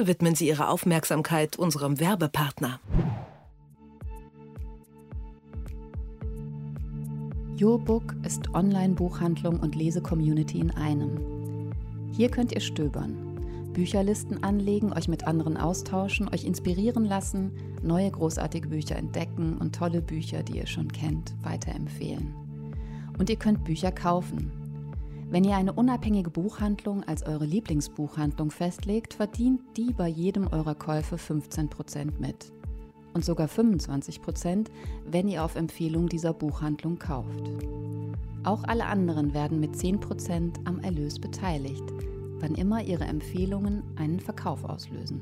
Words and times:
Bitte 0.00 0.12
widmen 0.12 0.34
Sie 0.34 0.48
Ihre 0.48 0.68
Aufmerksamkeit 0.68 1.58
unserem 1.58 2.00
Werbepartner. 2.00 2.80
YourBook 7.56 8.14
ist 8.24 8.54
Online-Buchhandlung 8.54 9.60
und 9.60 9.74
Lese-Community 9.74 10.58
in 10.58 10.70
einem. 10.70 11.70
Hier 12.12 12.30
könnt 12.30 12.52
ihr 12.52 12.62
stöbern, 12.62 13.14
Bücherlisten 13.74 14.42
anlegen, 14.42 14.94
euch 14.94 15.06
mit 15.06 15.26
anderen 15.26 15.58
austauschen, 15.58 16.32
euch 16.32 16.46
inspirieren 16.46 17.04
lassen, 17.04 17.52
neue 17.82 18.10
großartige 18.10 18.68
Bücher 18.68 18.96
entdecken 18.96 19.58
und 19.58 19.74
tolle 19.74 20.00
Bücher, 20.00 20.42
die 20.42 20.56
ihr 20.56 20.66
schon 20.66 20.90
kennt, 20.90 21.34
weiterempfehlen. 21.42 22.34
Und 23.18 23.28
ihr 23.28 23.36
könnt 23.36 23.64
Bücher 23.64 23.92
kaufen, 23.92 24.50
wenn 25.30 25.44
ihr 25.44 25.54
eine 25.54 25.72
unabhängige 25.72 26.28
Buchhandlung 26.28 27.04
als 27.04 27.24
eure 27.24 27.44
Lieblingsbuchhandlung 27.44 28.50
festlegt, 28.50 29.14
verdient 29.14 29.60
die 29.76 29.92
bei 29.92 30.08
jedem 30.08 30.48
eurer 30.48 30.74
Käufe 30.74 31.16
15% 31.16 32.18
mit. 32.18 32.52
Und 33.14 33.24
sogar 33.24 33.46
25%, 33.46 34.66
wenn 35.06 35.28
ihr 35.28 35.44
auf 35.44 35.54
Empfehlung 35.54 36.08
dieser 36.08 36.32
Buchhandlung 36.32 36.98
kauft. 36.98 37.50
Auch 38.42 38.64
alle 38.64 38.86
anderen 38.86 39.32
werden 39.32 39.60
mit 39.60 39.74
10% 39.76 40.66
am 40.66 40.80
Erlös 40.80 41.20
beteiligt, 41.20 41.84
wann 42.40 42.56
immer 42.56 42.82
ihre 42.82 43.04
Empfehlungen 43.04 43.84
einen 43.96 44.18
Verkauf 44.18 44.64
auslösen. 44.64 45.20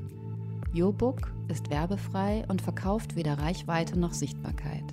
YourBook 0.72 1.32
ist 1.48 1.68
werbefrei 1.68 2.44
und 2.48 2.62
verkauft 2.62 3.14
weder 3.16 3.38
Reichweite 3.38 3.98
noch 3.98 4.14
Sichtbarkeit. 4.14 4.84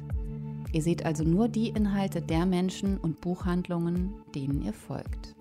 Ihr 0.76 0.82
seht 0.82 1.06
also 1.06 1.24
nur 1.24 1.48
die 1.48 1.70
Inhalte 1.70 2.22
der 2.22 2.46
Menschen 2.46 2.98
und 2.98 3.22
Buchhandlungen, 3.22 4.14
denen 4.36 4.62
ihr 4.62 4.74
folgt. 4.74 5.34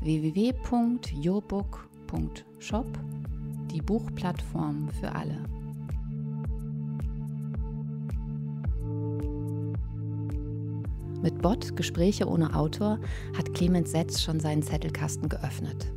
www.yourbook.shop, 0.00 2.86
die 3.72 3.82
Buchplattform 3.82 4.90
für 5.00 5.12
alle. 5.12 5.42
Mit 11.20 11.42
Bot 11.42 11.74
Gespräche 11.74 12.28
ohne 12.28 12.54
Autor 12.54 13.00
hat 13.36 13.52
Clemens 13.54 13.90
Setz 13.90 14.22
schon 14.22 14.38
seinen 14.38 14.62
Zettelkasten 14.62 15.28
geöffnet. 15.28 15.92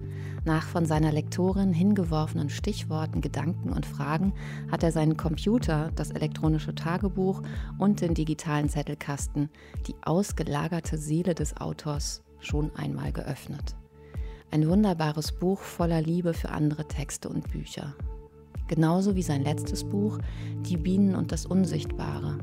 Nach 0.45 0.63
von 0.63 0.85
seiner 0.85 1.11
Lektorin 1.11 1.73
hingeworfenen 1.73 2.49
Stichworten, 2.49 3.21
Gedanken 3.21 3.71
und 3.71 3.85
Fragen 3.85 4.33
hat 4.71 4.83
er 4.83 4.91
seinen 4.91 5.17
Computer, 5.17 5.91
das 5.95 6.11
elektronische 6.11 6.73
Tagebuch 6.73 7.41
und 7.77 8.01
den 8.01 8.13
digitalen 8.13 8.69
Zettelkasten, 8.69 9.49
die 9.87 9.95
ausgelagerte 10.03 10.97
Seele 10.97 11.35
des 11.35 11.57
Autors, 11.57 12.23
schon 12.39 12.71
einmal 12.75 13.11
geöffnet. 13.11 13.75
Ein 14.51 14.69
wunderbares 14.69 15.33
Buch 15.33 15.59
voller 15.59 16.01
Liebe 16.01 16.33
für 16.33 16.49
andere 16.49 16.87
Texte 16.87 17.27
und 17.27 17.51
Bücher. 17.51 17.95
Genauso 18.67 19.15
wie 19.15 19.23
sein 19.23 19.43
letztes 19.43 19.83
Buch 19.83 20.19
Die 20.61 20.77
Bienen 20.77 21.15
und 21.15 21.31
das 21.31 21.45
Unsichtbare, 21.45 22.39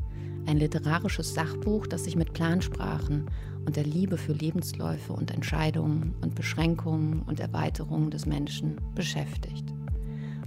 ein 0.46 0.58
literarisches 0.58 1.34
Sachbuch, 1.34 1.86
das 1.86 2.04
sich 2.04 2.16
mit 2.16 2.32
Plansprachen 2.34 3.30
und 3.66 3.76
der 3.76 3.84
Liebe 3.84 4.16
für 4.16 4.32
Lebensläufe 4.32 5.12
und 5.12 5.30
Entscheidungen 5.30 6.14
und 6.20 6.34
Beschränkungen 6.34 7.22
und 7.22 7.40
Erweiterungen 7.40 8.10
des 8.10 8.26
Menschen 8.26 8.80
beschäftigt. 8.94 9.64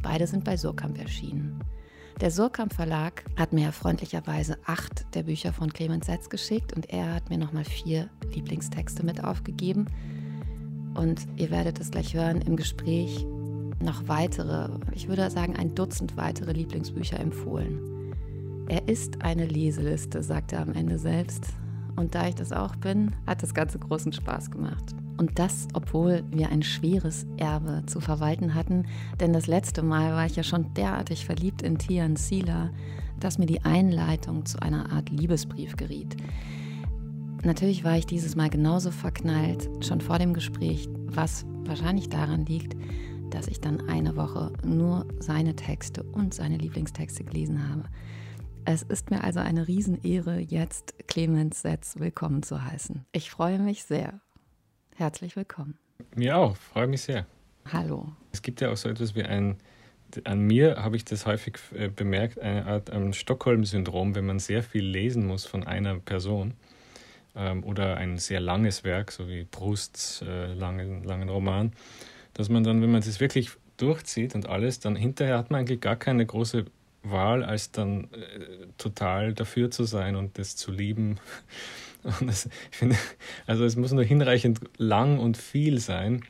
Beide 0.01 0.27
sind 0.27 0.43
bei 0.43 0.57
Surkamp 0.57 0.99
erschienen. 0.99 1.63
Der 2.21 2.31
Surkamp 2.31 2.73
Verlag 2.73 3.23
hat 3.35 3.53
mir 3.53 3.71
freundlicherweise 3.71 4.57
acht 4.65 5.05
der 5.13 5.23
Bücher 5.23 5.53
von 5.53 5.71
Clemens 5.71 6.07
Setz 6.07 6.29
geschickt 6.29 6.73
und 6.73 6.89
er 6.89 7.13
hat 7.13 7.29
mir 7.29 7.37
nochmal 7.37 7.65
vier 7.65 8.09
Lieblingstexte 8.33 9.05
mit 9.05 9.23
aufgegeben. 9.23 9.85
Und 10.95 11.27
ihr 11.35 11.51
werdet 11.51 11.79
es 11.79 11.91
gleich 11.91 12.15
hören 12.15 12.41
im 12.41 12.55
Gespräch 12.55 13.27
noch 13.79 14.07
weitere, 14.07 14.69
ich 14.93 15.07
würde 15.07 15.29
sagen 15.29 15.55
ein 15.55 15.75
Dutzend 15.75 16.17
weitere 16.17 16.53
Lieblingsbücher 16.53 17.19
empfohlen. 17.19 18.15
Er 18.67 18.87
ist 18.87 19.21
eine 19.21 19.45
Leseliste, 19.45 20.23
sagt 20.23 20.53
er 20.53 20.61
am 20.61 20.73
Ende 20.73 20.97
selbst. 20.97 21.45
Und 21.97 22.15
da 22.15 22.27
ich 22.27 22.35
das 22.35 22.53
auch 22.53 22.75
bin, 22.77 23.13
hat 23.25 23.43
das 23.43 23.53
Ganze 23.53 23.79
großen 23.79 24.13
Spaß 24.13 24.51
gemacht. 24.51 24.95
Und 25.17 25.39
das, 25.39 25.67
obwohl 25.73 26.23
wir 26.29 26.49
ein 26.49 26.61
schweres 26.61 27.25
Erbe 27.37 27.83
zu 27.87 27.99
verwalten 27.99 28.53
hatten, 28.53 28.85
denn 29.19 29.33
das 29.33 29.47
letzte 29.47 29.81
Mal 29.81 30.13
war 30.13 30.27
ich 30.27 30.35
ja 30.35 30.43
schon 30.43 30.73
derartig 30.75 31.25
verliebt 31.25 31.63
in 31.63 31.79
Tian 31.79 32.15
Sila, 32.15 32.69
dass 33.19 33.39
mir 33.39 33.47
die 33.47 33.65
Einleitung 33.65 34.45
zu 34.45 34.61
einer 34.61 34.91
Art 34.91 35.09
Liebesbrief 35.09 35.75
geriet. 35.75 36.15
Natürlich 37.43 37.83
war 37.83 37.97
ich 37.97 38.05
dieses 38.05 38.35
Mal 38.35 38.49
genauso 38.49 38.91
verknallt, 38.91 39.67
schon 39.81 40.01
vor 40.01 40.19
dem 40.19 40.35
Gespräch, 40.35 40.87
was 41.05 41.45
wahrscheinlich 41.65 42.09
daran 42.09 42.45
liegt, 42.45 42.75
dass 43.31 43.47
ich 43.47 43.59
dann 43.59 43.89
eine 43.89 44.15
Woche 44.15 44.53
nur 44.63 45.07
seine 45.19 45.55
Texte 45.55 46.03
und 46.03 46.33
seine 46.33 46.57
Lieblingstexte 46.57 47.23
gelesen 47.23 47.67
habe. 47.69 47.83
Es 48.69 48.81
ist 48.81 49.11
mir 49.11 49.23
also 49.23 49.39
eine 49.39 49.65
Riesenehre, 49.69 50.39
jetzt 50.39 50.93
Clemens 51.07 51.61
Setz 51.61 51.99
willkommen 51.99 52.43
zu 52.43 52.65
heißen. 52.65 53.05
Ich 53.13 53.31
freue 53.31 53.59
mich 53.59 53.85
sehr. 53.85 54.19
Herzlich 54.97 55.37
willkommen. 55.37 55.77
Mir 56.17 56.35
auch, 56.35 56.57
freue 56.57 56.87
mich 56.87 57.03
sehr. 57.03 57.25
Hallo. 57.71 58.11
Es 58.33 58.41
gibt 58.41 58.59
ja 58.59 58.69
auch 58.69 58.75
so 58.75 58.89
etwas 58.89 59.15
wie 59.15 59.23
ein, 59.23 59.55
an 60.25 60.41
mir 60.41 60.83
habe 60.83 60.97
ich 60.97 61.05
das 61.05 61.25
häufig 61.25 61.59
äh, 61.75 61.87
bemerkt, 61.87 62.39
eine 62.39 62.65
Art 62.65 62.89
um, 62.89 63.13
Stockholm-Syndrom, 63.13 64.15
wenn 64.15 64.25
man 64.25 64.39
sehr 64.39 64.61
viel 64.63 64.83
lesen 64.83 65.25
muss 65.25 65.45
von 65.45 65.65
einer 65.65 65.99
Person 65.99 66.53
ähm, 67.37 67.63
oder 67.63 67.95
ein 67.95 68.17
sehr 68.17 68.41
langes 68.41 68.83
Werk, 68.83 69.13
so 69.13 69.29
wie 69.29 69.45
Prousts 69.45 70.23
äh, 70.23 70.53
langen, 70.53 71.05
langen 71.05 71.29
Roman, 71.29 71.71
dass 72.33 72.49
man 72.49 72.65
dann, 72.65 72.81
wenn 72.81 72.91
man 72.91 72.99
es 72.99 73.21
wirklich 73.21 73.51
durchzieht 73.77 74.35
und 74.35 74.49
alles, 74.49 74.81
dann 74.81 74.97
hinterher 74.97 75.37
hat 75.37 75.51
man 75.51 75.61
eigentlich 75.61 75.79
gar 75.79 75.95
keine 75.95 76.25
große 76.25 76.65
Wahl, 77.11 77.43
als 77.43 77.71
dann 77.71 78.05
äh, 78.05 78.67
total 78.77 79.33
dafür 79.33 79.71
zu 79.71 79.83
sein 79.83 80.15
und 80.15 80.37
das 80.37 80.55
zu 80.55 80.71
lieben. 80.71 81.19
Und 82.03 82.27
das, 82.27 82.47
ich 82.71 82.77
finde, 82.77 82.95
also 83.47 83.65
es 83.65 83.75
muss 83.75 83.91
nur 83.91 84.03
hinreichend 84.03 84.61
lang 84.77 85.19
und 85.19 85.35
viel 85.35 85.79
sein, 85.79 86.23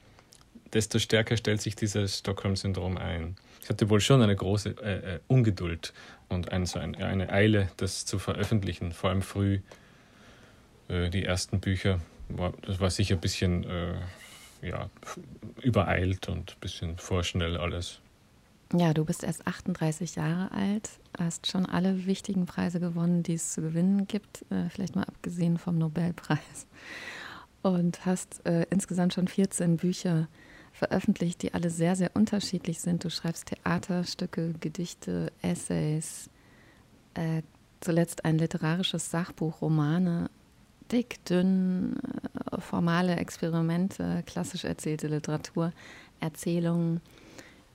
desto 0.73 0.97
stärker 0.97 1.37
stellt 1.37 1.61
sich 1.61 1.75
dieses 1.75 2.19
Stockholm-Syndrom 2.19 2.97
ein. 2.97 3.35
Ich 3.61 3.69
hatte 3.69 3.87
wohl 3.89 4.01
schon 4.01 4.23
eine 4.23 4.35
große 4.35 4.69
äh, 4.81 5.16
äh 5.16 5.19
Ungeduld 5.27 5.93
und 6.29 6.51
ein, 6.51 6.66
so 6.66 6.79
ein, 6.79 6.95
eine 6.95 7.31
Eile, 7.31 7.67
das 7.77 8.05
zu 8.05 8.17
veröffentlichen, 8.17 8.91
vor 8.91 9.11
allem 9.11 9.21
früh. 9.21 9.59
Äh, 10.87 11.09
die 11.09 11.25
ersten 11.25 11.59
Bücher, 11.59 11.99
war, 12.29 12.53
das 12.61 12.79
war 12.79 12.89
sicher 12.89 13.16
ein 13.16 13.21
bisschen 13.21 13.63
äh, 13.66 13.95
ja, 14.61 14.89
übereilt 15.61 16.29
und 16.29 16.53
ein 16.53 16.59
bisschen 16.59 16.97
vorschnell 16.97 17.57
alles. 17.57 17.99
Ja, 18.73 18.94
du 18.94 19.05
bist 19.05 19.23
erst 19.23 19.47
38 19.47 20.16
Jahre 20.16 20.51
alt, 20.51 20.89
hast 21.17 21.47
schon 21.47 21.66
alle 21.66 22.05
wichtigen 22.05 22.45
Preise 22.45 22.81
gewonnen, 22.81 23.23
die 23.23 23.35
es 23.35 23.53
zu 23.53 23.61
gewinnen 23.61 24.07
gibt, 24.07 24.44
äh, 24.51 24.69
vielleicht 24.69 24.95
mal 24.95 25.05
abgesehen 25.05 25.57
vom 25.57 25.78
Nobelpreis. 25.78 26.67
Und 27.61 28.05
hast 28.05 28.45
äh, 28.45 28.66
insgesamt 28.69 29.13
schon 29.13 29.28
14 29.28 29.78
Bücher 29.78 30.28
veröffentlicht, 30.73 31.41
die 31.41 31.53
alle 31.53 31.69
sehr, 31.69 31.96
sehr 31.96 32.11
unterschiedlich 32.14 32.81
sind. 32.81 33.03
Du 33.03 33.09
schreibst 33.09 33.47
Theaterstücke, 33.47 34.53
Gedichte, 34.59 35.31
Essays, 35.41 36.29
äh, 37.14 37.43
zuletzt 37.79 38.25
ein 38.25 38.37
literarisches 38.37 39.09
Sachbuch, 39.09 39.61
Romane, 39.61 40.29
dick, 40.91 41.23
dünn, 41.25 41.96
äh, 42.52 42.59
formale 42.59 43.16
Experimente, 43.16 44.23
klassisch 44.25 44.66
erzählte 44.66 45.08
Literatur, 45.08 45.72
Erzählungen 46.19 47.02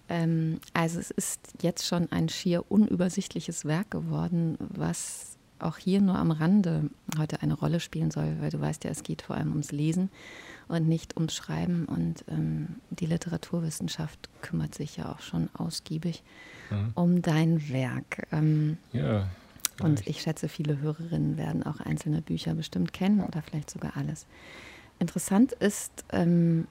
ähm, 0.08 0.60
also 0.74 0.98
es 0.98 1.10
ist 1.10 1.54
jetzt 1.62 1.86
schon 1.86 2.10
ein 2.12 2.28
schier 2.28 2.70
unübersichtliches 2.70 3.64
Werk 3.64 3.90
geworden, 3.90 4.56
was 4.58 5.36
auch 5.62 5.78
hier 5.78 6.00
nur 6.00 6.16
am 6.16 6.30
Rande 6.30 6.90
heute 7.18 7.40
eine 7.42 7.54
Rolle 7.54 7.80
spielen 7.80 8.10
soll, 8.10 8.36
weil 8.40 8.50
du 8.50 8.60
weißt 8.60 8.84
ja, 8.84 8.90
es 8.90 9.02
geht 9.02 9.22
vor 9.22 9.36
allem 9.36 9.50
ums 9.50 9.72
Lesen 9.72 10.10
und 10.68 10.88
nicht 10.88 11.16
ums 11.16 11.34
Schreiben. 11.34 11.86
Und 11.86 12.24
ähm, 12.28 12.76
die 12.90 13.06
Literaturwissenschaft 13.06 14.28
kümmert 14.42 14.74
sich 14.74 14.96
ja 14.96 15.12
auch 15.12 15.20
schon 15.20 15.48
ausgiebig 15.54 16.22
mhm. 16.70 16.90
um 16.94 17.22
dein 17.22 17.68
Werk. 17.70 18.26
Ähm, 18.32 18.78
ja. 18.92 19.28
Und 19.80 20.06
ich 20.06 20.22
schätze, 20.22 20.48
viele 20.48 20.80
Hörerinnen 20.80 21.36
werden 21.36 21.62
auch 21.62 21.80
einzelne 21.80 22.22
Bücher 22.22 22.54
bestimmt 22.54 22.92
kennen 22.92 23.20
oder 23.20 23.42
vielleicht 23.42 23.70
sogar 23.70 23.96
alles. 23.96 24.26
Interessant 24.98 25.52
ist, 25.52 26.04
ähm, 26.10 26.66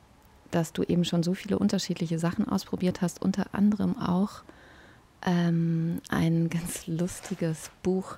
dass 0.52 0.74
du 0.74 0.84
eben 0.84 1.06
schon 1.06 1.24
so 1.24 1.34
viele 1.34 1.58
unterschiedliche 1.58 2.20
Sachen 2.20 2.48
ausprobiert 2.48 3.02
hast, 3.02 3.22
unter 3.22 3.54
anderem 3.54 3.98
auch 3.98 4.44
ähm, 5.26 6.02
ein 6.10 6.50
ganz 6.52 6.88
lustiges 6.88 7.72
Buch 7.84 8.18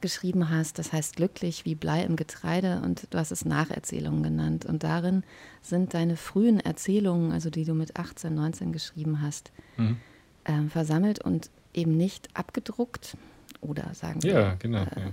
geschrieben 0.00 0.50
hast, 0.50 0.78
das 0.78 0.92
heißt 0.92 1.16
Glücklich 1.16 1.64
wie 1.64 1.74
Blei 1.74 2.02
im 2.02 2.16
Getreide 2.16 2.82
und 2.84 3.12
du 3.12 3.18
hast 3.18 3.30
es 3.30 3.44
Nacherzählungen 3.44 4.22
genannt. 4.22 4.66
Und 4.66 4.84
darin 4.84 5.24
sind 5.62 5.94
deine 5.94 6.16
frühen 6.16 6.60
Erzählungen, 6.60 7.32
also 7.32 7.50
die 7.50 7.64
du 7.64 7.74
mit 7.74 7.96
18, 7.96 8.34
19 8.34 8.72
geschrieben 8.72 9.22
hast, 9.22 9.52
mhm. 9.76 9.96
äh, 10.44 10.68
versammelt 10.68 11.24
und 11.24 11.50
eben 11.72 11.96
nicht 11.96 12.28
abgedruckt 12.34 13.16
oder 13.60 13.94
sagen 13.94 14.22
wir 14.22 14.32
ja, 14.32 14.54
genau, 14.54 14.82
äh, 14.82 15.12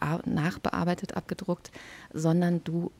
ja. 0.00 0.20
nachbearbeitet 0.26 1.16
abgedruckt, 1.16 1.70
sondern 2.12 2.62
du 2.62 2.92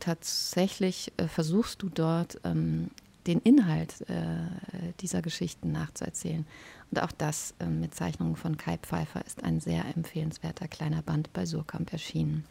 tatsächlich 0.00 1.12
äh, 1.16 1.28
versuchst 1.28 1.82
du 1.82 1.88
dort 1.88 2.40
ähm, 2.44 2.90
den 3.26 3.40
Inhalt 3.40 4.02
äh, 4.08 4.92
dieser 5.00 5.22
Geschichten 5.22 5.72
nachzuerzählen. 5.72 6.46
Und 6.90 7.02
auch 7.02 7.12
das 7.12 7.54
äh, 7.58 7.66
mit 7.66 7.94
Zeichnungen 7.94 8.36
von 8.36 8.56
Kai 8.56 8.78
Pfeiffer 8.78 9.24
ist 9.26 9.42
ein 9.42 9.60
sehr 9.60 9.84
empfehlenswerter 9.96 10.68
kleiner 10.68 11.02
Band 11.02 11.32
bei 11.32 11.46
Surkamp 11.46 11.92
erschienen. 11.92 12.44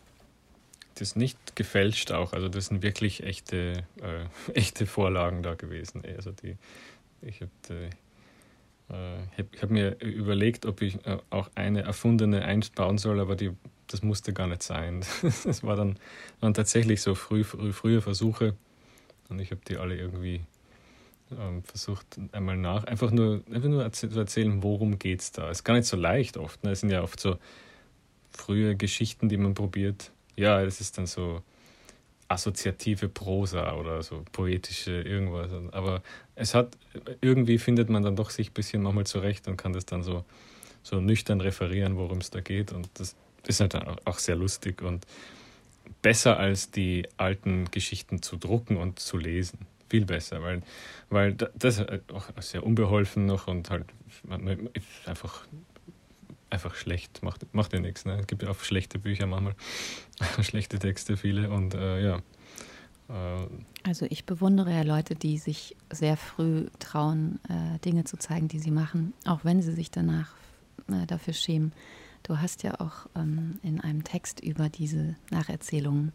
Das 0.96 1.10
ist 1.10 1.16
nicht 1.16 1.56
gefälscht 1.56 2.12
auch, 2.12 2.34
also 2.34 2.50
das 2.50 2.68
sind 2.68 2.84
wirklich 2.84 3.24
echte, 3.24 3.84
äh, 4.02 4.26
echte 4.54 4.86
Vorlagen 4.86 5.44
da 5.44 5.56
gewesen. 5.56 6.04
Also 6.18 6.32
die, 6.32 6.58
ich 7.22 7.42
habe 7.42 7.90
äh, 8.90 9.18
hab, 9.38 9.62
hab 9.62 9.70
mir 9.70 10.00
überlegt, 10.02 10.66
ob 10.66 10.82
ich 10.82 11.06
äh, 11.06 11.18
auch 11.30 11.50
eine 11.56 11.82
erfundene 11.84 12.44
einbauen 12.44 12.98
soll, 12.98 13.20
aber 13.20 13.36
die, 13.36 13.52
das 13.88 14.02
musste 14.02 14.34
gar 14.34 14.48
nicht 14.48 14.64
sein. 14.64 15.06
Das 15.44 15.64
war 15.64 15.76
dann, 15.76 15.98
waren 16.40 16.54
tatsächlich 16.54 17.02
so 17.02 17.16
früh, 17.16 17.44
früh, 17.44 17.74
frühe 17.74 18.02
Versuche 18.02 18.56
und 19.30 19.40
ich 19.40 19.52
habe 19.52 19.62
die 19.68 19.78
alle 19.78 19.96
irgendwie 19.96 20.42
ähm, 21.40 21.64
versucht 21.64 22.06
einmal 22.32 22.58
nach, 22.58 22.84
einfach 22.86 23.12
nur, 23.12 23.42
einfach 23.52 23.70
nur 23.70 23.92
zu 23.92 24.08
erzählen, 24.08 24.62
worum 24.64 25.00
geht 25.00 25.22
es 25.22 25.32
da. 25.32 25.50
Ist 25.50 25.64
gar 25.64 25.76
nicht 25.76 25.88
so 25.88 25.98
leicht 25.98 26.38
oft. 26.38 26.64
Ne? 26.64 26.72
Es 26.72 26.82
sind 26.82 26.92
ja 26.92 27.02
oft 27.02 27.20
so 27.20 27.38
frühe 28.32 28.76
Geschichten, 28.76 29.30
die 29.30 29.38
man 29.38 29.54
probiert. 29.54 30.12
Ja, 30.36 30.62
es 30.62 30.82
ist 30.82 30.98
dann 30.98 31.08
so 31.08 31.42
assoziative 32.28 33.10
Prosa 33.10 33.76
oder 33.76 34.02
so 34.02 34.24
poetische 34.32 35.02
irgendwas. 35.02 35.52
Aber 35.72 36.02
es 36.36 36.56
hat, 36.56 36.78
irgendwie 37.22 37.58
findet 37.58 37.90
man 37.90 38.04
dann 38.04 38.16
doch 38.16 38.30
sich 38.30 38.50
ein 38.50 38.54
bisschen 38.54 38.82
manchmal 38.82 39.06
zurecht 39.06 39.48
und 39.48 39.58
kann 39.58 39.74
das 39.74 39.86
dann 39.86 40.04
so, 40.04 40.26
so 40.82 41.00
nüchtern 41.00 41.42
referieren, 41.42 41.98
worum 41.98 42.20
es 42.20 42.32
da 42.32 42.42
geht. 42.42 42.72
Und 42.72 42.90
das 42.96 43.16
ist 43.48 43.60
halt 43.60 43.76
auch 43.76 44.20
sehr 44.20 44.36
lustig 44.36 44.82
und 44.82 45.06
besser 46.02 46.38
als 46.38 46.72
die 46.72 47.08
alten 47.18 47.70
Geschichten 47.72 48.22
zu 48.22 48.38
drucken 48.38 48.78
und 48.78 49.00
zu 49.00 49.18
lesen 49.18 49.68
viel 49.94 50.06
besser, 50.06 50.42
weil, 50.42 50.64
weil 51.12 51.36
das 51.36 51.78
ist 51.78 52.12
auch 52.12 52.26
sehr 52.40 52.66
unbeholfen 52.66 53.28
noch 53.28 53.46
und 53.46 53.70
halt 53.70 53.86
einfach, 55.06 55.46
einfach 56.50 56.74
schlecht, 56.74 57.22
macht, 57.22 57.54
macht 57.54 57.74
ja 57.74 57.80
nichts. 57.80 58.04
Ne? 58.04 58.18
Es 58.20 58.26
gibt 58.26 58.42
ja 58.42 58.50
auch 58.50 58.60
schlechte 58.62 58.98
Bücher 58.98 59.28
manchmal, 59.28 59.54
schlechte 60.42 60.80
Texte 60.80 61.16
viele 61.16 61.52
und 61.52 61.76
äh, 61.76 62.04
ja. 62.04 62.18
Äh, 63.08 63.48
also 63.84 64.08
ich 64.10 64.26
bewundere 64.26 64.72
ja 64.72 64.82
Leute, 64.82 65.14
die 65.14 65.38
sich 65.38 65.76
sehr 65.92 66.18
früh 66.18 66.66
trauen, 66.80 67.40
äh, 67.48 67.78
Dinge 67.86 68.04
zu 68.04 68.18
zeigen, 68.18 68.48
die 68.48 68.58
sie 68.58 68.72
machen, 68.72 69.14
auch 69.26 69.46
wenn 69.46 69.62
sie 69.62 69.74
sich 69.74 69.92
danach 69.92 70.34
äh, 70.88 71.06
dafür 71.06 71.34
schämen. 71.34 71.72
Du 72.24 72.40
hast 72.40 72.64
ja 72.64 72.80
auch 72.80 73.08
ähm, 73.16 73.60
in 73.64 73.82
einem 73.82 74.04
Text 74.04 74.40
über 74.40 74.70
diese 74.70 75.16
Nacherzählungen 75.30 76.14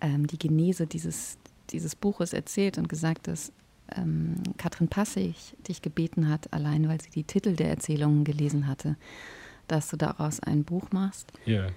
ähm, 0.00 0.26
die 0.26 0.38
Genese 0.38 0.86
dieses, 0.86 1.38
dieses 1.70 1.96
Buches 1.96 2.32
erzählt 2.32 2.78
und 2.78 2.88
gesagt, 2.88 3.26
dass 3.26 3.52
ähm, 3.96 4.36
Katrin 4.56 4.88
Passig 4.88 5.56
dich 5.66 5.82
gebeten 5.82 6.28
hat, 6.28 6.52
allein 6.52 6.88
weil 6.88 7.00
sie 7.00 7.10
die 7.10 7.24
Titel 7.24 7.56
der 7.56 7.70
Erzählungen 7.70 8.24
gelesen 8.24 8.66
hatte, 8.66 8.96
dass 9.66 9.88
du 9.88 9.96
daraus 9.96 10.40
ein 10.40 10.64
Buch 10.64 10.90
machst. 10.92 11.32
Ja. 11.44 11.62
Yeah. 11.62 11.72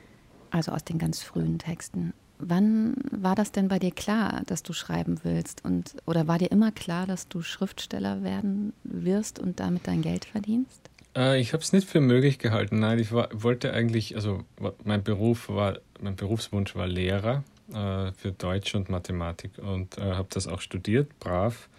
Also 0.51 0.73
aus 0.73 0.83
den 0.83 0.99
ganz 0.99 1.21
frühen 1.21 1.59
Texten. 1.59 2.13
Wann 2.37 2.95
war 3.11 3.35
das 3.35 3.51
denn 3.51 3.67
bei 3.67 3.79
dir 3.79 3.91
klar, 3.91 4.41
dass 4.47 4.63
du 4.63 4.73
schreiben 4.73 5.19
willst? 5.23 5.63
Und, 5.63 5.95
oder 6.05 6.27
war 6.27 6.39
dir 6.39 6.51
immer 6.51 6.71
klar, 6.71 7.05
dass 7.05 7.27
du 7.27 7.41
Schriftsteller 7.41 8.23
werden 8.23 8.73
wirst 8.83 9.39
und 9.39 9.59
damit 9.59 9.87
dein 9.87 10.01
Geld 10.01 10.25
verdienst? 10.25 10.90
Äh, 11.15 11.39
ich 11.39 11.53
habe 11.53 11.63
es 11.63 11.73
nicht 11.73 11.89
für 11.89 12.01
möglich 12.01 12.39
gehalten. 12.39 12.79
Nein, 12.79 12.99
ich 12.99 13.11
war, 13.11 13.29
wollte 13.33 13.73
eigentlich, 13.73 14.15
also 14.15 14.43
mein 14.83 15.03
Beruf 15.03 15.49
war, 15.49 15.79
mein 15.99 16.15
Berufswunsch 16.15 16.75
war 16.75 16.87
Lehrer 16.87 17.43
äh, 17.73 18.11
für 18.13 18.31
Deutsch 18.37 18.75
und 18.75 18.89
Mathematik 18.89 19.57
und 19.57 19.97
äh, 19.97 20.01
habe 20.13 20.27
das 20.31 20.47
auch 20.47 20.61
studiert, 20.61 21.19
brav. 21.19 21.69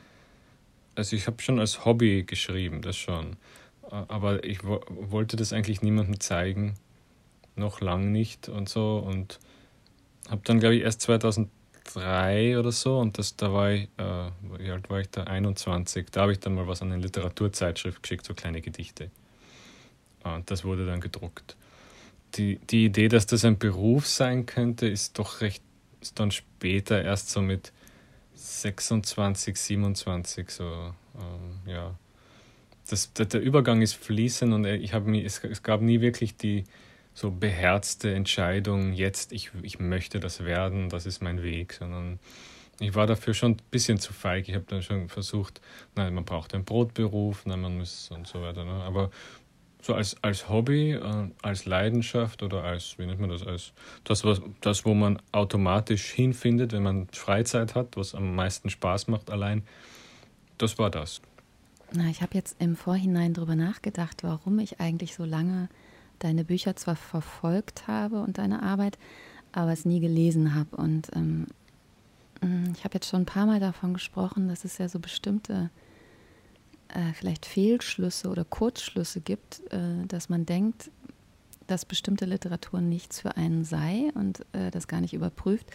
Also 0.95 1.17
ich 1.17 1.27
habe 1.27 1.41
schon 1.43 1.59
als 1.59 1.85
Hobby 1.85 2.25
geschrieben, 2.25 2.83
das 2.83 2.97
schon. 2.97 3.37
Äh, 3.91 4.03
aber 4.09 4.45
ich 4.45 4.65
wo 4.65 4.81
wollte 4.89 5.37
das 5.37 5.53
eigentlich 5.53 5.83
niemandem 5.83 6.21
zeigen, 6.21 6.75
noch 7.57 7.81
lang 7.81 8.13
nicht 8.13 8.49
und 8.49 8.69
so. 8.69 8.99
Und 8.99 9.41
habe 10.29 10.43
dann, 10.45 10.61
glaube 10.61 10.77
ich, 10.77 10.83
erst 10.83 11.01
2003 11.03 12.59
oder 12.59 12.73
so, 12.73 12.99
und 12.99 13.19
das, 13.19 13.37
da 13.37 13.53
war 13.53 13.73
ich, 13.73 13.89
äh, 13.99 14.31
wie 14.59 14.71
alt 14.71 14.91
war 14.91 15.01
ich 15.01 15.11
da? 15.11 15.25
21. 15.25 16.11
Da 16.11 16.23
habe 16.23 16.33
ich 16.33 16.41
dann 16.41 16.55
mal 16.55 16.67
was 16.69 16.83
an 16.83 16.93
eine 16.93 17.03
Literaturzeitschrift 17.03 18.03
geschickt, 18.03 18.27
so 18.27 18.35
kleine 18.35 18.61
Gedichte. 18.61 19.11
Das 20.47 20.65
wurde 20.65 20.87
dann 20.87 21.01
gedruckt. 21.01 21.57
Die, 22.35 22.59
die 22.71 22.87
Idee, 22.87 23.09
dass 23.09 23.27
das 23.27 23.45
ein 23.45 23.59
Beruf 23.59 24.07
sein 24.07 24.47
könnte, 24.47 24.87
ist 24.87 25.19
doch 25.19 25.41
recht 25.41 25.63
ist 26.03 26.19
dann 26.19 26.31
später 26.31 27.03
erst 27.03 27.31
so 27.31 27.41
mit 27.41 27.73
26, 28.35 29.57
27 29.57 30.51
so, 30.51 30.65
ähm, 31.15 31.61
ja. 31.67 31.95
Das, 32.91 33.13
der, 33.13 33.27
der, 33.27 33.41
Übergang 33.41 33.81
ist 33.81 33.95
fließend 33.95 34.53
und 34.53 34.65
ich 34.67 34.93
habe 34.93 35.17
es, 35.19 35.43
es 35.45 35.63
gab 35.63 35.81
nie 35.81 36.01
wirklich 36.01 36.37
die 36.37 36.65
so 37.15 37.31
beherzte 37.31 38.13
Entscheidung, 38.13 38.93
jetzt 38.93 39.33
ich, 39.33 39.53
ich 39.63 39.79
möchte 39.79 40.19
das 40.19 40.45
werden, 40.45 40.89
das 40.89 41.07
ist 41.07 41.23
mein 41.23 41.43
Weg, 41.43 41.75
sondern 41.75 42.19
ich 42.81 42.95
war 42.95 43.07
dafür 43.07 43.35
schon 43.35 43.53
ein 43.53 43.63
bisschen 43.71 43.99
zu 43.99 44.13
feig. 44.13 44.49
Ich 44.49 44.55
habe 44.55 44.65
dann 44.67 44.83
schon 44.83 45.09
versucht, 45.09 45.61
nein, 45.95 46.13
man 46.15 46.25
braucht 46.25 46.55
einen 46.55 46.65
Brotberuf, 46.65 47.47
nein, 47.47 47.61
man 47.61 47.79
muss 47.79 48.11
und 48.11 48.27
so 48.27 48.43
weiter. 48.43 48.65
Ne? 48.65 48.73
Aber 48.73 49.11
so 49.83 49.95
als, 49.95 50.17
als 50.23 50.49
Hobby, 50.49 50.93
äh, 50.93 51.31
als 51.43 51.67
Leidenschaft 51.67 52.43
oder 52.43 52.63
als, 52.63 52.99
wie 52.99 53.05
nennt 53.05 53.21
man 53.21 53.31
das, 53.31 53.45
als 53.45 53.73
das, 54.05 54.25
was, 54.25 54.41
das, 54.61 54.85
wo 54.87 54.95
man 54.95 55.21
automatisch 55.33 56.11
hinfindet, 56.13 56.73
wenn 56.73 56.85
man 56.85 57.09
Freizeit 57.09 57.75
hat, 57.75 57.97
was 57.97 58.15
am 58.15 58.35
meisten 58.35 58.71
Spaß 58.71 59.09
macht 59.09 59.31
allein, 59.31 59.65
das 60.57 60.79
war 60.79 60.89
das. 60.89 61.21
Na, 61.93 62.09
ich 62.09 62.23
habe 62.23 62.35
jetzt 62.35 62.57
im 62.61 62.77
Vorhinein 62.77 63.35
darüber 63.35 63.57
nachgedacht, 63.57 64.23
warum 64.23 64.61
ich 64.61 64.81
eigentlich 64.81 65.15
so 65.15 65.25
lange 65.25 65.69
deine 66.21 66.45
Bücher 66.45 66.77
zwar 66.77 66.97
verfolgt 66.97 67.89
habe 67.89 68.23
und 68.23 68.39
deine 68.39 68.63
Arbeit, 68.63 68.99
aber 69.51 69.73
es 69.73 69.85
nie 69.85 69.99
gelesen 70.01 70.55
habe. 70.55 70.77
Und 70.77 71.11
ähm, 71.15 71.49
mm, 72.41 72.73
ich 72.75 72.85
habe 72.85 72.95
jetzt 72.95 73.11
schon 73.11 73.23
ein 73.23 73.27
paar 73.27 73.47
Mal 73.47 73.59
davon 73.59 73.93
gesprochen, 73.93 74.49
dass 74.49 74.65
es 74.65 74.79
ja 74.79 74.89
so 74.89 75.01
bestimmte 75.01 75.71
äh, 76.95 77.13
vielleicht 77.15 77.47
Fehlschlüsse 77.47 78.29
oder 78.29 78.45
Kurzschlüsse 78.45 79.21
gibt, 79.21 79.61
äh, 79.73 80.07
dass 80.07 80.29
man 80.29 80.47
denkt, 80.47 80.91
dass 81.67 81.85
bestimmte 81.85 82.25
Literatur 82.25 82.81
nichts 82.81 83.21
für 83.21 83.37
einen 83.37 83.65
sei 83.65 84.11
und 84.15 84.45
äh, 84.53 84.71
das 84.71 84.89
gar 84.89 85.01
nicht 85.01 85.15
überprüft. 85.15 85.71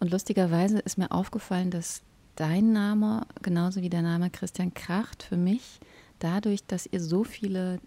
Und 0.00 0.10
lustigerweise 0.10 0.78
ist 0.78 0.98
mir 0.98 1.10
aufgefallen, 1.10 1.70
dass 1.70 2.02
dein 2.36 2.72
Name, 2.72 3.26
genauso 3.42 3.82
wie 3.82 3.88
der 3.88 4.02
Name 4.02 4.30
Christian 4.30 4.74
Kracht, 4.74 5.22
für 5.22 5.36
mich 5.36 5.80
dadurch, 6.18 6.64
dass 6.64 6.86
ihr 6.86 7.00
so 7.00 7.24
viele 7.24 7.80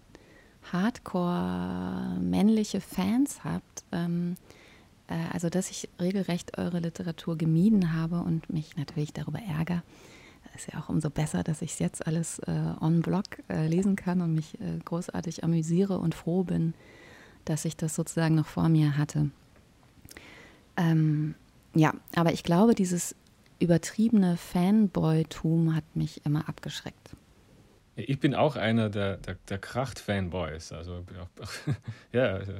Hardcore 0.72 2.18
männliche 2.20 2.80
Fans 2.80 3.44
habt, 3.44 3.84
ähm, 3.92 4.34
äh, 5.08 5.14
also 5.32 5.48
dass 5.48 5.70
ich 5.70 5.88
regelrecht 6.00 6.58
eure 6.58 6.80
Literatur 6.80 7.36
gemieden 7.36 7.94
habe 7.94 8.20
und 8.20 8.50
mich 8.52 8.76
natürlich 8.76 9.12
darüber 9.12 9.40
ärgere, 9.40 9.82
ist 10.54 10.72
ja 10.72 10.80
auch 10.80 10.88
umso 10.88 11.10
besser, 11.10 11.42
dass 11.42 11.62
ich 11.62 11.72
es 11.72 11.78
jetzt 11.78 12.06
alles 12.06 12.38
äh, 12.40 12.74
on 12.80 13.02
Blog 13.02 13.24
äh, 13.48 13.66
lesen 13.66 13.96
kann 13.96 14.20
und 14.20 14.34
mich 14.34 14.60
äh, 14.60 14.78
großartig 14.84 15.44
amüsiere 15.44 15.98
und 15.98 16.14
froh 16.14 16.44
bin, 16.44 16.74
dass 17.44 17.64
ich 17.64 17.76
das 17.76 17.94
sozusagen 17.94 18.34
noch 18.34 18.46
vor 18.46 18.68
mir 18.68 18.96
hatte. 18.96 19.30
Ähm, 20.76 21.34
ja, 21.74 21.94
aber 22.14 22.32
ich 22.32 22.42
glaube, 22.42 22.74
dieses 22.74 23.14
übertriebene 23.60 24.36
Fanboy-Tum 24.36 25.74
hat 25.74 25.84
mich 25.94 26.24
immer 26.24 26.48
abgeschreckt. 26.48 27.10
Ich 27.96 28.18
bin 28.18 28.34
auch 28.34 28.56
einer 28.56 28.88
der, 28.88 29.18
der, 29.18 29.36
der 29.48 29.58
Kracht-Fanboys. 29.58 30.72
Also, 30.72 31.04
ja, 32.12 32.34
also, 32.34 32.52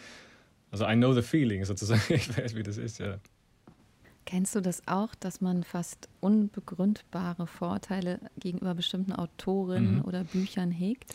also 0.70 0.86
I 0.86 0.94
know 0.94 1.12
the 1.12 1.22
feeling 1.22 1.64
sozusagen. 1.64 2.02
Ich 2.08 2.36
weiß, 2.36 2.54
wie 2.54 2.62
das 2.62 2.78
ist, 2.78 2.98
ja. 2.98 3.18
Kennst 4.28 4.54
du 4.54 4.60
das 4.60 4.86
auch, 4.86 5.14
dass 5.14 5.40
man 5.40 5.64
fast 5.64 6.06
unbegründbare 6.20 7.46
Vorteile 7.46 8.20
gegenüber 8.38 8.74
bestimmten 8.74 9.14
Autorinnen 9.14 10.00
mhm. 10.00 10.04
oder 10.04 10.22
Büchern 10.22 10.70
hegt? 10.70 11.14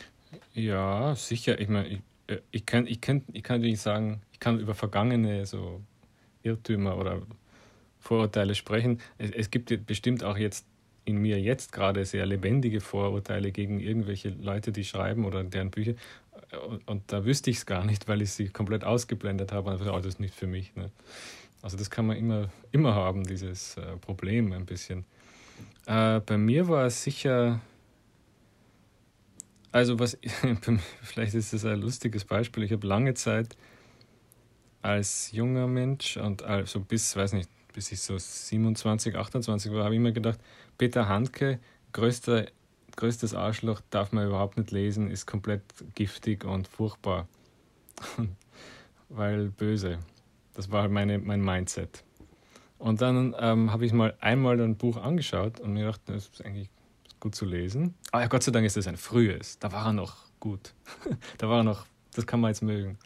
Ja, 0.56 1.16
sicher. 1.16 1.62
Ich 1.62 1.70
meine, 1.70 1.90
ich, 1.90 2.00
äh, 2.26 2.40
ich, 2.50 2.66
kann, 2.66 2.88
ich, 2.88 3.02
kann, 3.02 3.22
ich 3.32 3.44
kann 3.44 3.62
nicht 3.62 3.80
sagen, 3.80 4.24
ich 4.32 4.40
kann 4.40 4.60
über 4.60 4.74
vergangene 4.74 5.46
so 5.46 5.80
Irrtümer 6.42 6.98
oder 6.98 7.22
Vorurteile 8.00 8.56
sprechen. 8.56 9.00
Es, 9.20 9.30
es 9.30 9.52
gibt 9.52 9.86
bestimmt 9.86 10.24
auch 10.24 10.38
jetzt 10.38 10.66
in 11.06 11.18
mir 11.18 11.40
jetzt 11.40 11.72
gerade 11.72 12.06
sehr 12.06 12.26
lebendige 12.26 12.82
Vorurteile 12.82 13.52
gegen 13.52 13.80
irgendwelche 13.80 14.30
Leute, 14.30 14.72
die 14.72 14.86
schreiben 14.86 15.26
oder 15.26 15.44
deren 15.44 15.70
Bücher. 15.70 15.94
Und, 16.68 16.88
und 16.88 17.12
da 17.12 17.26
wüsste 17.26 17.52
ich 17.52 17.58
es 17.58 17.68
gar 17.68 17.86
nicht, 17.86 18.08
weil 18.08 18.24
ich 18.24 18.32
sie 18.32 18.50
komplett 18.50 18.84
ausgeblendet 18.84 19.52
habe. 19.52 19.70
Und 19.70 19.88
oh, 19.88 19.98
das 19.98 20.06
ist 20.08 20.20
nicht 20.20 20.34
für 20.34 20.48
mich. 20.48 20.76
Ne? 20.76 20.90
Also 21.64 21.78
das 21.78 21.90
kann 21.90 22.06
man 22.06 22.18
immer, 22.18 22.50
immer 22.74 22.94
haben, 22.94 23.24
dieses 23.24 23.78
äh, 23.78 23.96
Problem 23.96 24.52
ein 24.52 24.66
bisschen. 24.66 25.06
Äh, 25.86 26.20
bei 26.20 26.38
mir 26.38 26.68
war 26.68 26.86
es 26.88 27.04
sicher, 27.04 27.62
also 29.72 29.98
was, 29.98 30.18
vielleicht 31.02 31.34
ist 31.36 31.54
das 31.54 31.64
ein 31.64 31.80
lustiges 31.80 32.26
Beispiel. 32.26 32.64
Ich 32.64 32.74
habe 32.74 32.86
lange 32.86 33.14
Zeit 33.14 33.56
als 34.82 35.32
junger 35.32 35.68
Mensch 35.68 36.18
und 36.18 36.44
also 36.44 36.82
bis, 36.82 37.16
weiß 37.16 37.32
nicht, 37.32 37.50
bis 37.72 37.94
ich 37.94 38.02
so 38.02 38.18
27, 38.18 39.16
28 39.16 39.72
war, 39.72 39.86
habe 39.86 39.96
ich 39.96 40.00
immer 40.00 40.12
gedacht, 40.12 40.42
Peter 40.78 41.08
Handke, 41.08 41.60
größter, 41.94 42.48
größtes 42.98 43.34
Arschloch, 43.34 43.80
darf 43.90 44.12
man 44.12 44.28
überhaupt 44.28 44.58
nicht 44.58 44.72
lesen, 44.72 45.10
ist 45.10 45.28
komplett 45.28 45.64
giftig 45.96 46.44
und 46.44 46.68
furchtbar. 46.68 47.30
Weil 49.08 49.48
böse. 49.48 50.00
Das 50.54 50.72
war 50.72 50.84
halt 50.84 50.92
meine, 50.92 51.20
mein 51.20 51.42
Mindset. 51.42 52.04
Und 52.78 53.02
dann 53.02 53.36
ähm, 53.40 53.72
habe 53.72 53.86
ich 53.86 53.94
mal 53.94 54.14
einmal 54.20 54.60
ein 54.60 54.76
Buch 54.76 54.98
angeschaut 54.98 55.60
und 55.60 55.74
mir 55.74 55.86
gedacht, 55.86 56.02
das 56.06 56.28
ist 56.28 56.46
eigentlich 56.46 56.70
gut 57.20 57.34
zu 57.34 57.46
lesen. 57.46 57.94
Aber 58.12 58.28
Gott 58.28 58.44
sei 58.44 58.52
Dank 58.52 58.66
ist 58.66 58.76
das 58.76 58.88
ein 58.88 58.98
frühes. 58.98 59.58
Da 59.60 59.72
war 59.72 59.86
er 59.86 59.94
noch 59.94 60.18
gut. 60.42 60.74
da 61.38 61.48
war 61.48 61.62
er 61.62 61.64
noch, 61.64 61.86
das 62.14 62.28
kann 62.28 62.42
man 62.42 62.50
jetzt 62.50 62.62
mögen. 62.62 62.98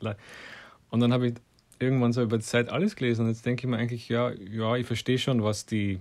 Und 0.89 0.99
dann 0.99 1.13
habe 1.13 1.27
ich 1.27 1.35
irgendwann 1.79 2.13
so 2.13 2.23
über 2.23 2.39
die 2.39 2.43
Zeit 2.43 2.69
alles 2.69 2.95
gelesen 2.95 3.23
und 3.23 3.27
jetzt 3.27 3.45
denke 3.45 3.67
ich 3.67 3.69
mir 3.69 3.77
eigentlich, 3.77 4.09
ja, 4.09 4.31
ja, 4.31 4.75
ich 4.75 4.87
verstehe 4.87 5.19
schon, 5.19 5.43
was 5.43 5.65
die, 5.65 5.99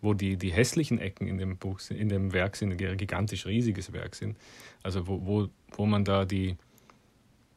wo 0.00 0.14
die, 0.14 0.36
die 0.36 0.50
hässlichen 0.50 0.98
Ecken 0.98 1.26
in 1.26 1.36
dem 1.36 1.58
Buch, 1.58 1.80
in 1.90 2.08
dem 2.08 2.32
Werk 2.32 2.56
sind, 2.56 2.72
ein 2.72 2.96
gigantisch 2.96 3.44
riesiges 3.44 3.92
Werk 3.92 4.14
sind. 4.14 4.38
Also 4.82 5.06
wo, 5.06 5.26
wo, 5.26 5.48
wo 5.72 5.86
man 5.86 6.04
da 6.04 6.24
die, 6.24 6.56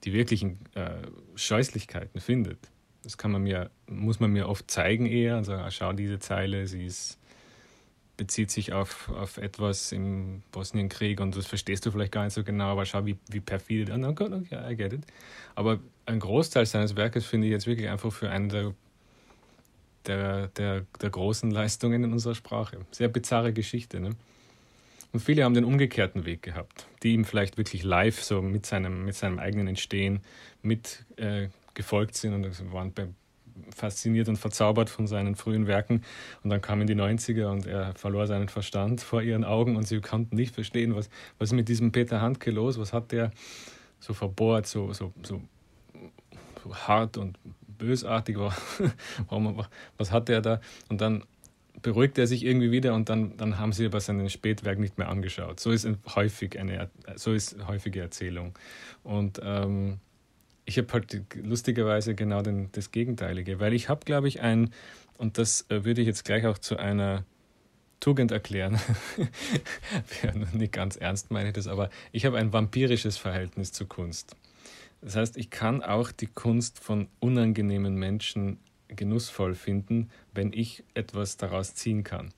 die 0.04 0.12
wirklichen 0.12 0.60
äh, 0.76 1.08
Scheußlichkeiten 1.36 2.20
findet. 2.20 2.60
Das 3.04 3.18
kann 3.18 3.32
man 3.32 3.44
mir, 3.44 3.70
muss 3.88 4.20
man 4.20 4.32
mir 4.32 4.48
oft 4.48 4.70
zeigen 4.72 5.06
eher. 5.06 5.36
Also 5.36 5.54
ah, 5.54 5.70
schau 5.72 5.94
diese 5.94 6.20
Zeile, 6.20 6.68
sie 6.68 6.86
ist, 6.86 7.18
bezieht 8.18 8.50
sich 8.50 8.74
auf, 8.74 9.10
auf 9.10 9.38
etwas 9.38 9.92
im 9.92 10.42
Bosnienkrieg 10.52 11.20
und 11.20 11.36
das 11.36 11.46
verstehst 11.46 11.86
du 11.86 11.92
vielleicht 11.92 12.12
gar 12.12 12.24
nicht 12.24 12.34
so 12.34 12.44
genau, 12.44 12.72
aber 12.72 12.86
schau, 12.86 13.06
wie, 13.06 13.18
wie 13.30 13.42
perfide. 13.42 13.94
Oh, 13.94 14.08
okay, 14.08 14.30
okay, 14.34 14.72
I 14.72 14.76
get 14.76 14.94
it. 14.94 15.02
Aber 15.56 15.80
ein 16.06 16.20
Großteil 16.20 16.66
seines 16.66 16.96
Werkes 16.96 17.26
finde 17.26 17.48
ich 17.48 17.52
jetzt 17.52 17.68
wirklich 17.68 17.90
einfach 17.90 18.12
für 18.12 18.30
einen 18.30 18.50
der, 18.50 18.74
der, 20.06 20.48
der, 20.48 20.86
der 21.02 21.10
großen 21.10 21.52
Leistungen 21.52 22.04
in 22.04 22.14
unserer 22.14 22.36
Sprache. 22.36 22.80
Sehr 22.92 23.10
bizarre 23.10 23.52
Geschichte. 23.54 24.00
Ne? 24.00 24.12
Und 25.12 25.20
viele 25.20 25.44
haben 25.44 25.54
den 25.54 25.66
umgekehrten 25.66 26.26
Weg 26.26 26.42
gehabt, 26.42 26.88
die 27.04 27.14
ihm 27.14 27.26
vielleicht 27.26 27.58
wirklich 27.58 27.84
live 27.84 28.22
so 28.24 28.42
mit 28.42 28.66
seinem, 28.66 29.06
mit 29.06 29.16
seinem 29.16 29.40
eigenen 29.40 29.68
Entstehen 29.68 30.22
mit 30.64 31.06
äh, 31.18 31.50
gefolgt 31.74 32.16
sind 32.16 32.34
und 32.34 32.74
waren 32.74 32.94
fasziniert 33.76 34.30
und 34.30 34.38
verzaubert 34.38 34.90
von 34.90 35.06
seinen 35.06 35.36
frühen 35.36 35.68
Werken. 35.68 36.02
Und 36.44 36.50
dann 36.50 36.62
kamen 36.62 36.88
die 36.88 36.96
90er 36.96 37.48
und 37.52 37.68
er 37.68 37.94
verlor 37.96 38.26
seinen 38.26 38.50
Verstand 38.50 39.02
vor 39.02 39.22
ihren 39.22 39.44
Augen 39.44 39.76
und 39.76 39.88
sie 39.88 40.02
konnten 40.02 40.36
nicht 40.36 40.56
verstehen, 40.56 40.96
was, 40.96 41.10
was 41.38 41.50
ist 41.50 41.54
mit 41.54 41.70
diesem 41.70 41.92
Peter 41.92 42.22
Handke 42.22 42.52
los, 42.52 42.80
was 42.80 42.94
hat 42.94 43.12
der 43.12 43.32
so 44.00 44.14
verbohrt, 44.14 44.66
so, 44.66 44.92
so, 44.92 45.14
so 45.22 45.42
so 46.64 46.76
hart 46.76 47.18
und 47.18 47.38
bösartig 47.68 48.38
war. 48.40 48.56
was 49.98 50.12
hatte 50.12 50.34
er 50.34 50.42
da? 50.42 50.62
Und 50.90 51.02
dann 51.02 51.24
beruhigt 51.82 52.18
er 52.18 52.28
sich 52.28 52.46
irgendwie 52.46 52.72
wieder 52.72 52.94
und 52.94 53.10
dann, 53.10 53.36
dann 53.38 53.60
haben 53.60 53.74
sie 53.74 53.86
aber 53.86 54.00
seinen 54.00 54.30
Spätwerk 54.30 54.80
nicht 54.80 54.98
mehr 54.98 55.10
angeschaut. 55.10 55.60
So 55.60 55.72
ist 55.72 55.88
häufig 56.16 56.60
eine, 56.60 56.90
so 57.16 57.34
ist 57.34 57.58
häufige 57.68 58.00
Erzählung. 58.00 58.58
Und 59.04 59.42
ähm, 59.44 60.00
ich 60.66 60.78
habe 60.78 60.92
halt 60.94 61.22
lustigerweise 61.36 62.16
genau 62.16 62.42
den, 62.42 62.70
das 62.72 62.92
Gegenteilige, 62.92 63.60
weil 63.60 63.74
ich 63.74 63.90
habe, 63.90 64.06
glaube 64.06 64.28
ich, 64.28 64.42
ein, 64.42 64.72
und 65.18 65.38
das 65.38 65.66
äh, 65.70 65.84
würde 65.84 66.02
ich 66.02 66.08
jetzt 66.08 66.26
gleich 66.26 66.46
auch 66.46 66.58
zu 66.58 66.78
einer 66.78 67.26
Tugend 68.00 68.32
erklären. 68.32 68.80
nicht 70.54 70.74
ganz 70.74 70.98
ernst 70.98 71.32
meine 71.32 71.50
ich 71.50 71.54
das, 71.54 71.68
aber 71.68 71.90
ich 72.12 72.26
habe 72.26 72.38
ein 72.38 72.52
vampirisches 72.52 73.18
Verhältnis 73.18 73.72
zu 73.72 73.86
Kunst. 73.86 74.36
Das 75.02 75.16
heißt, 75.16 75.38
ich 75.38 75.50
kann 75.50 75.82
auch 75.82 76.12
die 76.12 76.28
Kunst 76.28 76.80
von 76.80 77.08
unangenehmen 77.20 77.96
Menschen 77.96 78.60
genussvoll 78.88 79.56
finden, 79.56 80.10
wenn 80.34 80.54
ich 80.54 80.84
etwas 80.94 81.38
daraus 81.38 81.76
ziehen 81.76 82.04
kann. 82.04 82.34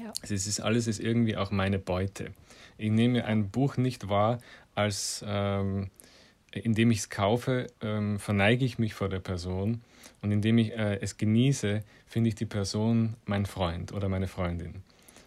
Ja. 0.00 0.12
Es 0.22 0.30
ist 0.30 0.60
alles 0.60 0.86
ist 0.86 1.00
irgendwie 1.00 1.36
auch 1.36 1.50
meine 1.50 1.78
Beute. 1.78 2.32
Ich 2.78 2.90
nehme 2.90 3.24
ein 3.24 3.50
Buch 3.50 3.76
nicht 3.76 4.08
wahr, 4.08 4.38
als 4.74 5.24
ähm, 5.26 5.90
indem 6.60 6.90
ich 6.90 6.98
es 6.98 7.10
kaufe, 7.10 7.66
ähm, 7.80 8.18
verneige 8.18 8.64
ich 8.64 8.78
mich 8.78 8.94
vor 8.94 9.08
der 9.08 9.20
Person 9.20 9.82
und 10.22 10.30
indem 10.30 10.58
ich 10.58 10.72
äh, 10.72 10.98
es 11.00 11.16
genieße, 11.16 11.82
finde 12.06 12.28
ich 12.28 12.34
die 12.34 12.46
Person 12.46 13.14
mein 13.24 13.46
Freund 13.46 13.92
oder 13.92 14.08
meine 14.08 14.28
Freundin 14.28 14.82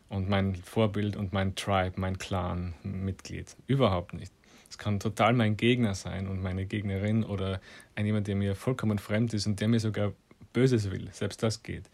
und 0.10 0.29
mein 0.29 0.55
Vorbild 0.55 1.15
und 1.15 1.34
mein 1.34 1.55
Tribe, 1.55 1.93
mein 2.00 2.17
Clan-Mitglied. 2.17 3.55
Überhaupt 3.67 4.13
nicht. 4.13 4.31
Es 4.69 4.77
kann 4.77 5.00
total 5.00 5.34
mein 5.34 5.57
Gegner 5.57 5.96
sein 5.96 6.27
und 6.27 6.41
meine 6.41 6.65
Gegnerin 6.65 7.24
oder 7.24 7.62
ein 7.96 8.05
jemand, 8.05 8.27
der 8.27 8.36
mir 8.36 8.55
vollkommen 8.55 9.00
fremd 9.00 9.34
ist 9.34 9.48
und 9.48 9.60
der 9.60 9.67
mir 9.67 9.79
sogar 9.79 10.13
Böses 10.53 10.91
will. 10.91 11.10
Selbst 11.12 11.43
das 11.43 11.63
geht. 11.63 11.89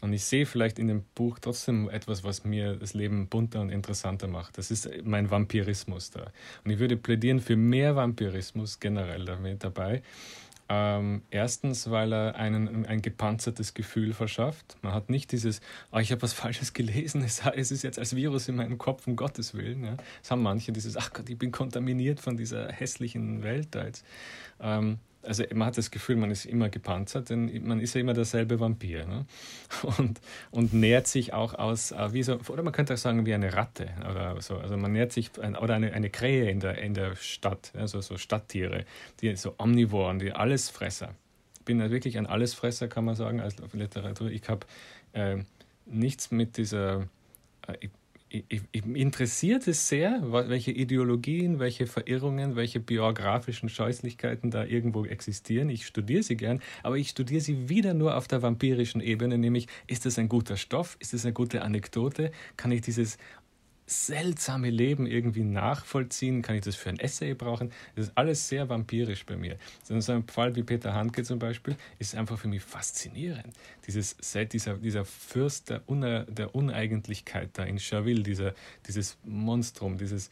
Und 0.00 0.12
ich 0.12 0.24
sehe 0.24 0.46
vielleicht 0.46 0.78
in 0.78 0.88
dem 0.88 1.04
Buch 1.14 1.38
trotzdem 1.38 1.88
etwas, 1.88 2.24
was 2.24 2.44
mir 2.44 2.76
das 2.76 2.94
Leben 2.94 3.28
bunter 3.28 3.60
und 3.60 3.70
interessanter 3.70 4.28
macht. 4.28 4.58
Das 4.58 4.70
ist 4.70 4.88
mein 5.04 5.30
Vampirismus 5.30 6.10
da. 6.10 6.32
Und 6.64 6.70
ich 6.70 6.78
würde 6.78 6.96
plädieren 6.96 7.40
für 7.40 7.56
mehr 7.56 7.96
Vampirismus 7.96 8.80
generell 8.80 9.24
damit 9.24 9.64
dabei. 9.64 10.02
Ähm, 10.68 11.22
erstens, 11.30 11.90
weil 11.90 12.12
er 12.12 12.34
einen 12.34 12.86
ein 12.86 13.00
gepanzertes 13.00 13.74
Gefühl 13.74 14.12
verschafft. 14.12 14.76
Man 14.82 14.92
hat 14.92 15.10
nicht 15.10 15.30
dieses, 15.30 15.60
oh, 15.92 15.98
ich 15.98 16.10
habe 16.10 16.22
was 16.22 16.32
Falsches 16.32 16.72
gelesen, 16.72 17.22
es, 17.22 17.40
ist 17.70 17.82
jetzt 17.82 17.98
als 17.98 18.16
Virus 18.16 18.48
in 18.48 18.56
meinem 18.56 18.76
Kopf, 18.76 19.06
um 19.06 19.14
Gottes 19.14 19.54
Willen. 19.54 19.84
Ja. 19.84 19.96
Das 20.20 20.30
haben 20.32 20.42
manche, 20.42 20.72
dieses, 20.72 20.96
ach 20.96 21.12
Gott, 21.12 21.28
ich 21.28 21.38
bin 21.38 21.52
kontaminiert 21.52 22.18
von 22.20 22.36
dieser 22.36 22.70
hässlichen 22.72 23.44
Welt 23.44 23.68
da 23.70 23.84
jetzt. 23.84 24.04
Ähm, 24.60 24.98
also 25.26 25.44
man 25.54 25.68
hat 25.68 25.78
das 25.78 25.90
Gefühl, 25.90 26.16
man 26.16 26.30
ist 26.30 26.46
immer 26.46 26.68
gepanzert, 26.68 27.30
denn 27.30 27.66
man 27.66 27.80
ist 27.80 27.94
ja 27.94 28.00
immer 28.00 28.14
derselbe 28.14 28.60
Vampir. 28.60 29.06
Ne? 29.06 29.26
Und, 29.98 30.20
und 30.50 30.72
nährt 30.72 31.06
sich 31.06 31.32
auch 31.32 31.54
aus, 31.54 31.92
äh, 31.92 32.12
wie 32.12 32.22
so, 32.22 32.38
oder 32.48 32.62
man 32.62 32.72
könnte 32.72 32.94
auch 32.94 32.98
sagen, 32.98 33.26
wie 33.26 33.34
eine 33.34 33.54
Ratte 33.54 33.88
oder 34.08 34.40
so. 34.40 34.56
Also 34.56 34.76
man 34.76 34.92
nährt 34.92 35.12
sich, 35.12 35.30
oder 35.38 35.74
eine, 35.74 35.92
eine 35.92 36.10
Krähe 36.10 36.50
in 36.50 36.60
der, 36.60 36.78
in 36.78 36.94
der 36.94 37.16
Stadt, 37.16 37.72
also 37.76 38.00
so 38.00 38.16
Stadttiere, 38.16 38.84
die 39.20 39.34
so 39.36 39.54
Omnivoren, 39.58 40.18
die 40.18 40.32
Allesfresser. 40.32 41.14
Ich 41.58 41.64
bin 41.64 41.80
ja 41.80 41.90
wirklich 41.90 42.16
ein 42.18 42.26
Allesfresser, 42.26 42.88
kann 42.88 43.04
man 43.04 43.16
sagen, 43.16 43.40
als 43.40 43.56
Literatur. 43.72 44.30
Ich 44.30 44.48
habe 44.48 44.66
äh, 45.12 45.38
nichts 45.84 46.30
mit 46.30 46.56
dieser, 46.56 47.08
äh, 47.66 47.88
ich, 48.48 48.62
ich, 48.72 48.84
interessiert 48.84 49.66
es 49.68 49.88
sehr, 49.88 50.20
welche 50.30 50.72
Ideologien, 50.72 51.58
welche 51.58 51.86
Verirrungen, 51.86 52.56
welche 52.56 52.80
biografischen 52.80 53.68
Scheußlichkeiten 53.68 54.50
da 54.50 54.64
irgendwo 54.64 55.04
existieren. 55.04 55.68
Ich 55.68 55.86
studiere 55.86 56.22
sie 56.22 56.36
gern, 56.36 56.60
aber 56.82 56.96
ich 56.96 57.10
studiere 57.10 57.40
sie 57.40 57.68
wieder 57.68 57.94
nur 57.94 58.16
auf 58.16 58.28
der 58.28 58.42
vampirischen 58.42 59.00
Ebene, 59.00 59.38
nämlich 59.38 59.68
ist 59.86 60.06
das 60.06 60.18
ein 60.18 60.28
guter 60.28 60.56
Stoff, 60.56 60.96
ist 61.00 61.12
das 61.12 61.24
eine 61.24 61.32
gute 61.32 61.62
Anekdote, 61.62 62.32
kann 62.56 62.72
ich 62.72 62.80
dieses 62.82 63.18
seltsame 63.86 64.70
Leben 64.70 65.06
irgendwie 65.06 65.44
nachvollziehen? 65.44 66.42
Kann 66.42 66.56
ich 66.56 66.62
das 66.62 66.76
für 66.76 66.90
ein 66.90 66.98
Essay 66.98 67.34
brauchen? 67.34 67.72
Das 67.94 68.06
ist 68.06 68.12
alles 68.16 68.48
sehr 68.48 68.68
vampirisch 68.68 69.24
bei 69.24 69.36
mir. 69.36 69.56
So 69.84 69.94
ein 69.94 70.24
Fall 70.28 70.56
wie 70.56 70.62
Peter 70.62 70.92
Handke 70.94 71.22
zum 71.22 71.38
Beispiel 71.38 71.76
ist 71.98 72.14
einfach 72.14 72.38
für 72.38 72.48
mich 72.48 72.62
faszinierend. 72.62 73.54
Dieses, 73.86 74.16
dieser, 74.52 74.74
dieser 74.74 75.04
Fürst 75.04 75.70
der, 75.70 75.82
Une, 75.88 76.26
der 76.28 76.54
Uneigentlichkeit 76.54 77.50
da 77.54 77.64
in 77.64 77.78
Chaville, 77.78 78.22
dieser, 78.22 78.54
dieses 78.86 79.16
Monstrum, 79.24 79.96
dieses, 79.98 80.30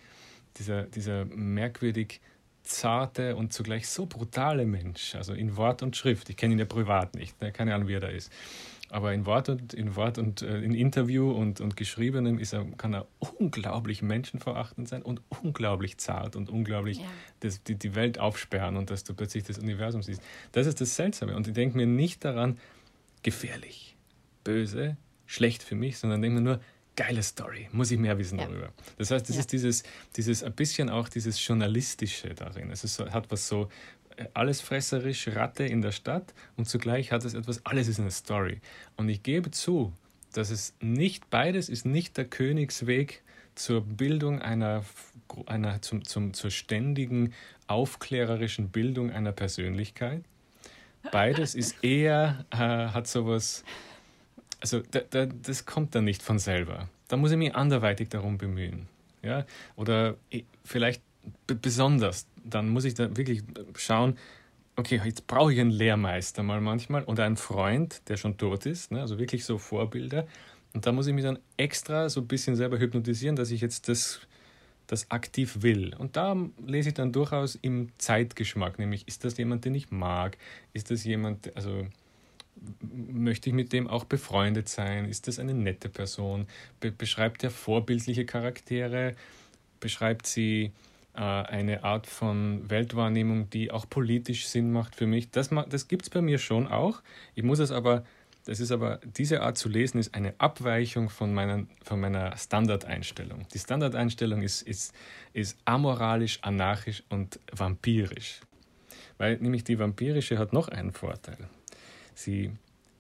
dieser, 0.59 0.83
dieser 0.83 1.25
merkwürdig 1.25 2.21
zarte 2.65 3.37
und 3.37 3.53
zugleich 3.53 3.89
so 3.89 4.07
brutale 4.07 4.65
Mensch, 4.65 5.15
also 5.15 5.35
in 5.35 5.57
Wort 5.57 5.83
und 5.83 5.97
Schrift. 5.97 6.31
Ich 6.31 6.37
kenne 6.37 6.55
ihn 6.55 6.59
ja 6.59 6.65
privat 6.65 7.15
nicht, 7.15 7.41
ne? 7.41 7.53
keine 7.53 7.75
Ahnung, 7.75 7.89
wie 7.89 7.95
er 7.95 8.01
da 8.01 8.09
ist. 8.09 8.33
Aber 8.95 9.13
in 9.13 9.27
Wort 9.27 9.49
und 9.49 9.75
in 9.75 9.97
Wort 9.97 10.19
und 10.19 10.43
äh, 10.43 10.61
in 10.61 10.73
Interview 10.73 11.33
und, 11.33 11.61
und 11.61 11.77
Geschriebenem 11.77 12.39
ist 12.39 12.53
er, 12.53 12.65
kann 12.77 12.95
er 12.95 13.09
unglaublich 13.19 14.03
menschenverachtend 14.03 14.89
sein 14.89 15.03
und 15.03 15.21
unglaublich 15.43 15.99
zart 15.99 16.37
und 16.37 16.49
unglaublich 16.49 16.99
ja. 16.99 17.05
das, 17.41 17.65
die, 17.65 17.75
die 17.75 17.97
Welt 17.97 18.21
aufsperren 18.21 18.77
und 18.77 18.91
dass 18.91 19.03
du 19.03 19.13
plötzlich 19.13 19.43
das 19.43 19.59
Universum 19.59 20.05
siehst. 20.05 20.23
Das 20.53 20.69
ist 20.69 20.81
das 20.81 20.95
Seltsame. 20.95 21.35
Und 21.35 21.49
ich 21.49 21.55
denke 21.55 21.77
mir 21.77 21.89
nicht 21.89 22.25
daran, 22.25 22.57
gefährlich, 23.25 23.97
böse, 24.45 24.97
schlecht 25.27 25.65
für 25.65 25.75
mich, 25.75 25.99
sondern 25.99 26.23
denke 26.23 26.37
mir 26.37 26.45
nur, 26.45 26.61
geile 26.95 27.25
Story, 27.25 27.69
muss 27.73 27.91
ich 27.91 27.99
mehr 27.99 28.17
wissen 28.17 28.39
ja. 28.39 28.47
darüber. 28.47 28.73
Das 28.97 29.11
heißt, 29.11 29.29
das 29.29 29.35
ja. 29.35 29.41
ist 29.41 29.51
dieses, 29.51 29.83
dieses 30.15 30.45
ein 30.45 30.53
bisschen 30.53 30.89
auch 30.89 31.09
dieses 31.09 31.45
Journalistische 31.45 32.33
darin. 32.33 32.71
Es 32.71 32.85
ist, 32.85 33.01
hat 33.01 33.29
was 33.33 33.49
so 33.49 33.69
allesfresserisch 34.35 35.29
Ratte 35.29 35.65
in 35.65 35.83
der 35.83 35.93
Stadt 35.93 36.35
und 36.57 36.69
zugleich 36.69 37.13
hat 37.13 37.25
es 37.25 37.35
etwas, 37.35 37.65
alles 37.67 37.89
ist 37.89 38.01
eine 38.01 38.11
Story. 38.11 38.61
Und 38.97 39.09
ich 39.09 39.23
gebe 39.23 39.51
zu, 39.51 39.93
dass 40.33 40.51
es 40.51 40.75
nicht, 40.81 41.31
beides 41.31 41.69
ist 41.69 41.87
nicht 41.87 42.17
der 42.17 42.25
Königsweg 42.25 43.23
zur 43.55 43.83
Bildung 43.83 44.43
einer, 44.43 44.85
einer 45.47 45.81
zum, 45.83 46.05
zum, 46.05 46.35
zur 46.35 46.51
ständigen 46.51 47.33
aufklärerischen 47.67 48.71
Bildung 48.71 49.11
einer 49.11 49.33
Persönlichkeit. 49.33 50.25
Beides 51.13 51.55
ist 51.55 51.77
eher, 51.85 52.45
äh, 52.51 52.57
hat 52.57 53.07
sowas, 53.07 53.65
also 54.61 54.81
da, 54.91 55.01
da, 55.11 55.27
das 55.27 55.67
kommt 55.67 55.95
dann 55.95 56.05
nicht 56.05 56.23
von 56.23 56.39
selber. 56.39 56.89
Da 57.09 57.17
muss 57.17 57.31
ich 57.31 57.37
mich 57.37 57.55
anderweitig 57.55 58.09
darum 58.09 58.39
bemühen. 58.39 58.89
Ja? 59.23 59.47
Oder 59.77 60.17
vielleicht 60.65 61.03
besonders, 61.47 62.27
dann 62.45 62.69
muss 62.69 62.85
ich 62.85 62.95
da 62.95 63.17
wirklich 63.17 63.43
schauen, 63.77 64.19
okay, 64.77 65.01
jetzt 65.05 65.27
brauche 65.27 65.53
ich 65.53 65.61
einen 65.61 65.71
Lehrmeister 65.71 66.43
mal 66.43 66.61
manchmal 66.61 67.05
und 67.05 67.21
einen 67.21 67.37
Freund, 67.37 68.03
der 68.09 68.17
schon 68.17 68.37
tot 68.37 68.67
ist, 68.67 68.91
ne? 68.91 69.01
also 69.01 69.19
wirklich 69.19 69.45
so 69.45 69.59
Vorbilder. 69.59 70.27
Und 70.73 70.87
da 70.87 70.93
muss 70.93 71.07
ich 71.07 71.15
mich 71.15 71.25
dann 71.25 71.39
extra 71.57 72.09
so 72.09 72.21
ein 72.21 72.27
bisschen 72.27 72.57
selber 72.57 72.79
hypnotisieren, 72.79 73.37
dass 73.37 73.53
ich 73.53 73.61
jetzt 73.61 73.89
das, 73.89 74.21
das 74.89 75.11
aktiv 75.11 75.63
will. 75.63 75.95
Und 75.97 76.17
da 76.17 76.37
lese 76.67 76.89
ich 76.89 76.95
dann 76.95 77.13
durchaus 77.13 77.55
im 77.55 77.91
Zeitgeschmack, 77.99 78.79
nämlich 78.79 79.07
ist 79.07 79.25
das 79.25 79.37
jemand, 79.37 79.65
den 79.65 79.75
ich 79.75 79.91
mag? 79.93 80.37
Ist 80.73 80.91
das 80.91 81.05
jemand, 81.05 81.57
also 81.57 81.87
möchte 82.81 83.51
ich 83.51 83.55
mit 83.55 83.73
dem 83.73 83.87
auch 83.87 84.05
befreundet 84.05 84.69
sein? 84.69 85.09
Ist 85.09 85.29
das 85.29 85.39
eine 85.39 85.55
nette 85.55 85.89
Person? 85.89 86.47
Be 86.81 86.91
beschreibt 86.91 87.45
er 87.45 87.51
vorbildliche 87.51 88.25
Charaktere? 88.25 89.15
Beschreibt 89.79 90.27
sie 90.27 90.73
eine 91.15 91.85
Art 91.85 92.07
von 92.07 92.69
Weltwahrnehmung, 92.69 93.49
die 93.51 93.71
auch 93.71 93.89
politisch 93.89 94.47
Sinn 94.49 94.73
macht 94.73 94.97
für 94.97 95.07
mich? 95.07 95.31
Das, 95.31 95.51
das 95.69 95.89
gibt 95.89 96.03
es 96.03 96.11
bei 96.11 96.21
mir 96.21 96.39
schon 96.39 96.67
auch. 96.67 97.03
Ich 97.35 97.45
muss 97.45 97.61
es 97.61 97.71
aber, 97.71 98.05
das 98.47 98.61
ist 98.61 98.73
aber, 98.73 99.01
diese 99.05 99.43
Art 99.43 99.57
zu 99.57 99.69
lesen 99.69 99.99
ist 99.99 100.15
eine 100.15 100.35
Abweichung 100.39 101.09
von, 101.11 101.33
meinen, 101.33 101.71
von 101.83 102.01
meiner 102.01 102.37
Standardeinstellung. 102.37 103.47
Die 103.55 103.59
Standardeinstellung 103.59 104.43
ist, 104.43 104.63
ist, 104.63 104.93
ist 105.33 105.57
amoralisch, 105.65 106.41
anarchisch 106.43 107.05
und 107.09 107.39
vampirisch. 107.53 108.41
Weil 109.17 109.39
nämlich 109.39 109.63
die 109.63 109.79
vampirische 109.79 110.39
hat 110.39 110.53
noch 110.53 110.69
einen 110.69 110.93
Vorteil. 110.93 111.39
Sie 112.15 112.51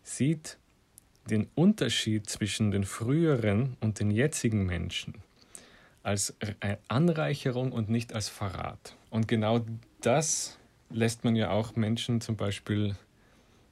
sieht 0.04 0.58
den 1.28 1.48
Unterschied 1.54 2.28
zwischen 2.30 2.70
den 2.70 2.84
früheren 2.84 3.76
und 3.80 3.98
den 3.98 4.10
jetzigen 4.10 4.66
Menschen 4.66 5.14
als 6.04 6.36
Anreicherung 6.86 7.72
und 7.72 7.88
nicht 7.88 8.14
als 8.14 8.28
Verrat. 8.28 8.94
Und 9.10 9.26
genau 9.26 9.64
das 10.00 10.58
lässt 10.90 11.24
man 11.24 11.34
ja 11.34 11.50
auch 11.50 11.74
Menschen 11.76 12.20
zum 12.20 12.36
Beispiel 12.36 12.94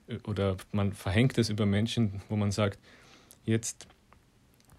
äh, 0.09 0.17
oder 0.27 0.57
man 0.73 0.93
verhängt 0.93 1.39
es 1.39 1.51
über 1.51 1.67
Menschen, 1.67 2.23
wo 2.29 2.37
man 2.37 2.51
sagt, 2.51 2.79
jetzt 3.45 3.87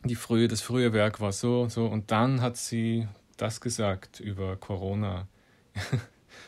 die 0.03 0.15
frühe, 0.15 0.47
das 0.47 0.61
frühe 0.61 0.91
Werk 0.93 1.21
war 1.21 1.31
so, 1.31 1.69
so 1.69 1.85
und 1.85 2.11
dann 2.11 2.41
hat 2.41 2.57
sie 2.57 3.07
das 3.37 3.61
gesagt 3.61 4.19
über 4.19 4.57
Corona. 4.57 5.27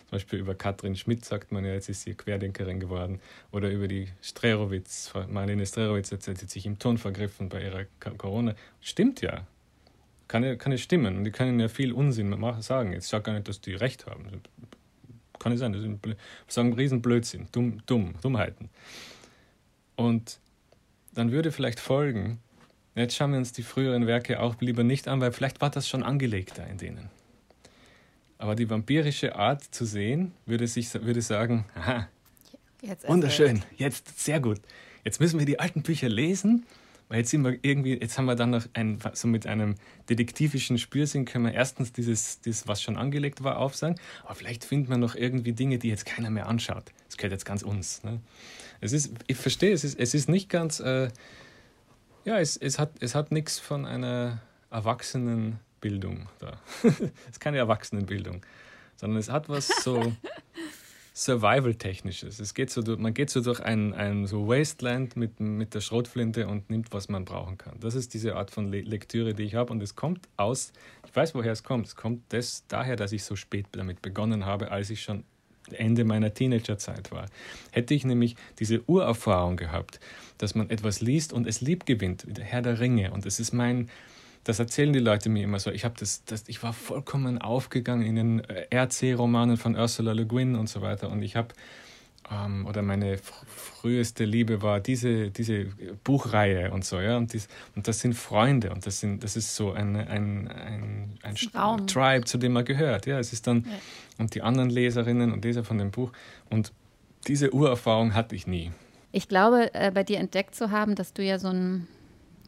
Zum 0.08 0.12
Beispiel 0.12 0.40
über 0.40 0.56
Katrin 0.56 0.96
Schmidt 0.96 1.24
sagt 1.24 1.52
man 1.52 1.64
ja, 1.66 1.74
jetzt 1.74 1.90
ist 1.90 2.02
sie 2.02 2.16
Querdenkerin 2.16 2.80
geworden. 2.80 3.20
Oder 3.52 3.70
über 3.70 3.88
die 3.88 4.08
Strerowitz, 4.22 5.12
Marlene 5.30 5.66
Strerowitz, 5.66 6.10
jetzt 6.10 6.28
hat 6.28 6.38
sie 6.38 6.48
sich 6.48 6.66
im 6.66 6.80
Ton 6.80 6.98
vergriffen 6.98 7.50
bei 7.50 7.64
ihrer 7.64 7.86
Corona. 8.18 8.56
Stimmt 8.82 9.22
ja. 9.22 9.46
Kann 10.28 10.44
ja, 10.44 10.56
kann 10.56 10.72
ja 10.72 10.78
stimmen. 10.78 11.18
Und 11.18 11.24
die 11.24 11.32
können 11.32 11.60
ja 11.60 11.68
viel 11.68 11.94
Unsinn 11.94 12.36
sagen. 12.62 12.94
Jetzt 12.94 13.10
sag 13.10 13.24
gar 13.24 13.34
nicht, 13.34 13.48
dass 13.48 13.62
die 13.62 13.74
recht 13.74 14.06
haben. 14.08 14.26
Kann 15.40 15.52
ja 15.52 15.58
sein, 15.58 15.74
das 15.74 15.82
sind, 15.82 16.00
sagen 16.48 16.74
Riesenblödsinn, 16.74 17.48
dumm, 17.52 17.82
dumm, 17.86 18.16
Dummheiten. 18.22 18.70
Und 19.96 20.40
dann 21.14 21.32
würde 21.32 21.52
vielleicht 21.52 21.80
folgen, 21.80 22.40
jetzt 22.96 23.16
schauen 23.16 23.32
wir 23.32 23.38
uns 23.38 23.52
die 23.52 23.64
früheren 23.64 24.08
Werke 24.08 24.40
auch 24.40 24.60
lieber 24.60 24.84
nicht 24.84 25.08
an, 25.08 25.22
weil 25.22 25.32
vielleicht 25.32 25.62
war 25.62 25.70
das 25.70 25.88
schon 25.88 26.04
angelegter 26.04 26.66
in 26.68 26.78
denen. 26.78 27.10
Aber 28.38 28.56
die 28.56 28.70
vampirische 28.70 29.36
Art 29.36 29.64
zu 29.64 29.86
sehen, 29.86 30.34
würde, 30.46 30.68
sich, 30.68 30.94
würde 30.94 31.22
sagen, 31.22 31.66
aha, 31.76 32.08
jetzt 32.82 33.08
wunderschön, 33.08 33.64
jetzt 33.78 34.20
sehr 34.20 34.40
gut. 34.40 34.60
Jetzt 35.04 35.22
müssen 35.22 35.40
wir 35.40 35.46
die 35.46 35.60
alten 35.60 35.84
Bücher 35.84 36.10
lesen, 36.10 36.66
weil 37.08 37.20
jetzt 37.20 37.30
sind 37.30 37.44
wir 37.44 37.58
irgendwie, 37.62 38.00
jetzt 38.00 38.18
haben 38.18 38.26
wir 38.26 38.36
dann 38.36 38.52
noch 38.52 38.66
ein, 38.74 39.00
so 39.14 39.28
mit 39.28 39.46
einem 39.46 39.76
detektivischen 40.10 40.78
Spürsinn 40.78 41.26
können 41.26 41.46
wir 41.46 41.54
erstens 41.54 41.94
dieses, 41.94 42.42
dieses, 42.42 42.68
was 42.68 42.82
schon 42.82 42.98
angelegt 42.98 43.44
war, 43.44 43.58
aufsagen, 43.58 44.00
aber 44.24 44.36
vielleicht 44.36 44.66
finden 44.66 44.90
wir 44.90 44.98
noch 44.98 45.16
irgendwie 45.16 45.54
Dinge, 45.54 45.78
die 45.78 45.90
jetzt 45.90 46.06
keiner 46.06 46.30
mehr 46.30 46.48
anschaut. 46.48 46.92
Das 47.08 47.18
gehört 47.18 47.34
jetzt 47.34 47.46
ganz 47.46 47.62
uns. 47.62 48.04
Ne? 48.04 48.20
Es 48.82 48.92
ist, 48.92 49.12
ich 49.28 49.38
verstehe, 49.38 49.74
es 49.74 49.84
ist, 49.84 50.00
es 50.00 50.14
ist 50.14 50.30
nicht 50.30 50.50
ganz, 50.50 50.80
äh, 50.80 51.10
ja, 52.24 52.40
es, 52.40 52.58
es 52.58 52.80
hat, 52.80 52.92
es 53.00 53.14
hat 53.14 53.32
nichts 53.32 53.60
von 53.60 53.86
einer 53.86 54.42
erwachsenen 54.72 55.60
Bildung 55.82 56.28
da. 56.40 56.60
Es 56.84 57.34
ist 57.34 57.40
keine 57.40 57.58
Erwachsenenbildung, 57.58 58.44
sondern 58.96 59.20
es 59.20 59.30
hat 59.30 59.48
was 59.50 59.68
so 59.84 60.14
Survival-Technisches. 61.18 62.42
Es 62.42 62.54
geht 62.54 62.70
so 62.70 62.82
man 62.98 63.14
geht 63.14 63.30
so 63.30 63.40
durch 63.40 63.62
ein, 63.62 63.94
ein 63.94 64.28
so 64.28 64.50
Wasteland 64.50 65.16
mit, 65.16 65.40
mit 65.40 65.74
der 65.74 65.80
Schrotflinte 65.80 66.46
und 66.46 66.70
nimmt, 66.70 66.92
was 66.92 67.08
man 67.08 67.24
brauchen 67.24 67.58
kann. 67.58 67.80
Das 67.80 67.96
ist 67.96 68.14
diese 68.14 68.36
Art 68.36 68.52
von 68.52 68.70
Le 68.70 68.82
Lektüre, 68.82 69.34
die 69.34 69.44
ich 69.44 69.56
habe. 69.56 69.72
Und 69.72 69.82
es 69.82 69.96
kommt 69.96 70.28
aus, 70.36 70.74
ich 71.08 71.16
weiß, 71.16 71.34
woher 71.34 71.54
es 71.54 71.64
kommt. 71.64 71.88
Es 71.88 71.96
kommt 71.96 72.22
das, 72.30 72.66
daher, 72.68 72.98
dass 72.98 73.14
ich 73.14 73.24
so 73.24 73.38
spät 73.38 73.66
damit 73.72 74.02
begonnen 74.02 74.46
habe, 74.46 74.72
als 74.72 74.90
ich 74.90 75.04
schon 75.04 75.24
Ende 75.72 76.04
meiner 76.04 76.34
Teenagerzeit 76.34 77.14
war. 77.14 77.28
Hätte 77.72 77.94
ich 77.94 78.04
nämlich 78.04 78.36
diese 78.60 78.84
Urerfahrung 78.90 79.56
gehabt, 79.56 80.02
dass 80.38 80.54
man 80.54 80.70
etwas 80.70 81.00
liest 81.00 81.32
und 81.32 81.48
es 81.48 81.62
lieb 81.62 81.86
gewinnt, 81.86 82.28
wie 82.28 82.34
der 82.34 82.44
Herr 82.44 82.62
der 82.62 82.82
Ringe. 82.82 83.12
Und 83.12 83.26
es 83.26 83.40
ist 83.40 83.54
mein 83.54 83.90
das 84.46 84.60
erzählen 84.60 84.94
die 84.94 85.00
Leute 85.00 85.28
mir 85.28 85.44
immer 85.44 85.60
so. 85.60 85.72
Ich, 85.72 85.82
das, 85.82 86.24
das, 86.24 86.44
ich 86.48 86.62
war 86.62 86.72
vollkommen 86.72 87.40
aufgegangen 87.40 88.06
in 88.06 88.16
den 88.16 88.40
äh, 88.42 88.68
RC-Romanen 88.74 89.58
von 89.58 89.76
Ursula 89.76 90.14
Le 90.14 90.26
Guin 90.26 90.56
und 90.56 90.70
so 90.70 90.82
weiter. 90.82 91.10
Und 91.10 91.24
ich 91.24 91.36
habe, 91.36 91.48
ähm, 92.32 92.68
oder 92.68 92.84
meine 92.84 93.18
früheste 93.18 94.24
Liebe 94.24 94.62
war 94.62 94.80
diese, 94.80 95.32
diese 95.32 95.66
Buchreihe 96.04 96.72
und 96.72 96.86
so. 96.86 97.00
Ja? 97.00 97.18
Und, 97.18 97.34
dies, 97.34 97.48
und 97.76 97.88
das 97.88 98.00
sind 98.00 98.14
Freunde 98.14 98.70
und 98.70 98.86
das, 98.86 99.00
sind, 99.00 99.24
das 99.24 99.36
ist 99.36 99.56
so 99.56 99.72
ein, 99.72 99.96
ein, 99.96 100.48
ein, 100.48 101.20
ein, 101.24 101.40
ein 101.58 101.88
Tribe, 101.88 102.26
zu 102.26 102.38
dem 102.38 102.54
man 102.54 102.66
gehört. 102.66 103.08
Ja? 103.08 103.18
Es 103.18 103.34
ist 103.34 103.48
dann, 103.48 103.66
ja. 103.68 103.80
und 104.20 104.36
die 104.36 104.44
anderen 104.44 104.70
Leserinnen 104.70 105.34
und 105.34 105.44
Leser 105.44 105.64
von 105.64 105.80
dem 105.80 105.90
Buch. 105.90 106.12
Und 106.52 106.72
diese 107.26 107.52
Urerfahrung 107.52 108.14
hatte 108.14 108.36
ich 108.36 108.46
nie. 108.46 108.72
Ich 109.12 109.28
glaube, 109.28 109.74
äh, 109.74 109.90
bei 109.90 110.04
dir 110.04 110.20
entdeckt 110.20 110.54
zu 110.54 110.70
haben, 110.70 110.94
dass 110.94 111.14
du 111.14 111.24
ja 111.24 111.40
so 111.40 111.48
ein 111.48 111.88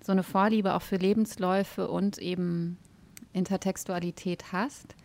so 0.08 0.14
eine 0.14 0.24
Vorliebe 0.24 0.74
auch 0.74 0.82
für 0.82 0.96
Lebensläufe 0.96 1.90
und 1.90 2.18
eben 2.18 2.78
Intertextualität 3.34 4.54
hast 4.54 4.96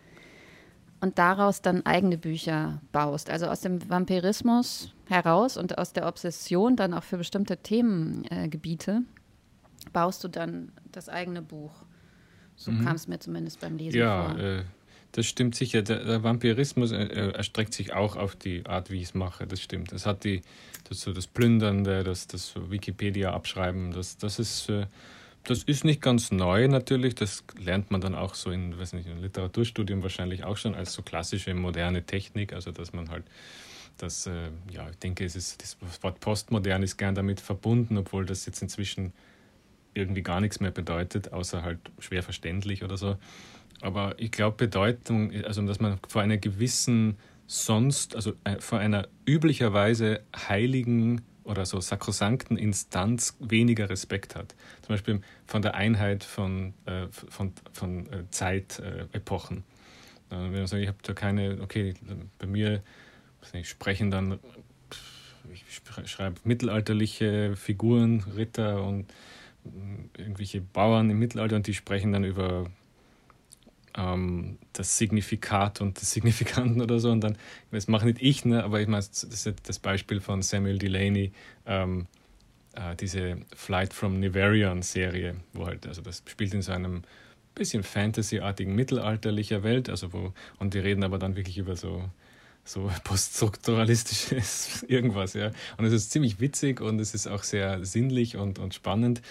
und 1.01 1.19
daraus 1.19 1.61
dann 1.61 1.85
eigene 1.85 2.17
Bücher 2.17 2.81
baust. 2.93 3.29
Also 3.29 3.47
aus 3.47 3.59
dem 3.59 3.89
Vampirismus 3.89 4.93
heraus 5.09 5.57
und 5.57 5.77
aus 5.77 5.91
der 5.91 6.07
Obsession 6.07 6.77
dann 6.77 6.93
auch 6.93 7.03
für 7.03 7.17
bestimmte 7.17 7.57
Themengebiete 7.57 9.01
äh, 9.01 9.89
baust 9.91 10.23
du 10.23 10.29
dann 10.29 10.71
das 10.93 11.09
eigene 11.09 11.41
Buch. 11.41 11.73
So 12.55 12.71
mhm. 12.71 12.85
kam 12.85 12.95
es 12.95 13.09
mir 13.09 13.19
zumindest 13.19 13.59
beim 13.59 13.75
Lesen 13.75 13.99
ja, 13.99 14.29
vor. 14.29 14.39
Äh, 14.39 14.63
das 15.13 15.27
stimmt 15.27 15.55
sicher. 15.55 15.81
Der, 15.83 16.03
der 16.03 16.23
Vampirismus 16.23 16.91
äh, 16.91 17.05
erstreckt 17.05 17.73
sich 17.73 17.93
auch 17.93 18.15
auf 18.15 18.35
die 18.35 18.65
Art, 18.65 18.91
wie 18.91 18.97
ich 18.97 19.03
es 19.03 19.13
mache. 19.13 19.47
Das 19.47 19.61
stimmt. 19.61 19.93
Es 19.93 20.05
hat 20.05 20.23
die 20.23 20.41
das, 20.89 21.01
so 21.01 21.13
das 21.13 21.27
Plündernde, 21.27 22.03
das, 22.03 22.27
das 22.27 22.53
Wikipedia-Abschreiben, 22.55 23.93
das, 23.93 24.17
das, 24.17 24.39
ist, 24.39 24.69
äh, 24.69 24.87
das 25.43 25.63
ist 25.63 25.85
nicht 25.85 26.01
ganz 26.01 26.31
neu 26.31 26.67
natürlich. 26.67 27.15
Das 27.15 27.43
lernt 27.57 27.91
man 27.91 28.01
dann 28.01 28.15
auch 28.15 28.33
so 28.33 28.49
in, 28.49 28.77
weiß 28.77 28.93
nicht, 28.93 29.07
im 29.07 29.21
Literaturstudium 29.21 30.01
wahrscheinlich 30.01 30.43
auch 30.43 30.57
schon 30.57 30.75
als 30.75 30.93
so 30.93 31.03
klassische 31.03 31.53
moderne 31.53 32.03
Technik. 32.03 32.53
Also, 32.53 32.71
dass 32.71 32.91
man 32.91 33.09
halt 33.09 33.23
das, 33.97 34.25
äh, 34.25 34.49
ja, 34.71 34.89
ich 34.89 34.97
denke, 34.97 35.23
es 35.25 35.35
ist, 35.35 35.61
das 35.61 35.77
Wort 36.01 36.19
postmodern 36.19 36.81
ist 36.81 36.97
gern 36.97 37.13
damit 37.13 37.39
verbunden, 37.39 37.97
obwohl 37.97 38.25
das 38.25 38.47
jetzt 38.47 38.63
inzwischen 38.63 39.13
irgendwie 39.93 40.23
gar 40.23 40.41
nichts 40.41 40.59
mehr 40.59 40.71
bedeutet, 40.71 41.33
außer 41.33 41.61
halt 41.61 41.79
schwer 41.99 42.23
verständlich 42.23 42.83
oder 42.83 42.97
so. 42.97 43.15
Aber 43.83 44.15
ich 44.17 44.31
glaube, 44.31 44.55
Bedeutung, 44.55 45.33
also 45.43 45.61
dass 45.63 45.81
man 45.81 45.99
vor 46.07 46.21
einer 46.21 46.37
gewissen 46.37 47.17
sonst, 47.47 48.15
also 48.15 48.31
äh, 48.45 48.59
vor 48.59 48.79
einer 48.79 49.09
üblicherweise 49.25 50.21
heiligen 50.47 51.21
oder 51.43 51.65
so 51.65 51.81
sakrosankten 51.81 52.55
Instanz 52.55 53.35
weniger 53.41 53.89
Respekt 53.89 54.37
hat. 54.37 54.55
Zum 54.83 54.93
Beispiel 54.93 55.21
von 55.45 55.61
der 55.61 55.75
Einheit 55.75 56.23
von, 56.23 56.73
äh, 56.85 57.07
von, 57.09 57.51
von 57.73 58.07
äh, 58.07 58.23
Zeitepochen. 58.29 59.65
Äh, 60.29 60.35
wenn 60.35 60.53
man 60.53 60.67
sagt, 60.67 60.81
ich 60.81 60.87
habe 60.87 60.99
da 61.03 61.11
keine, 61.11 61.59
okay, 61.61 61.93
bei 62.39 62.47
mir 62.47 62.81
ich, 63.51 63.67
sprechen 63.67 64.11
dann, 64.11 64.39
ich 65.51 66.09
schreibe 66.09 66.39
mittelalterliche 66.45 67.57
Figuren, 67.57 68.23
Ritter 68.37 68.81
und 68.81 69.13
irgendwelche 70.17 70.61
Bauern 70.61 71.09
im 71.09 71.19
Mittelalter 71.19 71.57
und 71.57 71.67
die 71.67 71.73
sprechen 71.73 72.13
dann 72.13 72.23
über 72.23 72.71
ähm, 73.97 74.57
das 74.73 74.97
Signifikat 74.97 75.81
und 75.81 75.99
das 76.01 76.11
Signifikanten 76.11 76.81
oder 76.81 76.99
so. 76.99 77.11
Und 77.11 77.21
dann, 77.21 77.37
das 77.71 77.87
mache 77.87 78.05
nicht 78.05 78.21
ich, 78.21 78.45
ne, 78.45 78.63
aber 78.63 78.81
ich 78.81 78.87
meine, 78.87 79.03
das 79.05 79.23
ist 79.23 79.53
das 79.65 79.79
Beispiel 79.79 80.21
von 80.21 80.41
Samuel 80.41 80.77
Delaney, 80.77 81.31
ähm, 81.65 82.07
äh, 82.73 82.95
diese 82.95 83.37
Flight 83.55 83.93
from 83.93 84.19
Niverian-Serie, 84.19 85.35
wo 85.53 85.65
halt, 85.65 85.87
also 85.87 86.01
das 86.01 86.23
spielt 86.27 86.53
in 86.53 86.61
so 86.61 86.71
einem 86.71 87.03
bisschen 87.55 87.83
Fantasy-artigen 87.83 88.73
mittelalterlicher 88.73 89.61
Welt, 89.61 89.89
also 89.89 90.11
wo, 90.11 90.33
und 90.57 90.73
die 90.73 90.79
reden 90.79 91.03
aber 91.03 91.19
dann 91.19 91.35
wirklich 91.35 91.59
über 91.59 91.75
so 91.75 92.09
so 92.65 92.89
poststrukturalistisches 93.03 94.83
irgendwas, 94.87 95.33
ja. 95.33 95.51
Und 95.77 95.85
es 95.85 95.93
ist 95.93 96.11
ziemlich 96.11 96.39
witzig 96.39 96.81
und 96.81 96.99
es 96.99 97.13
ist 97.13 97.27
auch 97.27 97.43
sehr 97.43 97.83
sinnlich 97.85 98.37
und, 98.37 98.59
und 98.59 98.73
spannend. 98.73 99.21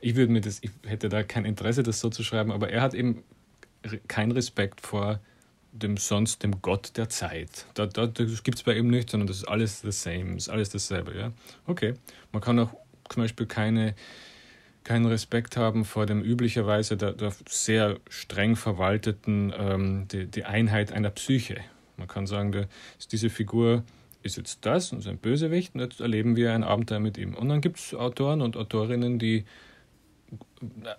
Ich 0.00 0.14
würde 0.14 0.32
mir 0.32 0.40
das, 0.40 0.60
ich 0.62 0.70
hätte 0.86 1.08
da 1.08 1.22
kein 1.22 1.44
Interesse, 1.44 1.82
das 1.82 2.00
so 2.00 2.08
zu 2.08 2.22
schreiben, 2.22 2.52
aber 2.52 2.70
er 2.70 2.82
hat 2.82 2.94
eben 2.94 3.24
keinen 4.08 4.32
Respekt 4.32 4.80
vor 4.80 5.20
dem 5.72 5.96
sonst 5.96 6.42
dem 6.42 6.62
Gott 6.62 6.96
der 6.96 7.08
Zeit. 7.08 7.66
Da, 7.74 7.86
da, 7.86 8.06
das 8.06 8.42
gibt 8.42 8.58
es 8.58 8.64
bei 8.64 8.76
ihm 8.76 8.88
nicht, 8.88 9.10
sondern 9.10 9.26
das 9.26 9.38
ist 9.38 9.48
alles 9.48 9.80
the 9.80 9.92
same, 9.92 10.36
ist 10.36 10.48
alles 10.48 10.70
dasselbe, 10.70 11.16
ja. 11.16 11.32
Okay. 11.66 11.94
Man 12.32 12.42
kann 12.42 12.58
auch 12.58 12.74
zum 13.08 13.22
Beispiel 13.22 13.46
keine 13.46 13.94
keinen 14.88 15.04
Respekt 15.04 15.58
haben 15.58 15.84
vor 15.84 16.06
dem 16.06 16.22
üblicherweise 16.22 16.96
der, 16.96 17.12
der 17.12 17.30
sehr 17.46 17.98
streng 18.08 18.56
verwalteten 18.56 19.52
ähm, 19.54 20.08
die, 20.08 20.26
die 20.26 20.44
Einheit 20.44 20.92
einer 20.92 21.10
Psyche. 21.10 21.58
Man 21.98 22.08
kann 22.08 22.26
sagen, 22.26 22.52
der, 22.52 22.68
diese 23.12 23.28
Figur 23.28 23.84
ist 24.22 24.38
jetzt 24.38 24.64
das 24.64 24.90
und 24.90 25.00
ist 25.00 25.06
ein 25.06 25.18
Bösewicht 25.18 25.74
und 25.74 25.82
jetzt 25.82 26.00
erleben 26.00 26.36
wir 26.36 26.54
ein 26.54 26.64
Abenteuer 26.64 27.00
mit 27.00 27.18
ihm. 27.18 27.34
Und 27.34 27.50
dann 27.50 27.60
gibt 27.60 27.78
es 27.78 27.94
Autoren 27.94 28.40
und 28.40 28.56
Autorinnen, 28.56 29.18
die 29.18 29.44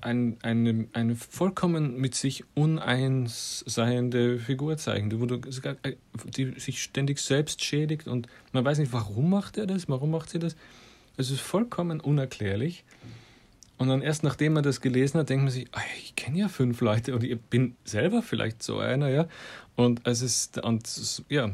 ein, 0.01 0.37
eine, 0.41 0.87
eine 0.93 1.15
vollkommen 1.15 1.97
mit 1.97 2.15
sich 2.15 2.43
uneins 2.55 3.63
seiende 3.67 4.39
Figur 4.39 4.77
zeigen, 4.77 5.09
die, 5.09 5.91
die 6.25 6.59
sich 6.59 6.81
ständig 6.81 7.19
selbst 7.19 7.63
schädigt 7.63 8.07
und 8.07 8.27
man 8.53 8.63
weiß 8.65 8.79
nicht, 8.79 8.93
warum 8.93 9.29
macht 9.29 9.57
er 9.57 9.67
das, 9.67 9.89
warum 9.89 10.11
macht 10.11 10.29
sie 10.29 10.39
das. 10.39 10.55
Es 11.17 11.31
ist 11.31 11.41
vollkommen 11.41 11.99
unerklärlich. 11.99 12.85
Und 13.77 13.87
dann 13.87 14.01
erst 14.01 14.23
nachdem 14.23 14.53
man 14.53 14.63
das 14.63 14.81
gelesen 14.81 15.19
hat, 15.19 15.29
denkt 15.29 15.43
man 15.43 15.53
sich, 15.53 15.67
oh, 15.73 15.79
ich 16.03 16.15
kenne 16.15 16.39
ja 16.39 16.47
fünf 16.49 16.81
Leute 16.81 17.15
und 17.15 17.23
ich 17.23 17.39
bin 17.39 17.75
selber 17.85 18.21
vielleicht 18.21 18.61
so 18.61 18.79
einer, 18.79 19.09
ja. 19.09 19.27
Und 19.75 20.05
es 20.05 20.21
ist, 20.21 20.57
und 20.63 21.23
ja, 21.29 21.49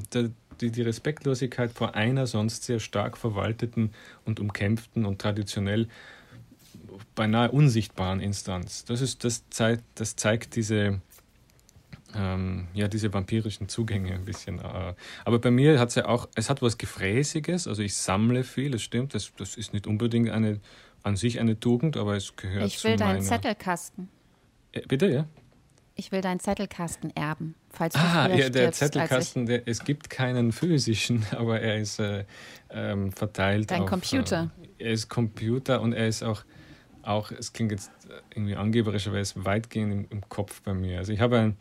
die, 0.61 0.71
die 0.71 0.81
Respektlosigkeit 0.81 1.71
vor 1.71 1.95
einer 1.95 2.25
sonst 2.25 2.63
sehr 2.63 2.79
stark 2.79 3.17
verwalteten 3.17 3.91
und 4.25 4.39
umkämpften 4.39 5.05
und 5.05 5.21
traditionell 5.21 5.87
beinahe 7.15 7.51
unsichtbaren 7.51 8.19
Instanz. 8.19 8.85
Das, 8.85 9.01
ist, 9.01 9.23
das, 9.23 9.49
zeigt, 9.49 9.83
das 9.95 10.15
zeigt 10.15 10.55
diese, 10.55 11.01
ähm, 12.13 12.67
ja, 12.73 12.87
diese 12.87 13.13
vampirischen 13.13 13.69
Zugänge 13.69 14.13
ein 14.13 14.25
bisschen. 14.25 14.59
Äh. 14.59 14.93
Aber 15.23 15.39
bei 15.39 15.51
mir 15.51 15.79
hat 15.79 15.89
es 15.89 15.95
ja 15.95 16.05
auch, 16.05 16.27
es 16.35 16.49
hat 16.49 16.61
was 16.61 16.77
Gefräßiges, 16.77 17.67
also 17.67 17.81
ich 17.81 17.95
sammle 17.95 18.43
viel, 18.43 18.71
das 18.71 18.81
stimmt, 18.81 19.13
das, 19.13 19.31
das 19.37 19.55
ist 19.55 19.73
nicht 19.73 19.87
unbedingt 19.87 20.29
eine 20.29 20.59
an 21.05 21.15
sich 21.15 21.39
eine 21.39 21.59
Tugend, 21.59 21.97
aber 21.97 22.15
es 22.15 22.35
gehört 22.35 22.65
Ich 22.65 22.83
will 22.83 22.95
deinen 22.95 23.21
Zettelkasten. 23.21 24.09
Äh, 24.71 24.81
bitte, 24.87 25.07
ja? 25.07 25.27
Ich 25.93 26.11
will 26.11 26.21
deinen 26.21 26.39
Zettelkasten 26.39 27.15
erben, 27.15 27.55
falls 27.69 27.93
du 27.93 27.99
Ah, 27.99 28.27
ja, 28.27 28.49
der 28.49 28.71
Zettelkasten, 28.71 29.45
der, 29.45 29.67
es 29.67 29.83
gibt 29.83 30.09
keinen 30.09 30.51
physischen, 30.51 31.23
aber 31.37 31.61
er 31.61 31.77
ist 31.77 31.99
äh, 31.99 32.25
ähm, 32.71 33.11
verteilt. 33.11 33.69
Dein 33.69 33.83
auf, 33.83 33.89
Computer. 33.89 34.51
Äh, 34.77 34.85
er 34.85 34.91
ist 34.91 35.07
Computer 35.07 35.79
und 35.81 35.93
er 35.93 36.07
ist 36.07 36.23
auch, 36.23 36.43
auch, 37.07 37.31
es 37.31 37.53
klingt 37.53 37.71
jetzt 37.71 37.91
irgendwie 38.33 38.55
angeberisch, 38.55 39.07
aber 39.07 39.17
er 39.17 39.21
ist 39.21 39.45
weitgehend 39.45 39.91
im, 39.93 40.07
im 40.09 40.29
Kopf 40.29 40.61
bei 40.61 40.73
mir. 40.73 40.99
Also 40.99 41.13
ich 41.13 41.19
habe 41.19 41.39
ein, 41.39 41.57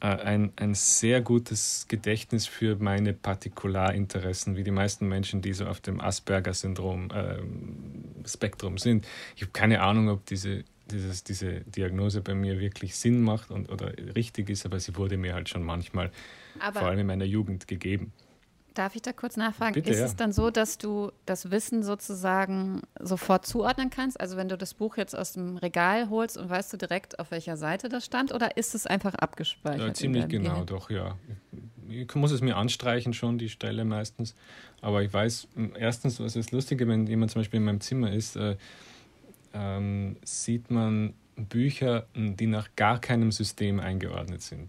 äh, 0.00 0.06
ein, 0.06 0.52
ein 0.56 0.74
sehr 0.74 1.20
gutes 1.20 1.86
Gedächtnis 1.88 2.46
für 2.46 2.76
meine 2.76 3.12
Partikularinteressen, 3.12 4.56
wie 4.56 4.64
die 4.64 4.70
meisten 4.70 5.08
Menschen, 5.08 5.42
die 5.42 5.52
so 5.52 5.66
auf 5.66 5.80
dem 5.80 6.00
Asperger-Syndrom 6.00 7.10
äh, 7.10 8.28
Spektrum 8.28 8.78
sind. 8.78 9.06
Ich 9.36 9.42
habe 9.42 9.52
keine 9.52 9.80
Ahnung, 9.80 10.08
ob 10.08 10.26
diese, 10.26 10.64
dieses, 10.90 11.24
diese 11.24 11.60
Diagnose 11.62 12.20
bei 12.20 12.34
mir 12.34 12.60
wirklich 12.60 12.96
Sinn 12.96 13.22
macht 13.22 13.50
und, 13.50 13.70
oder 13.70 13.92
richtig 14.14 14.50
ist, 14.50 14.66
aber 14.66 14.80
sie 14.80 14.96
wurde 14.96 15.16
mir 15.16 15.34
halt 15.34 15.48
schon 15.48 15.62
manchmal, 15.62 16.10
aber 16.58 16.80
vor 16.80 16.88
allem 16.88 17.00
in 17.00 17.06
meiner 17.06 17.24
Jugend, 17.24 17.66
gegeben. 17.66 18.12
Darf 18.76 18.94
ich 18.94 19.00
da 19.00 19.14
kurz 19.14 19.38
nachfragen? 19.38 19.72
Bitte, 19.72 19.90
ist 19.90 20.00
ja. 20.00 20.04
es 20.04 20.16
dann 20.16 20.32
so, 20.32 20.50
dass 20.50 20.76
du 20.76 21.10
das 21.24 21.50
Wissen 21.50 21.82
sozusagen 21.82 22.82
sofort 23.00 23.46
zuordnen 23.46 23.88
kannst? 23.88 24.20
Also 24.20 24.36
wenn 24.36 24.50
du 24.50 24.58
das 24.58 24.74
Buch 24.74 24.98
jetzt 24.98 25.16
aus 25.16 25.32
dem 25.32 25.56
Regal 25.56 26.10
holst 26.10 26.36
und 26.36 26.50
weißt 26.50 26.74
du 26.74 26.76
direkt, 26.76 27.18
auf 27.18 27.30
welcher 27.30 27.56
Seite 27.56 27.88
das 27.88 28.04
stand, 28.04 28.34
oder 28.34 28.58
ist 28.58 28.74
es 28.74 28.86
einfach 28.86 29.14
abgespeichert? 29.14 29.80
Ja, 29.80 29.94
ziemlich 29.94 30.28
genau, 30.28 30.50
Gehirn? 30.50 30.66
doch, 30.66 30.90
ja. 30.90 31.16
Ich 31.88 32.14
muss 32.14 32.32
es 32.32 32.42
mir 32.42 32.58
anstreichen 32.58 33.14
schon, 33.14 33.38
die 33.38 33.48
Stelle 33.48 33.86
meistens. 33.86 34.34
Aber 34.82 35.02
ich 35.02 35.10
weiß, 35.10 35.48
erstens, 35.78 36.20
was 36.20 36.36
ist 36.36 36.52
Lustige, 36.52 36.86
wenn 36.86 37.06
jemand 37.06 37.30
zum 37.30 37.40
Beispiel 37.40 37.58
in 37.58 37.64
meinem 37.64 37.80
Zimmer 37.80 38.12
ist, 38.12 38.36
äh, 38.36 38.58
ähm, 39.54 40.16
sieht 40.22 40.70
man 40.70 41.14
Bücher, 41.36 42.08
die 42.14 42.46
nach 42.46 42.68
gar 42.76 43.00
keinem 43.00 43.32
System 43.32 43.80
eingeordnet 43.80 44.42
sind. 44.42 44.68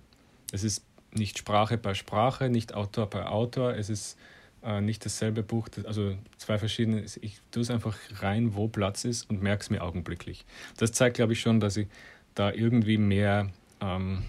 Es 0.54 0.63
ist 0.63 0.87
nicht 1.18 1.38
Sprache 1.38 1.78
bei 1.78 1.94
Sprache, 1.94 2.50
nicht 2.50 2.74
Autor 2.74 3.10
bei 3.10 3.26
Autor. 3.26 3.76
Es 3.76 3.90
ist 3.90 4.18
äh, 4.64 4.82
nicht 4.82 5.06
dasselbe 5.06 5.44
Buch, 5.44 5.68
also 5.86 6.16
zwei 6.38 6.58
verschiedene. 6.58 7.04
Ich 7.22 7.40
tue 7.52 7.62
es 7.62 7.70
einfach 7.70 7.96
rein, 8.22 8.56
wo 8.56 8.68
Platz 8.68 9.06
ist 9.06 9.30
und 9.30 9.42
merke 9.42 9.62
es 9.62 9.70
mir 9.70 9.82
augenblicklich. 9.82 10.46
Das 10.78 10.92
zeigt, 10.92 11.18
glaube 11.18 11.34
ich, 11.34 11.42
schon, 11.42 11.60
dass 11.60 11.78
ich 11.78 11.88
da 12.36 12.52
irgendwie 12.52 12.98
mehr. 12.98 13.50
Ähm, 13.82 14.24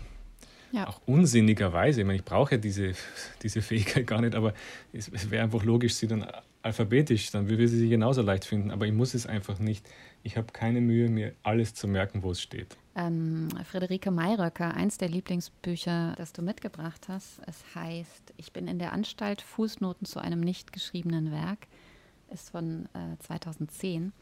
ja. 0.71 0.87
Auch 0.87 1.01
unsinnigerweise, 1.07 2.03
ich 2.03 2.07
meine, 2.07 2.19
ich 2.19 2.25
brauche 2.27 2.57
ja 2.57 2.59
diese, 2.59 2.93
diese 3.43 3.63
Fähigkeit 3.63 4.07
gar 4.07 4.21
nicht, 4.21 4.35
aber 4.35 4.53
es, 4.93 5.09
es 5.09 5.31
wäre 5.31 5.43
einfach 5.43 5.65
logisch, 5.65 5.95
sie 5.95 6.07
dann 6.07 6.27
alphabetisch, 6.61 7.31
dann 7.31 7.49
würde 7.49 7.67
sie 7.69 7.79
sie 7.79 7.89
genauso 7.89 8.21
leicht 8.21 8.45
finden, 8.45 8.71
aber 8.71 8.87
ich 8.87 8.93
muss 8.93 9.15
es 9.15 9.27
einfach 9.27 9.59
nicht. 9.59 9.89
Ich 10.23 10.37
habe 10.37 10.53
keine 10.53 10.83
Mühe, 10.83 11.09
mir 11.09 11.33
alles 11.43 11.73
zu 11.73 11.89
merken, 11.89 12.23
wo 12.23 12.33
es 12.33 12.43
steht 12.43 12.77
ähm, 12.99 13.49
Friederike 13.65 14.11
Mayröcker, 14.11 14.75
eins 14.75 14.99
der 14.99 15.09
Lieblingsbücher, 15.09 16.15
das 16.17 16.33
du 16.33 16.43
mitgebracht 16.43 17.09
hast. 17.09 17.41
Es 17.47 17.63
heißt 17.75 18.35
Ich 18.37 18.53
bin 18.53 18.67
in 18.67 18.79
der 18.79 18.93
Anstalt, 18.93 19.41
Fußnoten 19.41 20.05
zu 20.05 20.19
einem 20.19 20.41
nicht 20.41 20.73
geschriebenen 20.73 21.31
Werk, 21.31 21.69
ist 22.31 22.51
von 22.51 22.87
äh, 22.95 23.17
2010. 23.21 24.13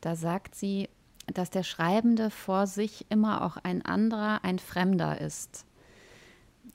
Da 0.00 0.16
sagt 0.16 0.54
sie, 0.54 0.88
dass 1.26 1.50
der 1.50 1.62
Schreibende 1.62 2.30
vor 2.30 2.66
sich 2.66 3.04
immer 3.10 3.44
auch 3.44 3.58
ein 3.58 3.84
anderer, 3.84 4.42
ein 4.44 4.58
Fremder 4.58 5.20
ist. 5.20 5.66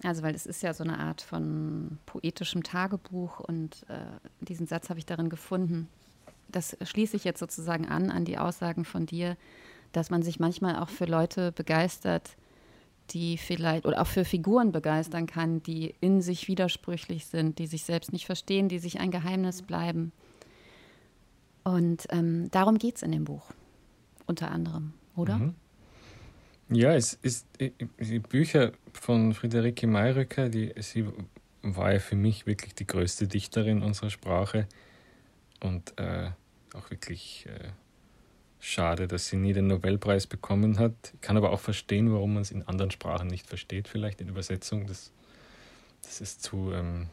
Also, 0.04 0.24
weil 0.24 0.36
es 0.36 0.46
ist 0.46 0.62
ja 0.62 0.74
so 0.74 0.84
eine 0.84 1.00
Art 1.00 1.22
von 1.22 1.98
poetischem 2.06 2.64
Tagebuch 2.64 3.40
und 3.40 3.86
äh, 3.90 4.00
diesen 4.42 4.68
Satz 4.68 4.90
habe 4.90 5.00
ich 5.00 5.06
darin 5.06 5.30
gefunden. 5.30 5.88
Das 6.50 6.78
schließe 6.84 7.16
ich 7.16 7.24
jetzt 7.24 7.40
sozusagen 7.40 7.88
an, 7.88 8.12
an 8.12 8.26
die 8.26 8.38
Aussagen 8.38 8.86
von 8.86 9.06
dir, 9.06 9.38
dass 9.92 10.10
man 10.10 10.24
sich 10.24 10.40
manchmal 10.40 10.78
auch 10.78 10.90
für 10.90 11.06
Leute 11.06 11.52
begeistert, 11.52 12.36
die 13.12 13.38
vielleicht 13.38 13.86
oder 13.86 14.02
auch 14.02 14.08
für 14.08 14.26
Figuren 14.26 14.72
begeistern 14.72 15.26
kann, 15.26 15.62
die 15.64 15.96
in 16.00 16.22
sich 16.22 16.48
widersprüchlich 16.48 17.26
sind, 17.26 17.60
die 17.60 17.68
sich 17.68 17.84
selbst 17.84 18.14
nicht 18.14 18.26
verstehen, 18.26 18.70
die 18.70 18.80
sich 18.80 19.00
ein 19.00 19.12
Geheimnis 19.12 19.62
bleiben. 19.62 20.12
Und 21.64 22.08
ähm, 22.10 22.50
darum 22.52 22.78
geht 22.78 22.96
es 22.96 23.04
in 23.04 23.12
dem 23.12 23.26
Buch, 23.26 23.52
unter 24.26 24.50
anderem, 24.52 24.94
oder? 25.16 25.38
Mhm. 25.38 25.56
Ja, 26.70 26.94
es 26.94 27.14
ist 27.22 27.46
die 27.60 28.20
Bücher 28.20 28.72
von 28.94 29.34
Friederike 29.34 29.88
Mayröcker, 29.88 30.48
die 30.48 30.74
sie 30.78 31.06
war 31.64 31.94
ja 31.94 32.00
für 32.00 32.16
mich 32.16 32.46
wirklich 32.46 32.74
die 32.76 32.88
größte 32.88 33.28
Dichterin 33.28 33.84
unserer 33.84 34.10
Sprache 34.10 34.68
und 35.60 35.94
äh, 36.00 36.32
auch 36.74 36.90
wirklich 36.90 37.46
äh, 37.48 37.70
schade, 38.62 39.08
dass 39.08 39.28
sie 39.28 39.38
nie 39.38 39.54
den 39.54 39.68
Nobelpreis 39.68 40.28
bekommen 40.28 40.80
hat. 40.80 40.94
Ich 41.16 41.22
kann 41.22 41.36
aber 41.36 41.52
auch 41.52 41.60
verstehen, 41.60 42.14
warum 42.14 42.36
man 42.36 42.44
es 42.44 42.52
in 42.52 42.66
anderen 42.68 42.92
Sprachen 42.92 43.28
nicht 43.28 43.48
versteht, 43.48 43.88
vielleicht 43.88 44.22
in 44.22 44.30
Übersetzung. 44.30 44.88
Das, 44.88 45.12
das 46.04 46.22
ist 46.22 46.44
zu. 46.44 46.72
Ähm, 46.72 47.08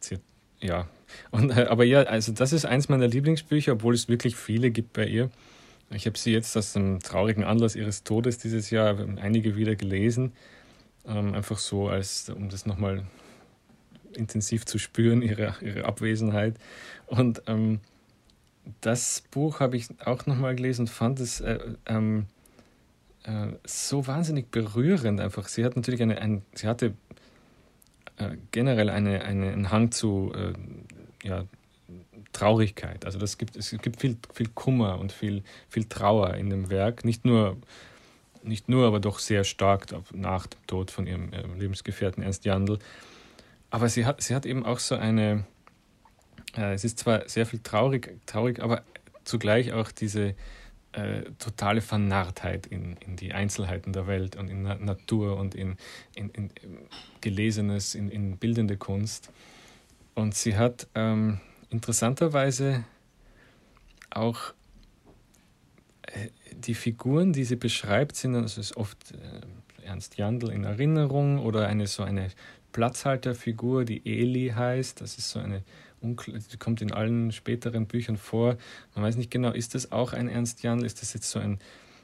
zu 0.00 0.16
ja. 0.60 0.88
Und, 1.30 1.50
äh, 1.50 1.66
aber 1.68 1.84
ja, 1.84 2.02
also 2.04 2.32
das 2.32 2.52
ist 2.52 2.64
eins 2.64 2.88
meiner 2.88 3.08
Lieblingsbücher, 3.08 3.72
obwohl 3.72 3.94
es 3.94 4.08
wirklich 4.08 4.36
viele 4.36 4.70
gibt 4.70 4.92
bei 4.92 5.06
ihr. 5.06 5.30
Ich 5.90 6.06
habe 6.06 6.18
sie 6.18 6.32
jetzt 6.32 6.56
aus 6.56 6.74
dem 6.74 7.00
traurigen 7.00 7.44
Anlass 7.44 7.74
ihres 7.74 8.04
Todes 8.04 8.38
dieses 8.38 8.70
Jahr 8.70 8.98
einige 9.16 9.56
wieder 9.56 9.74
gelesen. 9.74 10.32
Ähm, 11.06 11.34
einfach 11.34 11.58
so, 11.58 11.88
als 11.88 12.28
um 12.28 12.50
das 12.50 12.66
nochmal 12.66 13.06
intensiv 14.14 14.64
zu 14.66 14.78
spüren, 14.78 15.22
ihre, 15.22 15.54
ihre 15.60 15.86
Abwesenheit. 15.86 16.56
Und 17.06 17.42
ähm, 17.46 17.80
das 18.80 19.22
Buch 19.30 19.60
habe 19.60 19.76
ich 19.76 19.88
auch 20.04 20.26
nochmal 20.26 20.54
gelesen 20.56 20.82
und 20.82 20.88
fand 20.88 21.20
es 21.20 21.40
äh, 21.40 21.58
ähm, 21.86 22.26
äh, 23.24 23.48
so 23.64 24.06
wahnsinnig 24.06 24.50
berührend 24.50 25.20
einfach. 25.20 25.48
Sie 25.48 25.64
hat 25.64 25.76
natürlich 25.76 26.02
eine, 26.02 26.20
ein, 26.20 26.42
sie 26.54 26.66
hatte 26.66 26.94
äh, 28.16 28.36
generell 28.52 28.90
eine, 28.90 29.22
eine, 29.24 29.52
einen 29.52 29.70
Hang 29.70 29.90
zu 29.90 30.32
äh, 30.34 30.52
ja, 31.26 31.44
Traurigkeit. 32.32 33.04
Also 33.04 33.18
das 33.18 33.38
gibt, 33.38 33.56
es 33.56 33.70
gibt 33.70 34.00
viel, 34.00 34.16
viel 34.32 34.48
Kummer 34.48 34.98
und 34.98 35.12
viel, 35.12 35.42
viel 35.68 35.84
Trauer 35.84 36.34
in 36.34 36.50
dem 36.50 36.70
Werk. 36.70 37.04
Nicht 37.04 37.24
nur 37.24 37.56
nicht 38.42 38.68
nur, 38.68 38.86
aber 38.86 39.00
doch 39.00 39.18
sehr 39.18 39.44
stark 39.44 39.86
nach 40.12 40.46
dem 40.46 40.66
Tod 40.66 40.90
von 40.90 41.06
ihrem 41.06 41.32
äh, 41.32 41.42
Lebensgefährten 41.58 42.22
Ernst 42.22 42.44
Jandl. 42.44 42.78
Aber 43.70 43.88
sie 43.88 44.06
hat, 44.06 44.22
sie 44.22 44.34
hat 44.34 44.46
eben 44.46 44.64
auch 44.64 44.78
so 44.78 44.94
eine, 44.94 45.44
äh, 46.58 46.74
es 46.74 46.84
ist 46.84 46.98
zwar 46.98 47.28
sehr 47.28 47.46
viel 47.46 47.60
traurig, 47.60 48.18
traurig, 48.26 48.60
aber 48.60 48.82
zugleich 49.24 49.72
auch 49.72 49.92
diese 49.92 50.34
äh, 50.92 51.22
totale 51.38 51.80
Vernarrtheit 51.80 52.66
in, 52.66 52.96
in 52.96 53.16
die 53.16 53.32
Einzelheiten 53.32 53.92
der 53.92 54.06
Welt 54.06 54.36
und 54.36 54.48
in 54.48 54.62
Na 54.62 54.74
Natur 54.74 55.36
und 55.36 55.54
in, 55.54 55.76
in, 56.14 56.30
in 56.30 56.50
Gelesenes, 57.20 57.94
in, 57.94 58.10
in 58.10 58.38
bildende 58.38 58.76
Kunst. 58.76 59.30
Und 60.14 60.34
sie 60.34 60.56
hat 60.56 60.88
ähm, 60.94 61.40
interessanterweise 61.70 62.84
auch 64.10 64.54
äh, 66.02 66.28
die 66.52 66.74
Figuren, 66.74 67.32
die 67.32 67.44
sie 67.44 67.56
beschreibt, 67.56 68.16
sind 68.16 68.34
also 68.34 68.60
ist 68.60 68.76
oft 68.76 69.12
äh, 69.12 69.86
Ernst 69.86 70.16
Jandl 70.18 70.50
in 70.50 70.64
Erinnerung 70.64 71.38
oder 71.38 71.66
eine 71.68 71.86
so 71.86 72.02
eine 72.02 72.30
Platzhalterfigur, 72.72 73.84
die 73.84 74.02
Eli 74.04 74.52
heißt. 74.54 75.00
Das 75.00 75.18
ist 75.18 75.30
so 75.30 75.38
eine 75.38 75.62
die 76.02 76.56
kommt 76.58 76.80
in 76.80 76.92
allen 76.92 77.32
späteren 77.32 77.86
Büchern 77.86 78.16
vor. 78.16 78.56
Man 78.94 79.04
weiß 79.04 79.16
nicht 79.16 79.30
genau, 79.30 79.50
ist 79.50 79.74
das 79.74 79.92
auch 79.92 80.12
ein 80.12 80.28
Ernst 80.28 80.62
Jandl? 80.62 80.86
Ist 80.86 81.02
das 81.02 81.12
jetzt 81.14 81.30
so, 81.30 81.38
ein, 81.38 81.58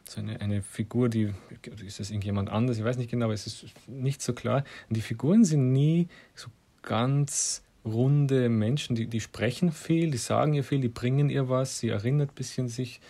so 0.08 0.20
eine, 0.20 0.40
eine 0.40 0.62
Figur, 0.62 1.08
die, 1.08 1.32
ist 1.84 2.00
das 2.00 2.10
irgendjemand 2.10 2.50
anders? 2.50 2.78
Ich 2.78 2.84
weiß 2.84 2.96
nicht 2.96 3.10
genau, 3.10 3.26
aber 3.26 3.34
es 3.34 3.46
ist 3.46 3.66
nicht 3.86 4.22
so 4.22 4.32
klar. 4.32 4.64
Und 4.88 4.96
die 4.96 5.02
Figuren 5.02 5.44
sind 5.44 5.72
nie 5.72 6.08
so 6.34 6.48
ganz 6.82 7.62
runde 7.84 8.48
Menschen, 8.48 8.96
die, 8.96 9.06
die 9.06 9.20
sprechen 9.20 9.70
viel, 9.70 10.10
die 10.10 10.18
sagen 10.18 10.54
ihr 10.54 10.64
viel, 10.64 10.80
die 10.80 10.88
bringen 10.88 11.28
ihr 11.28 11.48
was, 11.48 11.78
sie 11.78 11.90
erinnert 11.90 12.30
ein 12.30 12.34
bisschen 12.34 12.68
sich. 12.68 13.00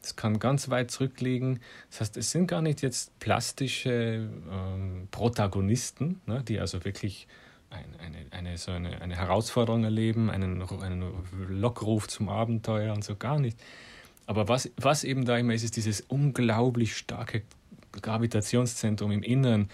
Das 0.00 0.16
kann 0.16 0.40
ganz 0.40 0.68
weit 0.68 0.90
zurückliegen. 0.90 1.60
Das 1.90 2.00
heißt, 2.00 2.16
es 2.16 2.32
sind 2.32 2.48
gar 2.48 2.60
nicht 2.60 2.82
jetzt 2.82 3.16
plastische 3.20 4.28
ähm, 4.50 5.06
Protagonisten, 5.12 6.20
ne, 6.26 6.42
die 6.42 6.58
also 6.58 6.84
wirklich 6.84 7.28
eine, 7.72 8.18
eine, 8.30 8.58
so 8.58 8.72
eine, 8.72 9.00
eine 9.00 9.16
Herausforderung 9.16 9.84
erleben, 9.84 10.30
einen, 10.30 10.62
einen 10.62 11.04
Lockruf 11.48 12.08
zum 12.08 12.28
Abenteuer 12.28 12.92
und 12.92 13.04
so 13.04 13.16
gar 13.16 13.38
nicht. 13.38 13.58
Aber 14.26 14.48
was, 14.48 14.70
was 14.76 15.04
eben 15.04 15.24
da 15.24 15.36
immer 15.36 15.54
ist, 15.54 15.64
ist 15.64 15.76
dieses 15.76 16.00
unglaublich 16.02 16.96
starke 16.96 17.42
Gravitationszentrum 17.92 19.10
im 19.10 19.22
Inneren 19.22 19.68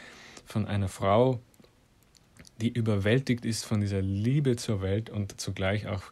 von 0.44 0.66
einer 0.66 0.88
Frau, 0.88 1.40
die 2.60 2.68
überwältigt 2.68 3.44
ist 3.44 3.64
von 3.64 3.80
dieser 3.80 4.02
Liebe 4.02 4.56
zur 4.56 4.82
Welt 4.82 5.10
und 5.10 5.40
zugleich 5.40 5.86
auch 5.86 6.02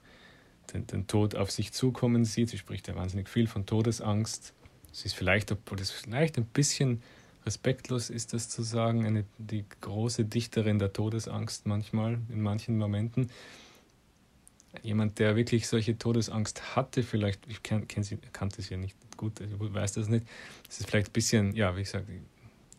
den, 0.72 0.86
den 0.86 1.06
Tod 1.06 1.34
auf 1.34 1.50
sich 1.50 1.72
zukommen 1.72 2.24
sieht. 2.24 2.50
Sie 2.50 2.58
spricht 2.58 2.88
ja 2.88 2.94
wahnsinnig 2.94 3.28
viel 3.28 3.46
von 3.46 3.66
Todesangst. 3.66 4.52
Sie 4.92 5.06
ist 5.06 5.14
vielleicht, 5.14 5.50
obwohl 5.50 5.78
das 5.78 5.90
vielleicht 5.90 6.38
ein 6.38 6.44
bisschen 6.44 7.02
respektlos 7.46 8.10
ist, 8.10 8.32
das 8.32 8.48
zu 8.48 8.62
sagen, 8.62 9.06
eine, 9.06 9.24
die 9.38 9.64
große 9.80 10.24
Dichterin 10.24 10.78
der 10.78 10.92
Todesangst 10.92 11.66
manchmal, 11.66 12.18
in 12.28 12.42
manchen 12.42 12.76
Momenten. 12.76 13.30
Jemand, 14.82 15.18
der 15.18 15.36
wirklich 15.36 15.68
solche 15.68 15.96
Todesangst 15.96 16.76
hatte, 16.76 17.02
vielleicht, 17.02 17.46
ich 17.48 17.62
kenn, 17.62 17.88
kenn 17.88 18.02
sie, 18.02 18.18
kannte 18.32 18.60
sie 18.60 18.74
ja 18.74 18.76
nicht 18.78 18.96
gut, 19.16 19.40
ich 19.40 19.48
weiß 19.58 19.92
das 19.94 20.08
nicht, 20.08 20.26
es 20.68 20.80
ist 20.80 20.90
vielleicht 20.90 21.08
ein 21.08 21.12
bisschen, 21.12 21.54
ja, 21.54 21.76
wie 21.76 21.82
gesagt, 21.82 22.06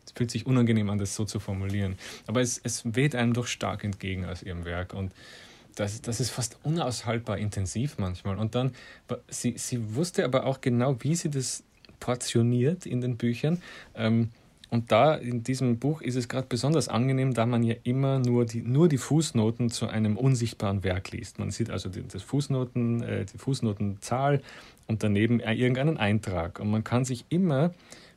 es 0.05 0.11
fühlt 0.11 0.29
sich 0.29 0.45
unangenehm 0.45 0.89
an, 0.89 0.99
das 0.99 1.15
so 1.15 1.25
zu 1.25 1.39
formulieren. 1.39 1.97
Aber 2.27 2.41
es, 2.41 2.59
es 2.63 2.83
weht 2.95 3.15
einem 3.15 3.33
doch 3.33 3.47
stark 3.47 3.83
entgegen 3.83 4.25
aus 4.25 4.43
ihrem 4.43 4.65
Werk 4.65 4.93
und 4.93 5.11
das, 5.75 6.01
das 6.01 6.19
ist 6.19 6.31
fast 6.31 6.57
unaushaltbar 6.63 7.37
intensiv 7.37 7.97
manchmal. 7.97 8.37
Und 8.37 8.55
dann, 8.55 8.73
sie, 9.27 9.55
sie 9.57 9.95
wusste 9.95 10.25
aber 10.25 10.45
auch 10.45 10.61
genau, 10.61 10.97
wie 11.03 11.15
sie 11.15 11.29
das 11.29 11.63
portioniert 11.99 12.85
in 12.85 13.01
den 13.01 13.17
Büchern. 13.17 13.61
Ähm, 13.95 14.31
und 14.69 14.91
da 14.91 15.15
in 15.15 15.43
diesem 15.43 15.79
Buch 15.79 16.01
ist 16.01 16.15
es 16.15 16.27
gerade 16.27 16.47
besonders 16.49 16.89
angenehm, 16.89 17.33
da 17.33 17.45
man 17.45 17.63
ja 17.63 17.75
immer 17.83 18.19
nur 18.19 18.45
die, 18.45 18.61
nur 18.61 18.89
die 18.89 18.97
Fußnoten 18.97 19.69
zu 19.69 19.87
einem 19.87 20.17
unsichtbaren 20.17 20.83
Werk 20.83 21.11
liest. 21.11 21.39
Man 21.39 21.51
sieht 21.51 21.69
also 21.69 21.89
die, 21.89 22.05
das 22.05 22.21
Fußnoten, 22.23 23.01
äh, 23.01 23.25
die 23.25 23.37
Fußnotenzahl 23.37 24.41
und 24.87 25.03
daneben 25.03 25.39
irgendeinen 25.39 25.97
Eintrag. 25.97 26.59
Und 26.59 26.69
man 26.69 26.83
kann 26.83 27.05
sich 27.05 27.25
immer, 27.29 27.73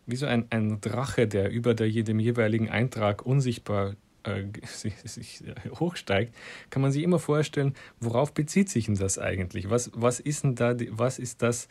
wie 0.06 0.16
so 0.16 0.26
ein, 0.26 0.46
ein 0.50 0.80
Drache, 0.80 1.28
der 1.28 1.50
über 1.50 1.74
der, 1.74 1.88
dem 1.88 2.18
jeweiligen 2.18 2.68
Eintrag 2.68 3.24
unsichtbar 3.24 3.94
äh, 4.24 4.44
sich, 4.66 4.94
sich, 5.04 5.44
hochsteigt, 5.78 6.34
kann 6.70 6.82
man 6.82 6.90
sich 6.90 7.04
immer 7.04 7.20
vorstellen, 7.20 7.74
worauf 8.00 8.34
bezieht 8.34 8.68
sich 8.68 8.86
denn 8.86 8.96
das 8.96 9.18
eigentlich? 9.18 9.70
Was, 9.70 9.92
was 9.94 10.18
ist 10.18 10.42
denn 10.42 10.56
da, 10.56 10.74
was 10.90 11.20
ist 11.20 11.42
das? 11.42 11.68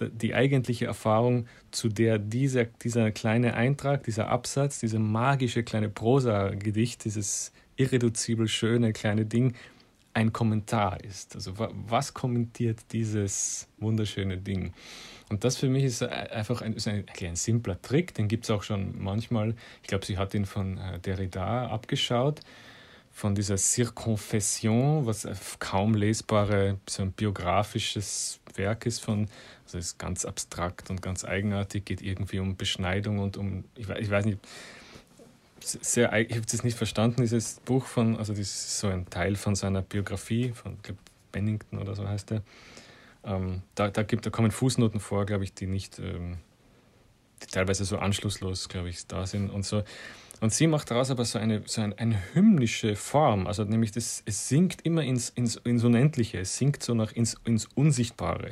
Die 0.00 0.34
eigentliche 0.34 0.86
Erfahrung, 0.86 1.46
zu 1.70 1.88
der 1.88 2.18
dieser, 2.18 2.64
dieser 2.64 3.10
kleine 3.10 3.54
Eintrag, 3.54 4.04
dieser 4.04 4.28
Absatz, 4.28 4.80
dieser 4.80 4.98
magische 4.98 5.62
kleine 5.62 5.88
Prosa-Gedicht, 5.88 7.04
dieses 7.04 7.52
irreduzibel 7.76 8.48
schöne 8.48 8.92
kleine 8.92 9.26
Ding 9.26 9.54
ein 10.14 10.32
Kommentar 10.32 11.02
ist. 11.02 11.34
Also 11.34 11.54
was 11.56 12.14
kommentiert 12.14 12.80
dieses 12.92 13.68
wunderschöne 13.78 14.38
Ding? 14.38 14.72
Und 15.28 15.42
das 15.42 15.56
für 15.56 15.68
mich 15.68 15.84
ist 15.84 16.02
einfach 16.02 16.62
ein, 16.62 16.74
ist 16.74 16.86
ein, 16.86 17.04
ein 17.20 17.36
simpler 17.36 17.80
Trick, 17.82 18.14
den 18.14 18.28
gibt 18.28 18.44
es 18.44 18.50
auch 18.50 18.62
schon 18.62 19.02
manchmal. 19.02 19.54
Ich 19.82 19.88
glaube, 19.88 20.06
sie 20.06 20.18
hat 20.18 20.34
ihn 20.34 20.44
von 20.44 20.78
äh, 20.78 21.00
Derrida 21.00 21.66
abgeschaut 21.68 22.40
von 23.14 23.36
dieser 23.36 23.56
Circonfession, 23.56 25.06
was 25.06 25.26
kaum 25.60 25.94
lesbare, 25.94 26.80
so 26.90 27.04
ein 27.04 27.12
biografisches 27.12 28.40
Werk 28.56 28.86
ist 28.86 29.00
von, 29.00 29.28
also 29.64 29.78
ist 29.78 29.98
ganz 29.98 30.24
abstrakt 30.24 30.90
und 30.90 31.02
ganz 31.02 31.24
eigenartig, 31.24 31.84
geht 31.84 32.02
irgendwie 32.02 32.38
um 32.38 32.56
Beschneidung 32.56 33.18
und 33.18 33.36
um, 33.36 33.64
ich 33.74 33.88
weiß, 33.88 33.98
ich 34.00 34.10
weiß 34.10 34.24
nicht, 34.24 34.38
sehr, 35.60 36.12
ich 36.18 36.36
habe 36.36 36.46
das 36.50 36.62
nicht 36.62 36.76
verstanden, 36.76 37.22
dieses 37.22 37.60
Buch 37.60 37.86
von, 37.86 38.16
also 38.16 38.32
das 38.32 38.40
ist 38.40 38.80
so 38.80 38.88
ein 38.88 39.08
Teil 39.08 39.36
von 39.36 39.54
seiner 39.54 39.82
Biografie, 39.82 40.52
von 40.52 40.78
glaub, 40.82 40.98
Bennington 41.32 41.78
oder 41.78 41.94
so 41.94 42.06
heißt 42.06 42.32
er. 42.32 42.42
Ähm, 43.24 43.62
da, 43.74 43.88
da, 43.90 44.02
gibt, 44.02 44.26
da 44.26 44.30
kommen 44.30 44.50
Fußnoten 44.50 45.00
vor, 45.00 45.24
glaube 45.26 45.44
ich, 45.44 45.54
die 45.54 45.66
nicht, 45.66 45.98
ähm, 45.98 46.38
die 47.42 47.46
teilweise 47.46 47.84
so 47.84 47.98
anschlusslos, 47.98 48.68
glaube 48.68 48.90
ich, 48.90 49.06
da 49.06 49.26
sind 49.26 49.50
und 49.50 49.64
so. 49.64 49.82
Und 50.40 50.52
sie 50.52 50.66
macht 50.66 50.90
daraus 50.90 51.10
aber 51.10 51.24
so 51.24 51.38
eine, 51.38 51.62
so 51.66 51.80
eine, 51.80 51.98
eine 51.98 52.18
hymnische 52.34 52.96
Form, 52.96 53.46
also 53.46 53.64
nämlich 53.64 53.92
das, 53.92 54.22
es 54.26 54.48
sinkt 54.48 54.82
immer 54.82 55.02
ins, 55.02 55.30
ins, 55.30 55.56
ins 55.56 55.84
Unendliche, 55.84 56.38
es 56.38 56.56
sinkt 56.56 56.82
so 56.82 56.94
nach 56.94 57.12
ins, 57.12 57.36
ins 57.44 57.66
Unsichtbare. 57.74 58.50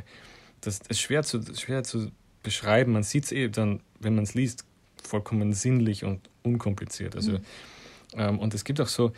Das 0.60 0.80
ist 0.88 1.00
schwer 1.00 1.22
zu, 1.22 1.42
schwer 1.54 1.82
zu 1.82 2.10
beschreiben, 2.42 2.92
man 2.92 3.02
sieht 3.02 3.24
es 3.24 3.32
eh 3.32 3.48
dann, 3.48 3.80
wenn 4.00 4.14
man 4.14 4.24
es 4.24 4.34
liest, 4.34 4.64
vollkommen 5.02 5.52
sinnlich 5.52 6.04
und 6.04 6.20
unkompliziert. 6.42 7.16
Also, 7.16 7.32
mhm. 7.32 7.40
ähm, 8.16 8.38
und 8.38 8.54
es 8.54 8.64
gibt 8.64 8.80
auch 8.80 8.88
so 8.88 9.12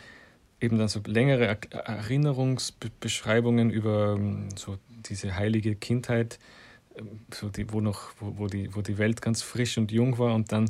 eben 0.59 0.77
dann 0.77 0.87
so 0.87 1.01
längere 1.05 1.57
Erinnerungsbeschreibungen 1.71 3.69
über 3.69 4.15
ähm, 4.17 4.49
so 4.55 4.77
diese 5.09 5.35
heilige 5.35 5.75
Kindheit, 5.75 6.39
ähm, 6.97 7.19
so 7.33 7.49
die, 7.49 7.71
wo 7.71 7.81
noch, 7.81 8.13
wo, 8.19 8.37
wo, 8.37 8.47
die, 8.47 8.73
wo 8.75 8.81
die 8.81 8.97
Welt 8.97 9.21
ganz 9.21 9.41
frisch 9.41 9.77
und 9.77 9.91
jung 9.91 10.17
war 10.17 10.33
und 10.33 10.51
dann 10.51 10.69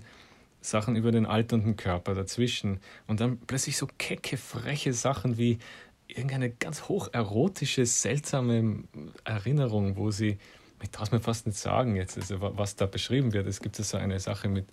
Sachen 0.69 0.95
über 0.95 1.11
den 1.11 1.25
alternden 1.25 1.75
Körper 1.75 2.13
dazwischen. 2.15 2.79
Und 3.07 3.19
dann 3.19 3.37
plötzlich 3.37 3.77
so 3.77 3.87
kecke, 3.97 4.37
freche 4.37 4.93
Sachen 4.93 5.37
wie 5.37 5.59
irgendeine 6.07 6.49
ganz 6.49 6.87
hocherotische, 6.87 7.85
seltsame 7.85 8.83
Erinnerung, 9.23 9.97
wo 9.97 10.11
sie, 10.11 10.37
ich 10.81 10.89
traue 10.89 11.05
es 11.05 11.11
mir 11.11 11.19
fast 11.19 11.47
nicht 11.47 11.57
sagen 11.57 11.95
jetzt, 11.95 12.17
also 12.17 12.37
was 12.39 12.75
da 12.75 12.85
beschrieben 12.85 13.33
wird. 13.33 13.47
Es 13.47 13.61
gibt 13.61 13.75
so 13.75 13.97
eine 13.97 14.19
Sache 14.19 14.47
mit, 14.47 14.65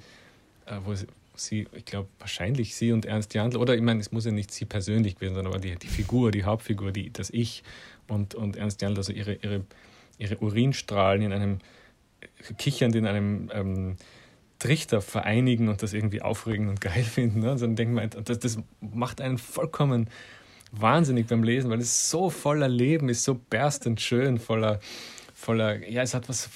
äh, 0.67 0.77
wo 0.85 0.95
sie, 1.35 1.69
ich 1.73 1.85
glaube, 1.85 2.09
wahrscheinlich 2.19 2.75
sie 2.75 2.93
und 2.93 3.07
Ernst 3.07 3.35
Jandl, 3.35 3.57
oder 3.57 3.75
ich 3.75 3.83
meine, 3.83 4.01
es 4.01 4.13
muss 4.13 4.25
ja 4.25 4.33
nicht 4.33 4.51
sie 4.51 4.67
persönlich 4.67 5.21
werden, 5.21 5.35
sondern 5.35 5.55
aber 5.55 5.63
die, 5.63 5.77
die 5.77 5.87
Figur, 5.87 6.31
die 6.31 6.45
Hauptfigur, 6.45 6.93
die, 6.93 7.11
das 7.11 7.31
Ich 7.31 7.63
und, 8.09 8.35
und 8.35 8.57
Ernst 8.57 8.83
Jandl, 8.83 8.99
also 8.99 9.13
ihre, 9.13 9.35
ihre, 9.35 9.65
ihre 10.19 10.37
Urinstrahlen 10.39 11.23
in 11.23 11.33
einem, 11.33 11.59
kichernd 12.59 12.95
in 12.95 13.07
einem 13.07 13.51
ähm, 13.55 13.97
Trichter 14.63 15.01
vereinigen 15.01 15.69
und 15.69 15.83
das 15.83 15.93
irgendwie 15.93 16.23
aufregend 16.23 16.69
und 16.69 16.81
geil 16.81 17.03
finden. 17.03 17.41
Ne? 17.41 17.57
Dann 17.57 17.75
denkt 17.75 17.95
man, 17.95 18.11
das, 18.25 18.39
das 18.39 18.59
macht 18.81 19.21
einen 19.21 19.39
vollkommen 19.39 20.09
wahnsinnig 20.71 21.27
beim 21.27 21.43
Lesen, 21.43 21.69
weil 21.69 21.81
es 21.81 22.11
so 22.11 22.31
voller 22.31 22.69
Leben 22.69 23.09
ist, 23.09 23.25
so 23.25 23.35
berstend 23.35 24.01
schön, 24.01 24.39
voller, 24.39 24.79
voller, 25.35 25.87
ja, 25.89 26.03
es 26.03 26.15
hat 26.15 26.29
was 26.29 26.49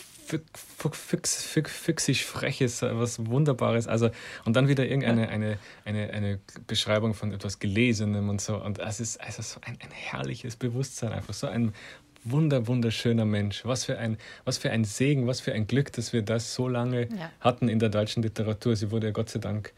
füchsig 0.92 2.24
Freches, 2.24 2.82
was 2.82 3.26
Wunderbares. 3.26 3.86
Also, 3.86 4.10
und 4.44 4.56
dann 4.56 4.68
wieder 4.68 4.84
irgendeine 4.84 5.28
eine, 5.28 5.58
eine, 5.84 6.10
eine 6.10 6.40
Beschreibung 6.66 7.14
von 7.14 7.32
etwas 7.32 7.58
Gelesenem 7.58 8.28
und 8.28 8.40
so. 8.40 8.56
Und 8.56 8.78
es 8.78 9.00
ist 9.00 9.20
also 9.20 9.42
so 9.42 9.60
ein, 9.64 9.78
ein 9.80 9.90
herrliches 9.90 10.56
Bewusstsein, 10.56 11.12
einfach 11.12 11.34
so 11.34 11.46
ein 11.46 11.74
wunder, 12.30 12.66
wunderschöner 12.66 13.24
Mensch. 13.24 13.64
Was 13.64 13.84
für, 13.84 13.98
ein, 13.98 14.18
was 14.44 14.58
für 14.58 14.70
ein 14.70 14.84
Segen, 14.84 15.26
was 15.26 15.40
für 15.40 15.52
ein 15.52 15.66
Glück, 15.66 15.92
dass 15.92 16.12
wir 16.12 16.22
das 16.22 16.54
so 16.54 16.68
lange 16.68 17.08
ja. 17.08 17.30
hatten 17.40 17.68
in 17.68 17.78
der 17.78 17.88
deutschen 17.88 18.22
Literatur. 18.22 18.76
Sie 18.76 18.90
wurde 18.90 19.08
ja 19.08 19.12
Gott 19.12 19.30
sei 19.30 19.38
Dank 19.38 19.72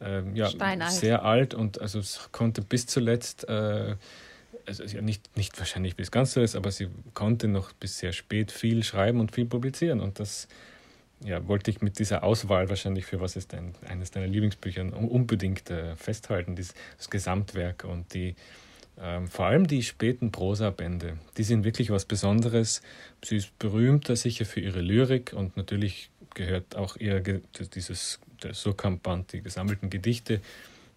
ähm, 0.00 0.34
ja, 0.34 0.50
sehr 0.90 1.24
alt 1.24 1.54
und 1.54 1.80
also 1.80 2.00
konnte 2.32 2.62
bis 2.62 2.86
zuletzt, 2.86 3.48
äh, 3.48 3.96
also 4.66 4.84
ja, 4.84 5.00
nicht, 5.00 5.36
nicht 5.36 5.58
wahrscheinlich 5.58 5.96
bis 5.96 6.10
ganz 6.10 6.32
zuletzt, 6.32 6.56
aber 6.56 6.70
sie 6.70 6.88
konnte 7.14 7.48
noch 7.48 7.72
bis 7.72 7.98
sehr 7.98 8.12
spät 8.12 8.52
viel 8.52 8.82
schreiben 8.82 9.20
und 9.20 9.32
viel 9.32 9.46
publizieren. 9.46 10.00
Und 10.00 10.20
das, 10.20 10.48
ja, 11.24 11.46
wollte 11.48 11.70
ich 11.70 11.80
mit 11.80 11.98
dieser 11.98 12.22
Auswahl 12.22 12.68
wahrscheinlich 12.68 13.06
für 13.06 13.20
was 13.20 13.36
ist 13.36 13.52
dein, 13.52 13.74
eines 13.88 14.10
deiner 14.10 14.26
Lieblingsbücher 14.26 14.82
unbedingt 14.92 15.70
äh, 15.70 15.96
festhalten, 15.96 16.56
das, 16.56 16.74
das, 16.98 17.08
Gesamtwerk 17.08 17.84
und 17.84 18.12
die 18.14 18.34
ähm, 19.00 19.28
vor 19.28 19.46
allem 19.46 19.66
die 19.66 19.82
späten 19.82 20.30
Prosabände, 20.30 21.18
die 21.36 21.42
sind 21.42 21.64
wirklich 21.64 21.90
was 21.90 22.04
Besonderes. 22.04 22.82
Sie 23.24 23.36
ist 23.36 23.58
berühmter 23.58 24.16
sicher 24.16 24.44
für 24.44 24.60
ihre 24.60 24.80
Lyrik 24.80 25.32
und 25.32 25.56
natürlich 25.56 26.10
gehört 26.34 26.76
auch 26.76 26.96
ihr 26.96 27.20
dieses 27.20 28.20
der 28.42 28.54
Surkamp-Band, 28.54 29.32
die 29.32 29.40
gesammelten 29.40 29.90
Gedichte 29.90 30.40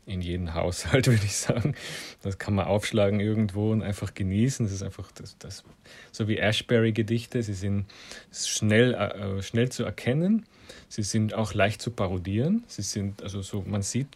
in 0.05 0.21
jeden 0.21 0.53
Haushalt, 0.53 1.07
würde 1.07 1.23
ich 1.23 1.35
sagen. 1.35 1.75
Das 2.23 2.37
kann 2.37 2.55
man 2.55 2.65
aufschlagen 2.65 3.19
irgendwo 3.19 3.71
und 3.71 3.83
einfach 3.83 4.13
genießen. 4.13 4.65
Das 4.65 4.73
ist 4.73 4.83
einfach 4.83 5.11
das, 5.11 5.37
das 5.37 5.63
so 6.11 6.27
wie 6.27 6.37
Ashbury-Gedichte. 6.37 7.43
Sie 7.43 7.53
sind 7.53 7.85
schnell, 8.31 8.93
äh, 8.93 9.41
schnell 9.41 9.69
zu 9.69 9.83
erkennen. 9.83 10.45
Sie 10.89 11.03
sind 11.03 11.33
auch 11.33 11.53
leicht 11.53 11.81
zu 11.81 11.91
parodieren. 11.91 12.63
Sie 12.67 12.81
sind, 12.81 13.21
also 13.21 13.41
so, 13.41 13.63
man 13.67 13.81
sieht 13.81 14.07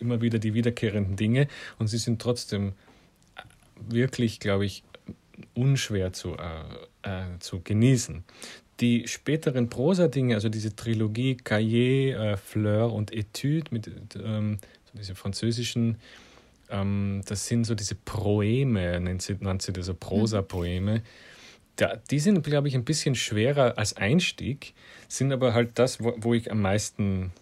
immer 0.00 0.20
wieder 0.20 0.38
die 0.38 0.54
wiederkehrenden 0.54 1.16
Dinge 1.16 1.48
und 1.78 1.88
sie 1.88 1.98
sind 1.98 2.20
trotzdem 2.20 2.74
wirklich, 3.88 4.40
glaube 4.40 4.66
ich, 4.66 4.82
unschwer 5.54 6.12
zu, 6.12 6.36
äh, 6.36 7.08
äh, 7.08 7.38
zu 7.40 7.60
genießen. 7.62 8.24
Die 8.80 9.08
späteren 9.08 9.68
Prosa-Dinge, 9.70 10.34
also 10.34 10.48
diese 10.48 10.76
Trilogie 10.76 11.36
Cahiers, 11.36 12.18
äh, 12.18 12.36
Fleur 12.36 12.92
und 12.92 13.12
Etude 13.12 13.70
mit 13.70 13.90
ähm, 14.22 14.58
diese 14.92 15.14
französischen, 15.14 15.98
ähm, 16.70 17.22
das 17.26 17.46
sind 17.46 17.64
so 17.64 17.74
diese 17.74 17.94
Proeme, 17.94 19.00
nennt 19.00 19.22
sie, 19.22 19.36
nennt 19.40 19.62
sie 19.62 19.72
das 19.72 19.86
so 19.86 19.94
Prosa-Poeme. 19.94 21.02
Da, 21.76 21.96
die 22.10 22.18
sind, 22.18 22.42
glaube 22.42 22.68
ich, 22.68 22.74
ein 22.74 22.84
bisschen 22.84 23.14
schwerer 23.14 23.76
als 23.76 23.96
Einstieg, 23.96 24.74
sind 25.08 25.32
aber 25.32 25.52
halt 25.52 25.78
das, 25.78 26.02
wo, 26.02 26.14
wo 26.16 26.34
ich 26.34 26.50
am 26.50 26.62
meisten 26.62 27.32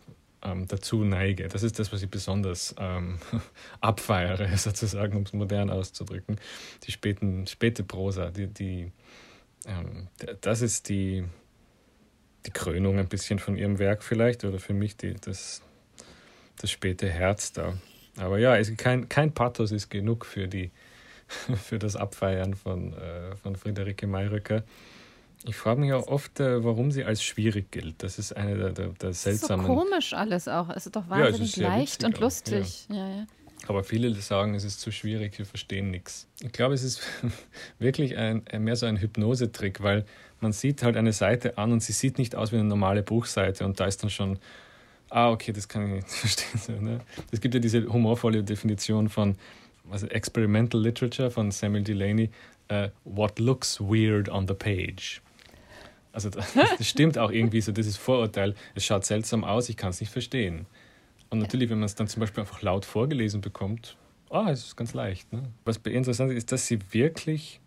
ähm, 0.44 0.68
dazu 0.68 1.04
neige. 1.04 1.48
Das 1.48 1.62
ist 1.62 1.78
das, 1.78 1.92
was 1.92 2.02
ich 2.02 2.10
besonders 2.10 2.74
ähm, 2.78 3.18
abfeiere, 3.80 4.48
sozusagen, 4.56 5.16
um 5.16 5.22
es 5.24 5.32
modern 5.32 5.70
auszudrücken. 5.70 6.38
Die 6.84 6.92
späten, 6.92 7.46
späte 7.46 7.82
Prosa, 7.82 8.30
die, 8.30 8.46
die, 8.46 8.92
ähm, 9.66 10.08
das 10.40 10.62
ist 10.62 10.88
die, 10.88 11.24
die 12.46 12.50
Krönung 12.50 12.98
ein 12.98 13.08
bisschen 13.08 13.38
von 13.38 13.56
ihrem 13.56 13.78
Werk 13.78 14.02
vielleicht, 14.02 14.44
oder 14.44 14.58
für 14.58 14.74
mich 14.74 14.96
die, 14.96 15.14
das, 15.14 15.62
das 16.58 16.70
späte 16.70 17.08
Herz 17.08 17.52
da. 17.52 17.74
Aber 18.16 18.38
ja, 18.38 18.56
es, 18.56 18.76
kein, 18.76 19.08
kein 19.08 19.32
Pathos 19.32 19.72
ist 19.72 19.88
genug 19.90 20.24
für, 20.24 20.46
die, 20.46 20.70
für 21.64 21.78
das 21.78 21.96
Abfeiern 21.96 22.54
von, 22.54 22.92
äh, 22.92 23.36
von 23.36 23.56
Friederike 23.56 24.06
Mayröcker. 24.06 24.62
Ich 25.46 25.56
frage 25.56 25.80
mich 25.80 25.92
auch 25.92 26.06
oft, 26.06 26.40
äh, 26.40 26.64
warum 26.64 26.90
sie 26.90 27.04
als 27.04 27.22
schwierig 27.22 27.70
gilt. 27.70 28.02
Das 28.02 28.18
ist 28.18 28.32
eine 28.32 28.56
der, 28.56 28.70
der, 28.70 28.88
der 28.88 29.12
seltsamen. 29.12 29.66
So 29.66 29.74
komisch 29.74 30.14
alles 30.14 30.48
auch. 30.48 30.70
Es 30.70 30.86
ist 30.86 30.96
doch 30.96 31.08
wahnsinnig 31.08 31.56
ja, 31.56 31.68
ist 31.68 31.74
leicht 31.74 32.04
und 32.04 32.18
lustig. 32.18 32.86
Ja. 32.88 33.08
Ja, 33.08 33.26
Aber 33.68 33.84
viele 33.84 34.12
sagen, 34.14 34.54
es 34.54 34.64
ist 34.64 34.80
zu 34.80 34.90
schwierig, 34.90 35.38
wir 35.38 35.46
verstehen 35.46 35.90
nichts. 35.90 36.26
Ich 36.40 36.52
glaube, 36.52 36.74
es 36.74 36.82
ist 36.82 37.02
wirklich 37.78 38.16
ein, 38.16 38.42
mehr 38.58 38.76
so 38.76 38.86
ein 38.86 38.96
Hypnosetrick, 38.96 39.82
weil 39.82 40.04
man 40.40 40.52
sieht 40.52 40.82
halt 40.82 40.96
eine 40.96 41.12
Seite 41.12 41.58
an 41.58 41.72
und 41.72 41.82
sie 41.82 41.92
sieht 41.92 42.18
nicht 42.18 42.34
aus 42.34 42.52
wie 42.52 42.56
eine 42.56 42.68
normale 42.68 43.02
Buchseite 43.02 43.64
und 43.64 43.80
da 43.80 43.86
ist 43.86 44.02
dann 44.02 44.10
schon 44.10 44.38
ah, 45.14 45.30
okay, 45.30 45.52
das 45.52 45.68
kann 45.68 45.86
ich 45.86 45.92
nicht 45.92 46.08
verstehen. 46.10 46.84
Ne? 46.84 47.00
Es 47.30 47.40
gibt 47.40 47.54
ja 47.54 47.60
diese 47.60 47.86
humorvolle 47.86 48.42
Definition 48.42 49.08
von 49.08 49.36
also 49.90 50.06
Experimental 50.08 50.80
Literature 50.80 51.30
von 51.30 51.50
Samuel 51.50 51.84
Delaney, 51.84 52.30
uh, 52.70 52.88
what 53.04 53.38
looks 53.38 53.80
weird 53.80 54.28
on 54.28 54.48
the 54.48 54.54
page. 54.54 55.20
Also 56.14 56.30
das, 56.30 56.54
das 56.54 56.88
stimmt 56.88 57.18
auch 57.18 57.30
irgendwie 57.30 57.60
so, 57.60 57.72
dieses 57.72 57.96
Vorurteil, 57.96 58.54
es 58.74 58.84
schaut 58.84 59.04
seltsam 59.04 59.44
aus, 59.44 59.68
ich 59.68 59.76
kann 59.76 59.90
es 59.90 60.00
nicht 60.00 60.10
verstehen. 60.10 60.66
Und 61.30 61.40
natürlich, 61.40 61.70
wenn 61.70 61.78
man 61.78 61.86
es 61.86 61.94
dann 61.94 62.08
zum 62.08 62.20
Beispiel 62.20 62.42
einfach 62.42 62.62
laut 62.62 62.84
vorgelesen 62.84 63.40
bekommt, 63.40 63.96
ah, 64.30 64.46
oh, 64.46 64.50
es 64.50 64.64
ist 64.64 64.76
ganz 64.76 64.94
leicht. 64.94 65.32
Ne? 65.32 65.42
Was 65.64 65.80
ihr 65.84 65.92
interessant 65.92 66.32
ist, 66.32 66.52
dass 66.52 66.66
sie 66.66 66.78
wirklich, 66.92 67.60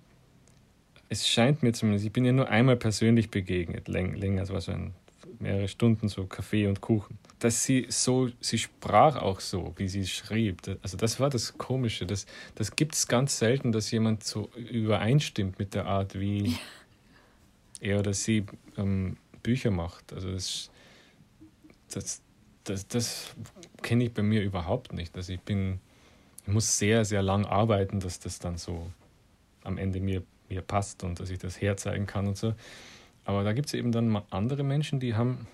es 1.10 1.28
scheint 1.28 1.64
mir 1.64 1.74
zumindest, 1.74 2.06
ich 2.06 2.14
bin 2.14 2.26
ja 2.26 2.32
nur 2.32 2.50
einmal 2.50 2.78
persönlich 2.78 3.30
begegnet, 3.30 3.88
länger, 3.88 4.48
war 4.50 4.62
so 4.62 4.72
ein, 4.72 4.94
mehrere 5.40 5.68
Stunden 5.68 6.08
so 6.08 6.26
Kaffee 6.26 6.68
und 6.68 6.82
Kuchen 6.82 7.20
dass 7.40 7.64
sie 7.64 7.86
so, 7.90 8.30
sie 8.40 8.58
sprach 8.58 9.16
auch 9.18 9.40
so, 9.40 9.74
wie 9.78 9.88
sie 9.88 10.06
schrieb. 10.08 10.62
Also 10.82 10.98
das 10.98 11.20
war 11.20 11.30
das 11.30 11.58
Komische. 11.58 12.06
Das, 12.06 12.26
das 12.56 12.76
gibt 12.76 12.96
es 12.96 13.08
ganz 13.08 13.38
selten, 13.38 13.72
dass 13.72 13.92
jemand 13.92 14.24
so 14.24 14.50
übereinstimmt 14.56 15.60
mit 15.60 15.74
der 15.74 15.86
Art, 15.86 16.20
wie 16.20 16.48
ja. 16.48 16.58
Er 17.82 18.00
oder 18.00 18.14
sie 18.14 18.46
ähm, 18.78 19.18
Bücher 19.44 19.72
macht. 19.72 20.14
Also 20.14 20.32
das, 20.32 20.72
das, 21.94 22.22
das, 22.64 22.88
das 22.88 23.36
kenne 23.82 24.06
ich 24.06 24.14
bei 24.14 24.24
mir 24.24 24.44
überhaupt 24.44 24.94
nicht. 24.94 25.16
Also 25.16 25.34
ich 25.34 25.42
bin, 25.42 25.80
ich 26.46 26.54
muss 26.54 26.78
sehr, 26.78 27.06
sehr 27.06 27.22
lang 27.22 27.46
arbeiten, 27.46 28.00
dass 28.00 28.20
das 28.20 28.40
dann 28.40 28.58
so 28.58 28.92
am 29.64 29.78
Ende 29.78 30.00
mir, 30.00 30.24
mir 30.50 30.62
passt 30.62 31.04
und 31.04 31.20
dass 31.20 31.30
ich 31.30 31.40
das 31.40 31.62
herzeigen 31.62 32.06
kann 32.06 32.28
und 32.28 32.38
so. 32.38 32.54
Aber 33.26 33.44
da 33.44 33.54
gibt 33.54 33.68
es 33.68 33.74
eben 33.74 33.92
dann 33.92 34.16
andere 34.30 34.64
Menschen, 34.64 35.00
die 35.00 35.16
haben 35.16 35.48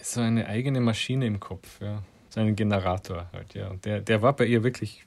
so 0.00 0.20
eine 0.20 0.46
eigene 0.46 0.80
Maschine 0.80 1.26
im 1.26 1.40
Kopf, 1.40 1.80
ja. 1.80 2.02
So 2.30 2.40
einen 2.40 2.54
Generator 2.54 3.28
halt, 3.32 3.54
ja. 3.54 3.68
Und 3.68 3.84
der, 3.84 4.00
der 4.00 4.22
war 4.22 4.34
bei 4.34 4.46
ihr 4.46 4.62
wirklich 4.62 5.06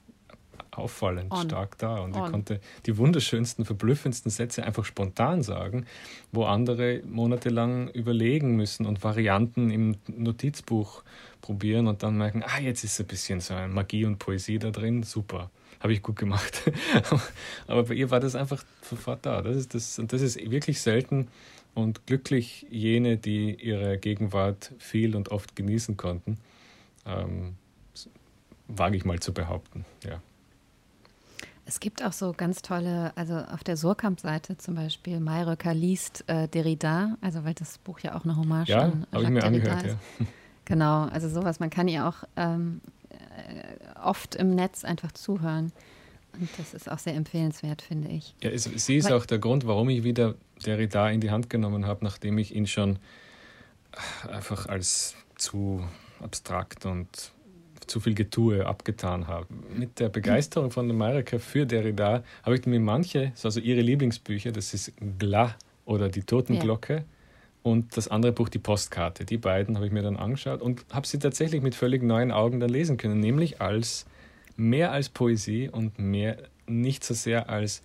auffallend 0.72 1.32
On. 1.32 1.44
stark 1.44 1.78
da 1.78 2.00
und 2.00 2.16
er 2.16 2.30
konnte 2.30 2.60
die 2.86 2.96
wunderschönsten, 2.96 3.64
verblüffendsten 3.64 4.30
Sätze 4.30 4.64
einfach 4.64 4.84
spontan 4.84 5.42
sagen, 5.42 5.86
wo 6.32 6.44
andere 6.44 7.02
monatelang 7.06 7.88
überlegen 7.88 8.56
müssen 8.56 8.86
und 8.86 9.04
Varianten 9.04 9.70
im 9.70 9.96
Notizbuch 10.08 11.02
probieren 11.40 11.86
und 11.86 12.02
dann 12.02 12.16
merken, 12.16 12.42
ah, 12.44 12.60
jetzt 12.60 12.84
ist 12.84 13.00
ein 13.00 13.06
bisschen 13.06 13.40
so 13.40 13.54
ein 13.54 13.72
Magie 13.72 14.04
und 14.04 14.18
Poesie 14.18 14.58
da 14.58 14.70
drin, 14.70 15.02
super, 15.02 15.50
habe 15.80 15.92
ich 15.92 16.02
gut 16.02 16.16
gemacht. 16.16 16.62
Aber 17.66 17.84
bei 17.84 17.94
ihr 17.94 18.10
war 18.10 18.20
das 18.20 18.34
einfach 18.34 18.64
sofort 18.82 19.26
da. 19.26 19.42
Das 19.42 19.56
ist 19.56 19.74
das, 19.74 19.98
und 19.98 20.12
das 20.12 20.22
ist 20.22 20.38
wirklich 20.50 20.80
selten, 20.80 21.28
und 21.74 22.06
glücklich 22.06 22.66
jene, 22.70 23.16
die 23.16 23.54
ihre 23.54 23.98
Gegenwart 23.98 24.72
viel 24.78 25.16
und 25.16 25.30
oft 25.30 25.56
genießen 25.56 25.96
konnten, 25.96 26.38
ähm, 27.06 27.56
wage 28.68 28.96
ich 28.96 29.04
mal 29.04 29.20
zu 29.20 29.32
behaupten, 29.32 29.84
ja. 30.04 30.20
Es 31.64 31.78
gibt 31.78 32.02
auch 32.02 32.12
so 32.12 32.32
ganz 32.36 32.60
tolle, 32.62 33.12
also 33.16 33.36
auf 33.36 33.62
der 33.62 33.76
Surkamp-Seite 33.76 34.58
zum 34.58 34.74
Beispiel, 34.74 35.20
Mayröcker 35.20 35.74
liest 35.74 36.24
äh, 36.26 36.48
Derrida, 36.48 37.16
also 37.20 37.44
weil 37.44 37.54
das 37.54 37.78
Buch 37.78 38.00
ja 38.00 38.16
auch 38.16 38.24
eine 38.24 38.36
Hommage 38.36 38.70
ja, 38.70 38.80
an 38.80 39.06
Jacques 39.12 39.22
ich 39.22 39.28
mir 39.28 39.40
Derrida 39.40 39.72
angehört, 39.72 39.86
ist. 39.86 39.96
Ja. 40.18 40.26
Genau, 40.64 41.06
also 41.06 41.28
sowas, 41.28 41.58
man 41.58 41.70
kann 41.70 41.88
ihr 41.88 42.06
auch 42.06 42.22
ähm, 42.36 42.80
äh, 43.10 43.98
oft 44.00 44.36
im 44.36 44.54
Netz 44.54 44.84
einfach 44.84 45.10
zuhören. 45.10 45.72
Und 46.34 46.48
das 46.56 46.72
ist 46.72 46.90
auch 46.90 46.98
sehr 46.98 47.14
empfehlenswert, 47.14 47.82
finde 47.82 48.08
ich. 48.08 48.34
Ja, 48.42 48.50
es, 48.50 48.64
sie 48.64 48.96
ist 48.96 49.06
Weil, 49.06 49.14
auch 49.14 49.26
der 49.26 49.38
Grund, 49.38 49.66
warum 49.66 49.88
ich 49.90 50.04
wieder 50.04 50.36
Derrida 50.64 51.10
in 51.10 51.20
die 51.20 51.30
Hand 51.30 51.50
genommen 51.50 51.84
habe, 51.86 52.04
nachdem 52.04 52.38
ich 52.38 52.54
ihn 52.54 52.66
schon 52.66 52.98
einfach 54.30 54.66
als 54.66 55.14
zu 55.36 55.84
abstrakt 56.20 56.86
und 56.86 57.32
zu 57.92 58.00
viel 58.00 58.14
Getue 58.14 58.66
abgetan 58.66 59.28
habe. 59.28 59.46
Mit 59.76 60.00
der 60.00 60.08
Begeisterung 60.08 60.70
von 60.70 60.90
Amerika 60.90 61.38
für 61.38 61.66
Derrida 61.66 62.24
habe 62.42 62.56
ich 62.56 62.64
mir 62.64 62.80
manche, 62.80 63.32
also 63.42 63.60
ihre 63.60 63.82
Lieblingsbücher, 63.82 64.50
das 64.50 64.72
ist 64.72 64.92
Gla 65.18 65.54
oder 65.84 66.08
Die 66.08 66.22
Totenglocke 66.22 66.94
ja. 66.94 67.04
und 67.62 67.94
das 67.96 68.08
andere 68.08 68.32
Buch 68.32 68.48
Die 68.48 68.58
Postkarte. 68.58 69.26
Die 69.26 69.36
beiden 69.36 69.76
habe 69.76 69.86
ich 69.86 69.92
mir 69.92 70.02
dann 70.02 70.16
angeschaut 70.16 70.62
und 70.62 70.86
habe 70.90 71.06
sie 71.06 71.18
tatsächlich 71.18 71.60
mit 71.60 71.74
völlig 71.74 72.02
neuen 72.02 72.32
Augen 72.32 72.60
dann 72.60 72.70
lesen 72.70 72.96
können, 72.96 73.20
nämlich 73.20 73.60
als 73.60 74.06
mehr 74.56 74.90
als 74.90 75.10
Poesie 75.10 75.68
und 75.68 75.98
mehr 75.98 76.38
nicht 76.66 77.04
so 77.04 77.12
sehr 77.12 77.50
als 77.50 77.82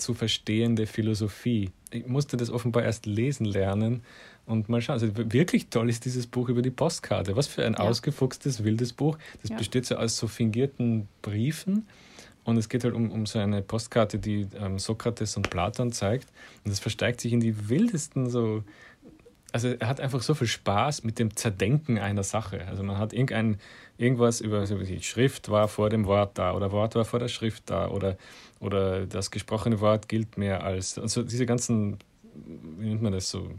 zu 0.00 0.14
verstehende 0.14 0.86
Philosophie. 0.86 1.70
Ich 1.90 2.06
musste 2.06 2.36
das 2.36 2.50
offenbar 2.50 2.84
erst 2.84 3.06
lesen 3.06 3.44
lernen 3.44 4.02
und 4.46 4.68
mal 4.68 4.80
schauen. 4.80 4.94
Also 4.94 5.08
wirklich 5.14 5.68
toll 5.68 5.88
ist 5.88 6.04
dieses 6.04 6.26
Buch 6.26 6.48
über 6.48 6.62
die 6.62 6.70
Postkarte. 6.70 7.36
Was 7.36 7.46
für 7.46 7.64
ein 7.64 7.74
ja. 7.74 7.80
ausgefuchstes, 7.80 8.64
wildes 8.64 8.92
Buch. 8.92 9.18
Das 9.42 9.50
ja. 9.50 9.56
besteht 9.56 9.86
so 9.86 9.96
aus 9.96 10.16
so 10.16 10.26
fingierten 10.26 11.08
Briefen. 11.22 11.86
Und 12.44 12.56
es 12.56 12.68
geht 12.68 12.84
halt 12.84 12.94
um, 12.94 13.10
um 13.10 13.26
so 13.26 13.38
eine 13.38 13.62
Postkarte, 13.62 14.18
die 14.18 14.48
ähm, 14.58 14.78
Sokrates 14.78 15.36
und 15.36 15.50
Platon 15.50 15.92
zeigt. 15.92 16.28
Und 16.64 16.70
das 16.70 16.80
versteigt 16.80 17.20
sich 17.20 17.32
in 17.32 17.40
die 17.40 17.68
wildesten 17.68 18.30
so 18.30 18.64
also 19.52 19.68
er 19.68 19.88
hat 19.88 20.00
einfach 20.00 20.22
so 20.22 20.34
viel 20.34 20.46
Spaß 20.46 21.04
mit 21.04 21.18
dem 21.18 21.36
Zerdenken 21.36 21.98
einer 21.98 22.22
Sache. 22.22 22.66
Also 22.68 22.82
man 22.82 22.98
hat 22.98 23.12
irgendein, 23.12 23.58
irgendwas 23.98 24.40
über 24.40 24.58
also 24.60 24.78
die 24.78 25.02
Schrift 25.02 25.48
war 25.50 25.68
vor 25.68 25.90
dem 25.90 26.06
Wort 26.06 26.38
da 26.38 26.54
oder 26.54 26.72
Wort 26.72 26.94
war 26.94 27.04
vor 27.04 27.18
der 27.20 27.28
Schrift 27.28 27.64
da 27.66 27.88
oder, 27.88 28.16
oder 28.60 29.06
das 29.06 29.30
gesprochene 29.30 29.80
Wort 29.80 30.08
gilt 30.08 30.38
mehr 30.38 30.62
als, 30.62 30.98
also 30.98 31.22
diese 31.22 31.46
ganzen, 31.46 31.98
wie 32.78 32.88
nennt 32.88 33.02
man 33.02 33.12
das 33.12 33.30
so, 33.30 33.50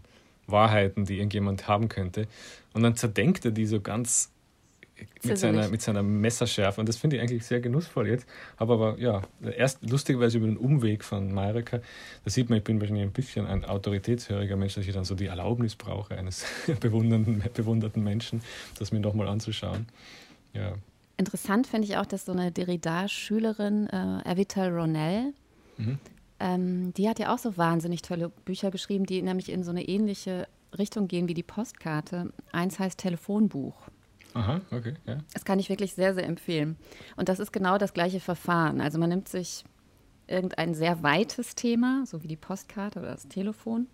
Wahrheiten, 0.47 1.05
die 1.05 1.17
irgendjemand 1.17 1.67
haben 1.67 1.89
könnte. 1.89 2.27
Und 2.73 2.83
dann 2.83 2.95
zerdenkt 2.95 3.45
er 3.45 3.51
die 3.51 3.65
so 3.65 3.79
ganz 3.79 4.31
mit 5.23 5.37
seiner, 5.37 5.67
mit 5.69 5.81
seiner 5.81 6.03
Messerschärfe. 6.03 6.81
Und 6.81 6.89
das 6.89 6.97
finde 6.97 7.15
ich 7.15 7.21
eigentlich 7.21 7.45
sehr 7.45 7.59
genussvoll 7.59 8.07
jetzt. 8.07 8.27
Habe 8.57 8.73
aber, 8.73 8.99
ja, 8.99 9.21
erst 9.57 9.87
lustigerweise 9.87 10.37
über 10.37 10.47
den 10.47 10.57
Umweg 10.57 11.03
von 11.03 11.33
Mayrika, 11.33 11.79
da 12.23 12.29
sieht 12.29 12.49
man, 12.49 12.59
ich 12.59 12.63
bin 12.63 12.79
wahrscheinlich 12.79 13.05
ein 13.05 13.11
bisschen 13.11 13.45
ein 13.45 13.65
autoritätshöriger 13.65 14.55
Mensch, 14.55 14.75
dass 14.75 14.85
ich 14.85 14.93
dann 14.93 15.05
so 15.05 15.15
die 15.15 15.27
Erlaubnis 15.27 15.75
brauche 15.75 16.17
eines 16.17 16.45
bewundernden, 16.79 17.43
bewunderten 17.53 18.03
Menschen, 18.03 18.41
das 18.79 18.91
mir 18.91 18.99
nochmal 18.99 19.27
anzuschauen. 19.27 19.87
Ja. 20.53 20.75
Interessant 21.17 21.67
finde 21.67 21.87
ich 21.87 21.97
auch, 21.97 22.05
dass 22.05 22.25
so 22.25 22.31
eine 22.31 22.51
Derrida-Schülerin, 22.51 23.87
äh, 23.87 24.31
Evita 24.31 24.67
Ronell, 24.67 25.33
mhm. 25.77 25.99
ähm, 26.39 26.93
die 26.95 27.07
hat 27.07 27.19
ja 27.19 27.33
auch 27.33 27.37
so 27.37 27.57
wahnsinnig 27.57 28.01
tolle 28.01 28.29
Bücher 28.29 28.71
geschrieben, 28.71 29.05
die 29.05 29.21
nämlich 29.21 29.49
in 29.49 29.63
so 29.63 29.71
eine 29.71 29.87
ähnliche 29.87 30.47
Richtung 30.77 31.07
gehen 31.07 31.27
wie 31.27 31.33
die 31.33 31.43
Postkarte. 31.43 32.31
Eins 32.51 32.79
heißt 32.79 32.99
Telefonbuch. 32.99 33.75
Aha, 34.33 34.61
okay, 34.71 34.93
ja. 35.05 35.17
Das 35.33 35.45
kann 35.45 35.59
ich 35.59 35.69
wirklich 35.69 35.93
sehr, 35.93 36.13
sehr 36.13 36.25
empfehlen. 36.25 36.77
Und 37.15 37.29
das 37.29 37.39
ist 37.39 37.51
genau 37.51 37.77
das 37.77 37.93
gleiche 37.93 38.19
Verfahren. 38.19 38.81
Also 38.81 38.97
man 38.97 39.09
nimmt 39.09 39.27
sich 39.27 39.63
irgendein 40.27 40.73
sehr 40.73 41.03
weites 41.03 41.55
Thema, 41.55 42.03
so 42.05 42.23
wie 42.23 42.27
die 42.27 42.37
Postkarte 42.37 42.99
oder 42.99 43.11
das 43.11 43.27
Telefon, 43.27 43.87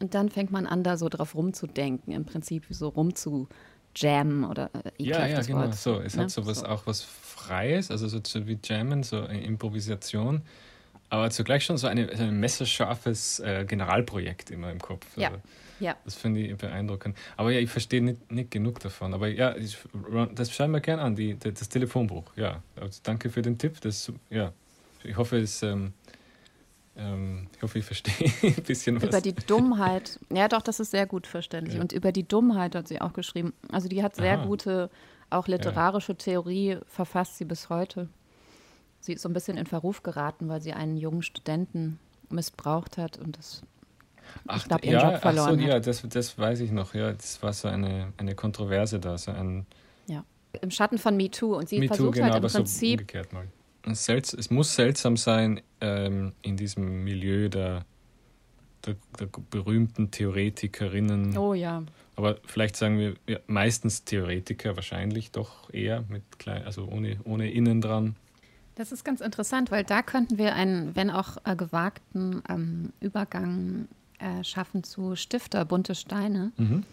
und 0.00 0.14
dann 0.14 0.28
fängt 0.28 0.50
man 0.50 0.66
an, 0.66 0.82
da 0.82 0.96
so 0.96 1.08
drauf 1.08 1.34
rumzudenken, 1.34 2.12
im 2.12 2.24
Prinzip 2.24 2.64
so 2.68 2.88
rumzujammen 2.88 4.44
oder 4.44 4.70
äh, 4.74 4.90
Ja, 4.98 5.26
ja, 5.26 5.40
genau, 5.40 5.60
Wort, 5.60 5.74
so. 5.76 6.00
Es 6.00 6.16
ne? 6.16 6.24
hat 6.24 6.30
sowas 6.30 6.60
so. 6.60 6.66
auch 6.66 6.86
was 6.86 7.02
Freies, 7.02 7.90
also 7.90 8.08
so 8.08 8.46
wie 8.46 8.58
Jammen, 8.62 9.02
so 9.02 9.22
eine 9.22 9.42
Improvisation, 9.44 10.42
aber 11.10 11.30
zugleich 11.30 11.64
schon 11.64 11.76
so, 11.76 11.86
eine, 11.86 12.14
so 12.16 12.24
ein 12.24 12.40
messerscharfes 12.40 13.38
äh, 13.40 13.64
Generalprojekt 13.66 14.50
immer 14.50 14.70
im 14.70 14.80
Kopf. 14.80 15.06
Ja. 15.16 15.28
Also, 15.28 15.40
ja. 15.80 15.96
Das 16.04 16.14
finde 16.14 16.40
ich 16.40 16.56
beeindruckend. 16.56 17.16
Aber 17.36 17.50
ja, 17.50 17.60
ich 17.60 17.70
verstehe 17.70 18.02
nicht, 18.02 18.30
nicht 18.30 18.50
genug 18.50 18.80
davon. 18.80 19.14
Aber 19.14 19.28
ja, 19.28 19.56
ich, 19.56 19.78
das 20.34 20.52
schauen 20.52 20.70
wir 20.70 20.80
gerne 20.80 21.02
an, 21.02 21.16
die, 21.16 21.36
das 21.38 21.68
Telefonbuch. 21.68 22.24
Ja, 22.36 22.62
also 22.80 23.00
danke 23.02 23.30
für 23.30 23.42
den 23.42 23.58
Tipp. 23.58 23.80
Das, 23.80 24.12
ja, 24.30 24.52
ich 25.02 25.16
hoffe, 25.16 25.38
es. 25.38 25.62
Ähm, 25.62 25.92
ähm, 26.96 27.48
ich 27.56 27.62
hoffe, 27.62 27.78
ich 27.80 27.84
verstehe 27.84 28.32
ein 28.42 28.62
bisschen 28.62 28.96
was. 28.96 29.08
Über 29.08 29.20
die 29.20 29.34
Dummheit. 29.34 30.20
Ja, 30.32 30.48
doch, 30.48 30.62
das 30.62 30.80
ist 30.80 30.92
sehr 30.92 31.06
gut 31.06 31.26
verständlich. 31.26 31.76
Ja. 31.76 31.82
Und 31.82 31.92
über 31.92 32.12
die 32.12 32.26
Dummheit 32.26 32.74
hat 32.74 32.88
sie 32.88 33.00
auch 33.00 33.12
geschrieben. 33.12 33.52
Also, 33.72 33.88
die 33.88 34.02
hat 34.02 34.14
sehr 34.16 34.38
Aha. 34.38 34.46
gute, 34.46 34.90
auch 35.30 35.48
literarische 35.48 36.12
ja. 36.12 36.18
Theorie, 36.18 36.78
verfasst 36.86 37.38
sie 37.38 37.44
bis 37.44 37.68
heute. 37.68 38.08
Sie 39.00 39.14
ist 39.14 39.22
so 39.22 39.28
ein 39.28 39.32
bisschen 39.34 39.56
in 39.56 39.66
Verruf 39.66 40.02
geraten, 40.02 40.48
weil 40.48 40.62
sie 40.62 40.72
einen 40.72 40.96
jungen 40.96 41.22
Studenten 41.22 41.98
missbraucht 42.30 42.96
hat 42.96 43.18
und 43.18 43.36
das 43.36 43.62
Ach, 44.46 44.58
ich 44.58 44.64
glaube, 44.64 44.86
ihren 44.86 45.00
ja, 45.00 45.12
Job 45.12 45.20
verloren 45.20 45.56
ach 45.58 45.62
so, 45.62 45.68
Ja, 45.68 45.80
das, 45.80 46.02
das 46.08 46.38
weiß 46.38 46.60
ich 46.60 46.70
noch. 46.70 46.94
Ja, 46.94 47.12
das 47.12 47.42
war 47.42 47.52
so 47.52 47.68
eine, 47.68 48.12
eine 48.16 48.34
Kontroverse 48.34 49.00
da. 49.00 49.16
So 49.18 49.30
ein 49.30 49.66
ja, 50.06 50.24
im 50.60 50.70
Schatten 50.70 50.98
von 50.98 51.16
MeToo. 51.16 51.56
Und 51.56 51.68
sie 51.68 51.78
Me 51.78 51.88
versucht 51.88 52.14
genau, 52.14 52.32
halt 52.32 52.42
im 52.42 52.50
Prinzip... 52.50 53.10
So 53.10 53.94
Selts 53.94 54.32
es 54.32 54.50
muss 54.50 54.74
seltsam 54.74 55.18
sein 55.18 55.60
ähm, 55.82 56.32
in 56.40 56.56
diesem 56.56 57.04
Milieu 57.04 57.50
der, 57.50 57.84
der, 58.86 58.96
der, 59.20 59.28
berühmten 59.50 60.10
Theoretikerinnen. 60.10 61.36
Oh 61.36 61.52
ja. 61.52 61.82
Aber 62.16 62.38
vielleicht 62.46 62.76
sagen 62.76 62.98
wir 62.98 63.14
ja, 63.26 63.38
meistens 63.46 64.04
Theoretiker, 64.04 64.76
wahrscheinlich 64.76 65.32
doch 65.32 65.72
eher 65.72 66.04
mit 66.08 66.38
klein, 66.38 66.64
also 66.64 66.86
ohne, 66.86 67.18
ohne 67.24 67.50
Innen 67.50 67.82
dran. 67.82 68.16
Das 68.76 68.90
ist 68.90 69.04
ganz 69.04 69.20
interessant, 69.20 69.70
weil 69.70 69.84
da 69.84 70.02
könnten 70.02 70.38
wir 70.38 70.54
einen, 70.54 70.96
wenn 70.96 71.10
auch 71.10 71.36
äh, 71.44 71.54
gewagten 71.54 72.42
ähm, 72.48 72.92
Übergang 73.00 73.86
äh, 74.18 74.44
schaffen 74.44 74.84
zu 74.84 75.16
Stifter 75.16 75.64
Bunte 75.64 75.94
Steine. 75.94 76.52
Mhm. 76.56 76.84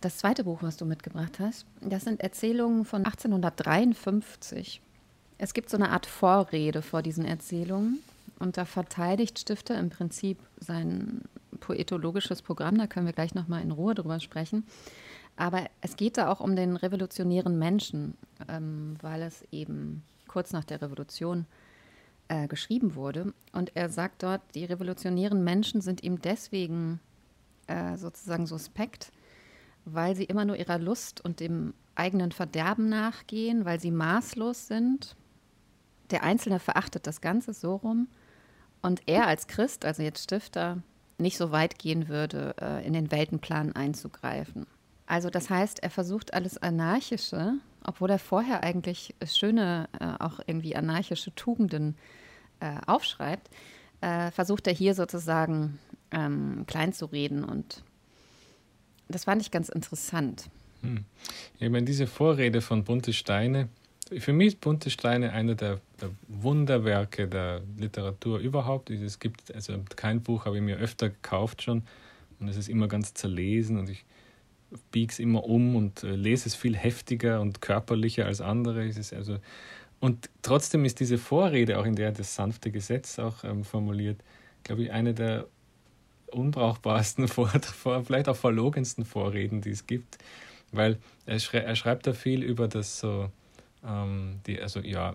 Das 0.00 0.18
zweite 0.18 0.44
Buch, 0.44 0.62
was 0.62 0.76
du 0.76 0.84
mitgebracht 0.84 1.38
hast, 1.38 1.64
das 1.80 2.04
sind 2.04 2.20
Erzählungen 2.20 2.84
von 2.84 3.04
1853. 3.04 4.80
Es 5.38 5.54
gibt 5.54 5.70
so 5.70 5.76
eine 5.76 5.90
Art 5.90 6.06
Vorrede 6.06 6.82
vor 6.82 7.02
diesen 7.02 7.24
Erzählungen 7.24 8.00
und 8.38 8.56
da 8.56 8.64
verteidigt 8.64 9.38
Stifter 9.38 9.78
im 9.78 9.90
Prinzip 9.90 10.38
sein 10.58 11.22
poetologisches 11.60 12.42
Programm. 12.42 12.78
Da 12.78 12.88
können 12.88 13.06
wir 13.06 13.12
gleich 13.12 13.34
noch 13.34 13.48
mal 13.48 13.62
in 13.62 13.70
Ruhe 13.70 13.94
drüber 13.94 14.18
sprechen. 14.18 14.64
Aber 15.36 15.66
es 15.80 15.96
geht 15.96 16.18
da 16.18 16.30
auch 16.30 16.40
um 16.40 16.56
den 16.56 16.76
revolutionären 16.76 17.58
Menschen, 17.58 18.14
ähm, 18.48 18.96
weil 19.00 19.22
es 19.22 19.44
eben 19.52 20.02
kurz 20.26 20.52
nach 20.52 20.64
der 20.64 20.82
Revolution 20.82 21.46
äh, 22.28 22.48
geschrieben 22.48 22.94
wurde. 22.94 23.34
Und 23.52 23.72
er 23.74 23.88
sagt 23.88 24.22
dort, 24.22 24.42
die 24.54 24.64
revolutionären 24.64 25.44
Menschen 25.44 25.80
sind 25.80 26.02
ihm 26.02 26.20
deswegen 26.20 27.00
äh, 27.66 27.96
sozusagen 27.96 28.46
suspekt, 28.46 29.12
weil 29.84 30.16
sie 30.16 30.24
immer 30.24 30.44
nur 30.44 30.56
ihrer 30.56 30.78
Lust 30.78 31.24
und 31.24 31.40
dem 31.40 31.74
eigenen 31.94 32.32
Verderben 32.32 32.88
nachgehen, 32.88 33.64
weil 33.64 33.80
sie 33.80 33.90
maßlos 33.90 34.68
sind. 34.68 35.16
Der 36.10 36.22
Einzelne 36.22 36.58
verachtet 36.58 37.06
das 37.06 37.20
Ganze 37.20 37.52
so 37.52 37.76
rum. 37.76 38.08
Und 38.80 39.02
er 39.06 39.26
als 39.26 39.46
Christ, 39.46 39.84
also 39.84 40.02
jetzt 40.02 40.24
Stifter, 40.24 40.82
nicht 41.18 41.36
so 41.36 41.52
weit 41.52 41.78
gehen 41.78 42.08
würde, 42.08 42.54
äh, 42.60 42.86
in 42.86 42.92
den 42.92 43.10
Weltenplan 43.10 43.72
einzugreifen. 43.72 44.66
Also 45.06 45.30
das 45.30 45.50
heißt, 45.50 45.82
er 45.82 45.90
versucht 45.90 46.34
alles 46.34 46.58
Anarchische, 46.58 47.54
obwohl 47.84 48.10
er 48.10 48.18
vorher 48.18 48.62
eigentlich 48.62 49.14
schöne, 49.26 49.88
äh, 49.98 50.22
auch 50.22 50.40
irgendwie 50.46 50.76
anarchische 50.76 51.34
Tugenden 51.34 51.96
äh, 52.60 52.76
aufschreibt, 52.86 53.50
äh, 54.00 54.30
versucht 54.30 54.66
er 54.66 54.72
hier 54.72 54.94
sozusagen 54.94 55.78
ähm, 56.10 56.64
klein 56.66 56.92
zu 56.92 57.06
reden. 57.06 57.44
Und 57.44 57.82
das 59.08 59.24
fand 59.24 59.42
ich 59.42 59.50
ganz 59.50 59.68
interessant. 59.68 60.48
Hm. 60.82 61.04
Ich 61.58 61.70
meine, 61.70 61.84
diese 61.84 62.06
Vorrede 62.06 62.60
von 62.60 62.84
Bunte 62.84 63.12
Steine, 63.12 63.68
für 64.18 64.32
mich 64.32 64.48
ist 64.48 64.60
Bunte 64.60 64.90
Steine 64.90 65.32
einer 65.32 65.54
der, 65.54 65.80
der, 66.00 66.10
Wunderwerke 66.28 67.28
der 67.28 67.62
Literatur 67.78 68.38
überhaupt. 68.38 68.90
Es 68.90 69.18
gibt, 69.18 69.54
also 69.54 69.74
kein 69.96 70.20
Buch 70.20 70.44
habe 70.44 70.56
ich 70.56 70.62
mir 70.62 70.76
öfter 70.76 71.08
gekauft 71.08 71.62
schon 71.62 71.82
und 72.40 72.48
es 72.48 72.56
ist 72.56 72.68
immer 72.68 72.88
ganz 72.88 73.14
zerlesen 73.14 73.78
und 73.78 73.88
ich 73.88 74.04
biege 74.90 75.12
es 75.12 75.18
immer 75.18 75.44
um 75.44 75.76
und 75.76 76.02
äh, 76.04 76.14
lese 76.14 76.48
es 76.48 76.54
viel 76.54 76.76
heftiger 76.76 77.40
und 77.40 77.60
körperlicher 77.60 78.26
als 78.26 78.40
andere. 78.40 78.86
Es 78.86 78.96
ist 78.96 79.12
also 79.12 79.38
und 80.02 80.30
trotzdem 80.42 80.84
ist 80.84 80.98
diese 80.98 81.16
Vorrede, 81.16 81.78
auch 81.78 81.84
in 81.84 81.94
der 81.94 82.10
das 82.10 82.34
sanfte 82.34 82.72
Gesetz 82.72 83.20
auch 83.20 83.44
ähm, 83.44 83.62
formuliert, 83.62 84.20
glaube 84.64 84.82
ich, 84.82 84.90
eine 84.90 85.14
der 85.14 85.46
unbrauchbarsten, 86.32 87.28
vor, 87.28 87.48
vielleicht 88.04 88.28
auch 88.28 88.34
verlogensten 88.34 89.04
Vorreden, 89.04 89.60
die 89.60 89.70
es 89.70 89.86
gibt. 89.86 90.18
Weil 90.72 90.98
er, 91.24 91.38
schrei 91.38 91.58
er 91.58 91.76
schreibt 91.76 92.08
da 92.08 92.14
viel 92.14 92.42
über 92.42 92.66
das 92.66 92.98
so, 92.98 93.30
ähm, 93.86 94.40
die, 94.44 94.60
also 94.60 94.80
ja, 94.80 95.14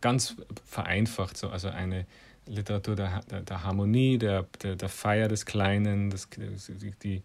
ganz 0.00 0.34
vereinfacht 0.64 1.36
so, 1.36 1.50
also 1.50 1.68
eine 1.68 2.04
Literatur 2.46 2.96
der, 2.96 3.20
der, 3.30 3.42
der 3.42 3.62
Harmonie, 3.62 4.18
der, 4.18 4.46
der, 4.62 4.74
der 4.74 4.88
Feier 4.88 5.28
des 5.28 5.46
Kleinen, 5.46 6.10
das, 6.10 6.28
die, 7.04 7.22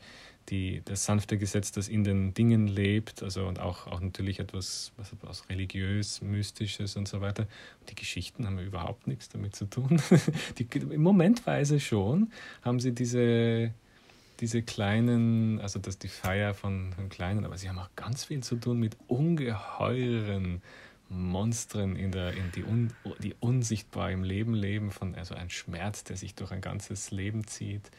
die 0.50 0.82
das 0.86 1.06
sanfte 1.06 1.38
Gesetz, 1.38 1.72
das 1.72 1.88
in 1.88 2.04
den 2.04 2.34
Dingen 2.34 2.68
lebt, 2.68 3.24
also 3.24 3.48
und 3.48 3.60
auch, 3.60 3.88
auch 3.88 4.02
natürlich 4.02 4.40
etwas 4.40 4.92
was, 4.98 5.16
was 5.22 5.50
religiös, 5.50 6.22
mystisches 6.22 6.96
und 6.96 7.08
so 7.08 7.22
weiter. 7.22 7.48
Die 7.90 7.96
Geschichten 7.96 8.46
haben 8.46 8.60
überhaupt 8.60 9.08
nichts 9.08 9.30
damit 9.30 9.56
zu 9.56 9.66
tun. 9.66 10.02
die, 10.58 10.68
Momentweise 10.98 11.80
schon 11.80 12.32
haben 12.62 12.80
sie 12.80 12.94
diese, 12.94 13.74
diese 14.40 14.62
kleinen, 14.62 15.60
also 15.60 15.80
das 15.80 15.98
die 15.98 16.08
Feier 16.08 16.54
von, 16.54 16.94
von 16.94 17.10
Kleinen, 17.10 17.46
aber 17.46 17.58
sie 17.58 17.70
haben 17.70 17.80
auch 17.80 17.96
ganz 17.96 18.26
viel 18.26 18.42
zu 18.42 18.56
tun 18.56 18.80
mit 18.80 18.98
ungeheuren 19.08 20.62
Monstern 21.10 21.96
in 21.96 22.12
der, 22.12 22.34
in 22.34 22.52
die, 22.56 22.64
un, 22.64 22.94
die 23.20 23.36
unsichtbar 23.40 24.12
im 24.12 24.24
Leben 24.24 24.54
leben, 24.54 24.92
von 24.92 25.16
also 25.16 25.34
ein 25.34 25.50
Schmerz, 25.50 26.04
der 26.04 26.18
sich 26.18 26.36
durch 26.36 26.52
ein 26.52 26.62
ganzes 26.62 27.12
Leben 27.12 27.48
zieht 27.48 27.90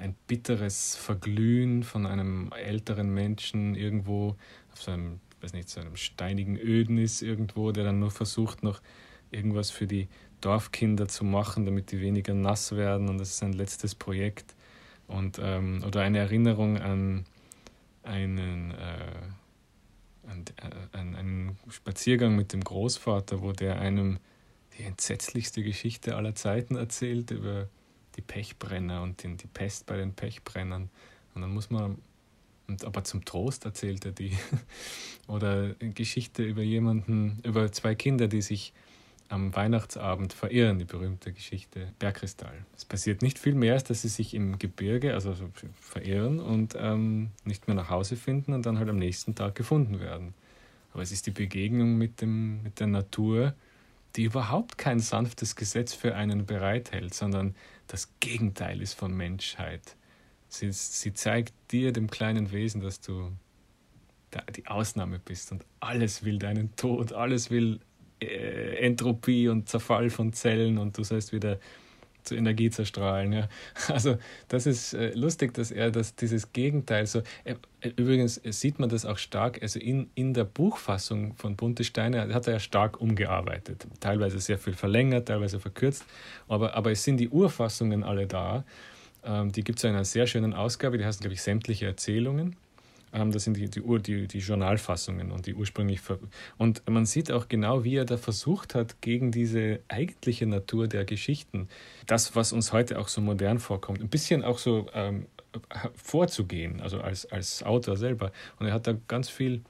ein 0.00 0.14
bitteres 0.26 0.96
Verglühen 0.96 1.82
von 1.82 2.06
einem 2.06 2.50
älteren 2.52 3.12
Menschen 3.12 3.74
irgendwo 3.74 4.36
auf 4.72 4.82
so 4.82 4.90
einem, 4.90 5.20
weiß 5.40 5.52
nicht, 5.52 5.68
so 5.68 5.80
einem 5.80 5.96
steinigen 5.96 6.56
Ödnis 6.56 7.22
irgendwo, 7.22 7.72
der 7.72 7.84
dann 7.84 7.98
nur 7.98 8.10
versucht, 8.10 8.62
noch 8.62 8.80
irgendwas 9.30 9.70
für 9.70 9.86
die 9.86 10.08
Dorfkinder 10.40 11.08
zu 11.08 11.24
machen, 11.24 11.64
damit 11.66 11.92
die 11.92 12.00
weniger 12.00 12.34
nass 12.34 12.74
werden 12.74 13.08
und 13.08 13.18
das 13.18 13.30
ist 13.30 13.38
sein 13.38 13.52
letztes 13.52 13.94
Projekt. 13.94 14.54
Und, 15.06 15.38
ähm, 15.42 15.82
oder 15.86 16.02
eine 16.02 16.18
Erinnerung 16.18 16.78
an 16.78 17.24
einen, 18.02 18.70
äh, 18.72 20.28
an, 20.28 20.44
äh, 20.56 20.96
an 20.96 21.14
einen 21.14 21.58
Spaziergang 21.68 22.34
mit 22.34 22.52
dem 22.52 22.62
Großvater, 22.62 23.42
wo 23.42 23.52
der 23.52 23.78
einem 23.78 24.18
die 24.78 24.84
entsetzlichste 24.84 25.62
Geschichte 25.62 26.16
aller 26.16 26.34
Zeiten 26.34 26.76
erzählt 26.76 27.30
über 27.30 27.68
die 28.16 28.22
Pechbrenner 28.22 29.02
und 29.02 29.22
die, 29.22 29.36
die 29.36 29.46
Pest 29.46 29.86
bei 29.86 29.96
den 29.96 30.12
Pechbrennern. 30.12 30.90
Und 31.34 31.42
dann 31.42 31.52
muss 31.52 31.70
man, 31.70 31.98
und, 32.68 32.84
aber 32.84 33.04
zum 33.04 33.24
Trost 33.24 33.64
erzählt 33.64 34.04
er 34.04 34.12
die. 34.12 34.36
Oder 35.28 35.74
eine 35.80 35.90
Geschichte 35.90 36.42
über 36.42 36.62
jemanden, 36.62 37.40
über 37.44 37.70
zwei 37.72 37.94
Kinder, 37.94 38.28
die 38.28 38.42
sich 38.42 38.72
am 39.32 39.54
Weihnachtsabend 39.56 40.34
verirren, 40.34 40.78
die 40.78 40.84
berühmte 40.84 41.32
Geschichte 41.32 41.88
Bergkristall. 41.98 42.66
Es 42.76 42.84
passiert 42.84 43.22
nicht 43.22 43.38
viel 43.38 43.54
mehr, 43.54 43.74
als 43.74 43.84
dass 43.84 44.02
sie 44.02 44.08
sich 44.08 44.34
im 44.34 44.58
Gebirge, 44.58 45.14
also 45.14 45.34
verirren 45.80 46.38
und 46.38 46.76
ähm, 46.78 47.30
nicht 47.44 47.66
mehr 47.66 47.74
nach 47.74 47.88
Hause 47.88 48.16
finden 48.16 48.52
und 48.52 48.66
dann 48.66 48.78
halt 48.78 48.90
am 48.90 48.98
nächsten 48.98 49.34
Tag 49.34 49.54
gefunden 49.54 50.00
werden. 50.00 50.34
aber 50.92 51.02
es 51.02 51.12
ist 51.12 51.26
die 51.26 51.30
Begegnung 51.30 51.96
mit, 51.96 52.20
dem, 52.20 52.62
mit 52.62 52.78
der 52.78 52.88
Natur, 52.88 53.54
die 54.16 54.24
überhaupt 54.24 54.76
kein 54.76 55.00
sanftes 55.00 55.56
Gesetz 55.56 55.94
für 55.94 56.14
einen 56.14 56.44
bereithält, 56.44 57.14
sondern 57.14 57.54
das 57.86 58.12
Gegenteil 58.20 58.80
ist 58.80 58.94
von 58.94 59.14
Menschheit. 59.14 59.96
Sie, 60.48 60.70
sie 60.72 61.12
zeigt 61.14 61.54
dir, 61.70 61.92
dem 61.92 62.10
kleinen 62.10 62.52
Wesen, 62.52 62.80
dass 62.80 63.00
du 63.00 63.32
die 64.56 64.66
Ausnahme 64.66 65.18
bist 65.18 65.52
und 65.52 65.64
alles 65.80 66.24
will 66.24 66.38
deinen 66.38 66.74
Tod, 66.76 67.12
alles 67.12 67.50
will 67.50 67.80
äh, 68.20 68.76
Entropie 68.76 69.48
und 69.48 69.68
Zerfall 69.68 70.10
von 70.10 70.32
Zellen 70.32 70.78
und 70.78 70.96
du 70.96 71.04
sollst 71.04 71.32
wieder 71.32 71.58
zur 72.22 72.38
Energie 72.38 72.70
zerstrahlen. 72.70 73.32
Ja. 73.32 73.48
Also 73.88 74.16
das 74.48 74.66
ist 74.66 74.94
äh, 74.94 75.12
lustig, 75.14 75.54
dass 75.54 75.70
er 75.70 75.90
das, 75.90 76.14
dieses 76.14 76.52
Gegenteil 76.52 77.06
so. 77.06 77.22
Äh, 77.44 77.56
übrigens 77.96 78.40
sieht 78.44 78.78
man 78.78 78.88
das 78.88 79.04
auch 79.04 79.18
stark, 79.18 79.60
also 79.62 79.78
in, 79.78 80.10
in 80.14 80.34
der 80.34 80.44
Buchfassung 80.44 81.34
von 81.34 81.56
Bunte 81.56 81.84
Steine 81.84 82.32
hat 82.32 82.46
er 82.46 82.54
ja 82.54 82.60
stark 82.60 83.00
umgearbeitet. 83.00 83.86
Teilweise 84.00 84.38
sehr 84.38 84.58
viel 84.58 84.74
verlängert, 84.74 85.28
teilweise 85.28 85.60
verkürzt, 85.60 86.04
aber, 86.48 86.74
aber 86.74 86.92
es 86.92 87.02
sind 87.04 87.18
die 87.18 87.28
Urfassungen 87.28 88.04
alle 88.04 88.26
da. 88.26 88.64
Ähm, 89.24 89.52
die 89.52 89.64
gibt 89.64 89.78
es 89.78 89.84
in 89.84 89.90
einer 89.90 90.04
sehr 90.04 90.26
schönen 90.26 90.54
Ausgabe, 90.54 90.98
die 90.98 91.04
heißt, 91.04 91.20
glaube 91.20 91.34
ich, 91.34 91.42
sämtliche 91.42 91.86
Erzählungen. 91.86 92.56
Ähm, 93.12 93.32
das 93.32 93.44
sind 93.44 93.56
die, 93.56 93.68
die, 93.68 93.82
die, 94.00 94.26
die 94.26 94.38
Journalfassungen 94.38 95.30
und 95.30 95.46
die 95.46 95.54
ursprünglich. 95.54 96.00
Und 96.58 96.88
man 96.88 97.06
sieht 97.06 97.30
auch 97.30 97.48
genau, 97.48 97.84
wie 97.84 97.96
er 97.96 98.04
da 98.04 98.16
versucht 98.16 98.74
hat, 98.74 99.00
gegen 99.00 99.30
diese 99.30 99.80
eigentliche 99.88 100.46
Natur 100.46 100.88
der 100.88 101.04
Geschichten, 101.04 101.68
das, 102.06 102.34
was 102.36 102.52
uns 102.52 102.72
heute 102.72 102.98
auch 102.98 103.08
so 103.08 103.20
modern 103.20 103.58
vorkommt, 103.58 104.00
ein 104.00 104.08
bisschen 104.08 104.44
auch 104.44 104.58
so 104.58 104.86
ähm, 104.94 105.26
vorzugehen, 105.94 106.80
also 106.80 107.00
als, 107.00 107.26
als 107.26 107.62
Autor 107.62 107.96
selber. 107.96 108.32
Und 108.58 108.66
er 108.66 108.72
hat 108.72 108.86
da 108.86 108.94
ganz 109.08 109.28
viel 109.28 109.60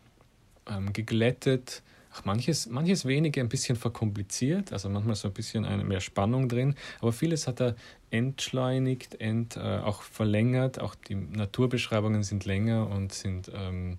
ähm, 0.69 0.93
geglättet, 0.93 1.83
Ach, 2.15 2.25
manches, 2.25 2.69
manches 2.69 3.07
wenige 3.07 3.41
ein 3.41 3.49
bisschen 3.49 3.77
verkompliziert, 3.77 4.73
also 4.73 4.91
manchmal 4.91 5.15
so 5.15 5.29
ein 5.29 5.35
bisschen 5.35 5.65
eine 5.65 5.83
mehr 5.83 6.01
Spannung 6.01 6.49
drin, 6.49 6.75
aber 7.01 7.13
vieles 7.13 7.47
hat 7.47 7.61
er 7.61 7.75
entschleunigt, 8.11 9.21
ent, 9.21 9.57
äh, 9.57 9.61
auch 9.61 10.03
verlängert. 10.03 10.79
Auch 10.79 10.95
die 10.95 11.15
Naturbeschreibungen 11.15 12.23
sind 12.23 12.45
länger 12.45 12.89
und 12.91 13.15
sind 13.15 13.51
ähm, 13.55 13.99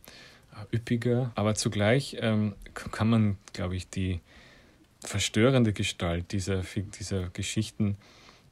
üppiger. 0.71 1.31
Aber 1.33 1.55
zugleich 1.55 2.17
ähm, 2.19 2.53
kann 2.73 3.09
man, 3.09 3.37
glaube 3.53 3.75
ich, 3.75 3.89
die 3.89 4.21
verstörende 4.99 5.73
Gestalt 5.73 6.31
dieser, 6.31 6.61
dieser 6.99 7.29
Geschichten 7.29 7.97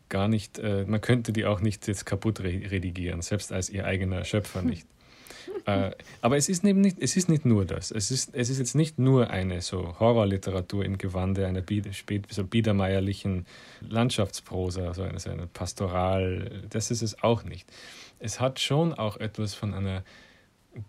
gar 0.10 0.28
nicht, 0.28 0.58
äh, 0.58 0.86
man 0.86 1.00
könnte 1.02 1.32
die 1.32 1.46
auch 1.46 1.62
nicht 1.62 1.88
jetzt 1.88 2.06
kaputt 2.06 2.42
redigieren, 2.42 3.22
selbst 3.22 3.54
als 3.54 3.70
ihr 3.70 3.86
eigener 3.86 4.26
Schöpfer 4.26 4.62
nicht 4.64 4.88
äh, 5.66 5.92
aber 6.22 6.38
es 6.38 6.50
ist 6.50 6.64
eben 6.64 6.82
nicht, 6.82 6.98
es 7.00 7.18
ist 7.18 7.30
nicht 7.30 7.46
nur 7.46 7.66
das. 7.66 7.92
Es 7.92 8.12
ist, 8.12 8.34
es 8.34 8.50
ist 8.50 8.60
jetzt 8.60 8.76
nicht 8.76 9.00
nur 9.00 9.30
eine 9.30 9.62
so 9.62 10.00
Horrorliteratur 10.00 10.86
im 10.86 10.98
Gewande 10.98 11.48
einer 11.48 11.64
spät, 11.92 12.26
so 12.32 12.44
biedermeierlichen 12.44 13.46
Landschaftsprosa, 13.82 14.88
also 14.88 15.04
eine, 15.04 15.20
so 15.20 15.30
eine 15.30 15.48
Pastoral. 15.48 16.64
Das 16.70 16.92
ist 16.92 17.02
es 17.02 17.24
auch 17.24 17.44
nicht. 17.44 17.68
Es 18.20 18.40
hat 18.40 18.60
schon 18.60 18.94
auch 18.94 19.18
etwas 19.18 19.54
von 19.54 19.74
einer 19.74 20.04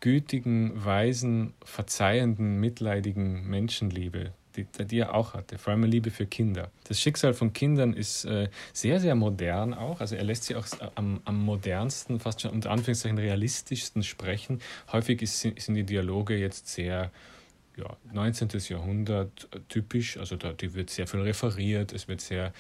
gütigen, 0.01 0.85
weisen, 0.85 1.55
verzeihenden, 1.65 2.61
mitleidigen 2.61 3.49
Menschenliebe, 3.49 4.33
die, 4.57 4.67
die 4.85 4.99
er 4.99 5.15
auch 5.15 5.35
hatte, 5.35 5.59
vor 5.59 5.73
allem 5.73 5.85
Liebe 5.85 6.11
für 6.11 6.27
Kinder. 6.27 6.71
Das 6.89 7.01
Schicksal 7.01 7.35
von 7.35 7.53
Kindern 7.53 7.93
ist 7.93 8.25
äh, 8.25 8.49
sehr, 8.73 9.01
sehr 9.01 9.15
modern 9.15 9.75
auch. 9.75 10.01
Also 10.01 10.17
er 10.17 10.25
lässt 10.25 10.45
sie 10.45 10.57
auch 10.57 10.67
am, 10.95 11.21
am 11.25 11.43
modernsten, 11.43 12.21
fast 12.21 12.41
schon 12.41 12.53
unter 12.53 12.71
Anführungszeichen 12.71 13.19
realistischsten 13.19 14.03
sprechen. 14.03 14.61
Häufig 14.93 15.23
ist, 15.23 15.41
sind 15.41 15.75
die 15.75 15.85
Dialoge 15.85 16.37
jetzt 16.37 16.69
sehr 16.69 17.11
ja, 17.77 17.97
19. 18.13 18.49
Jahrhundert 18.69 19.49
typisch, 19.69 20.19
also 20.19 20.37
da 20.37 20.53
die 20.53 20.75
wird 20.75 20.91
sehr 20.91 21.07
viel 21.07 21.21
referiert, 21.21 21.93
es 21.93 22.07
wird 22.07 22.21
sehr 22.21 22.53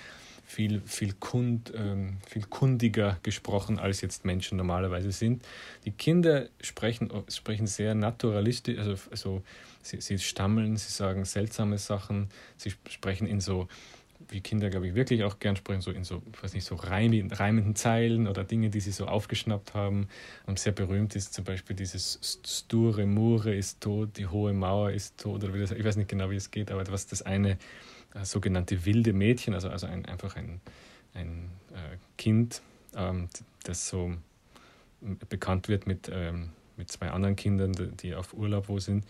viel, 0.52 0.82
viel, 0.84 1.14
kund, 1.14 1.72
ähm, 1.74 2.18
viel 2.26 2.44
kundiger 2.44 3.18
gesprochen, 3.22 3.78
als 3.78 4.00
jetzt 4.00 4.24
Menschen 4.24 4.58
normalerweise 4.58 5.12
sind. 5.12 5.44
Die 5.84 5.92
Kinder 5.92 6.48
sprechen, 6.60 7.10
sprechen 7.28 7.66
sehr 7.66 7.94
naturalistisch, 7.94 8.78
also, 8.78 8.96
also 9.10 9.42
sie, 9.82 10.00
sie 10.00 10.18
stammeln, 10.18 10.76
sie 10.76 10.90
sagen 10.90 11.24
seltsame 11.24 11.78
Sachen, 11.78 12.28
sie 12.56 12.70
sprechen 12.88 13.26
in 13.26 13.40
so, 13.40 13.68
wie 14.28 14.40
Kinder, 14.40 14.70
glaube 14.70 14.88
ich, 14.88 14.94
wirklich 14.94 15.24
auch 15.24 15.38
gern 15.38 15.56
sprechen, 15.56 15.82
so 15.82 15.90
in 15.90 16.04
so, 16.04 16.22
weiß 16.40 16.54
nicht, 16.54 16.64
so 16.64 16.76
reimenden 16.76 17.74
Zeilen 17.74 18.28
oder 18.28 18.44
Dinge, 18.44 18.70
die 18.70 18.80
sie 18.80 18.92
so 18.92 19.06
aufgeschnappt 19.06 19.74
haben. 19.74 20.08
Und 20.46 20.58
sehr 20.58 20.72
berühmt 20.72 21.14
ist 21.16 21.34
zum 21.34 21.44
Beispiel 21.44 21.76
dieses 21.76 22.40
Sture 22.46 23.06
Mure 23.06 23.54
ist 23.54 23.80
tot, 23.80 24.16
die 24.16 24.26
hohe 24.26 24.52
Mauer 24.52 24.92
ist 24.92 25.18
tot, 25.18 25.44
oder 25.44 25.54
wie 25.54 25.60
das, 25.60 25.72
ich 25.72 25.84
weiß 25.84 25.96
nicht 25.96 26.08
genau, 26.08 26.30
wie 26.30 26.36
es 26.36 26.50
geht, 26.50 26.70
aber 26.70 26.86
was 26.90 27.06
das 27.06 27.22
eine 27.22 27.58
äh, 28.14 28.24
sogenannte 28.24 28.84
wilde 28.84 29.12
Mädchen, 29.12 29.54
also, 29.54 29.68
also 29.68 29.86
ein, 29.86 30.06
einfach 30.06 30.36
ein, 30.36 30.60
ein 31.14 31.50
äh, 31.72 31.96
Kind, 32.16 32.62
ähm, 32.96 33.28
das 33.64 33.88
so 33.88 34.14
bekannt 35.28 35.68
wird 35.68 35.86
mit, 35.86 36.10
ähm, 36.12 36.50
mit 36.76 36.90
zwei 36.90 37.10
anderen 37.10 37.36
Kindern, 37.36 37.72
die 38.00 38.14
auf 38.14 38.34
Urlaub 38.34 38.68
wo 38.68 38.78
sind 38.78 39.04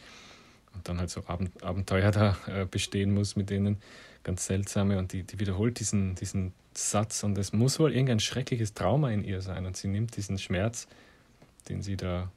und 0.75 0.89
dann 0.89 0.99
halt 0.99 1.11
so 1.11 1.25
Abend, 1.27 1.62
Abenteuer 1.62 2.11
da 2.11 2.37
äh, 2.47 2.64
bestehen 2.64 3.12
muss 3.12 3.37
mit 3.37 3.51
denen, 3.51 3.79
ganz 4.25 4.47
seltsame. 4.47 4.99
Und 4.99 5.12
die, 5.12 5.23
die 5.23 5.39
wiederholt 5.39 5.81
diesen, 5.81 6.14
diesen 6.14 6.53
Satz 6.75 7.23
und 7.23 7.37
es 7.39 7.53
muss 7.53 7.79
wohl 7.79 7.93
irgendein 7.93 8.20
schreckliches 8.20 8.75
Trauma 8.75 9.11
in 9.11 9.25
ihr 9.25 9.41
sein. 9.41 9.66
Und 9.66 9.77
sie 9.77 9.89
nimmt 9.89 10.16
diesen 10.16 10.39
Schmerz, 10.39 10.87
den 11.68 11.83
sie 11.83 11.97
da 11.97 12.31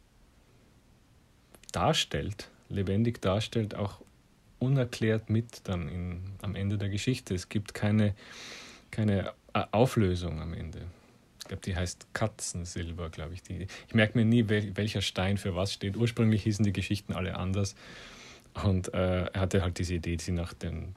darstellt, 1.71 2.49
lebendig 2.69 3.21
darstellt, 3.21 3.75
auch 3.75 4.01
unerklärt 4.59 5.29
mit 5.29 5.67
dann 5.67 5.89
in, 5.89 6.21
am 6.41 6.55
Ende 6.55 6.77
der 6.77 6.89
Geschichte. 6.89 7.33
Es 7.33 7.49
gibt 7.49 7.73
keine, 7.73 8.15
keine 8.91 9.33
Auflösung 9.71 10.41
am 10.41 10.53
Ende. 10.53 10.81
Ich 11.39 11.47
glaube, 11.47 11.61
die 11.61 11.75
heißt 11.75 12.07
Katzensilber, 12.13 13.09
glaube 13.09 13.35
ich. 13.35 13.43
Die, 13.43 13.67
ich 13.87 13.93
merke 13.93 14.17
mir 14.17 14.25
nie, 14.25 14.49
wel, 14.49 14.75
welcher 14.75 15.01
Stein 15.01 15.37
für 15.37 15.55
was 15.55 15.73
steht. 15.73 15.95
Ursprünglich 15.95 16.43
hießen 16.43 16.65
die 16.65 16.73
Geschichten 16.73 17.13
alle 17.13 17.35
anders. 17.37 17.75
Und 18.63 18.93
äh, 18.93 19.25
er 19.25 19.41
hatte 19.41 19.61
halt 19.61 19.79
diese 19.79 19.95
Idee, 19.95 20.17
sie 20.17 20.31
nach, 20.31 20.53
dem, 20.53 20.93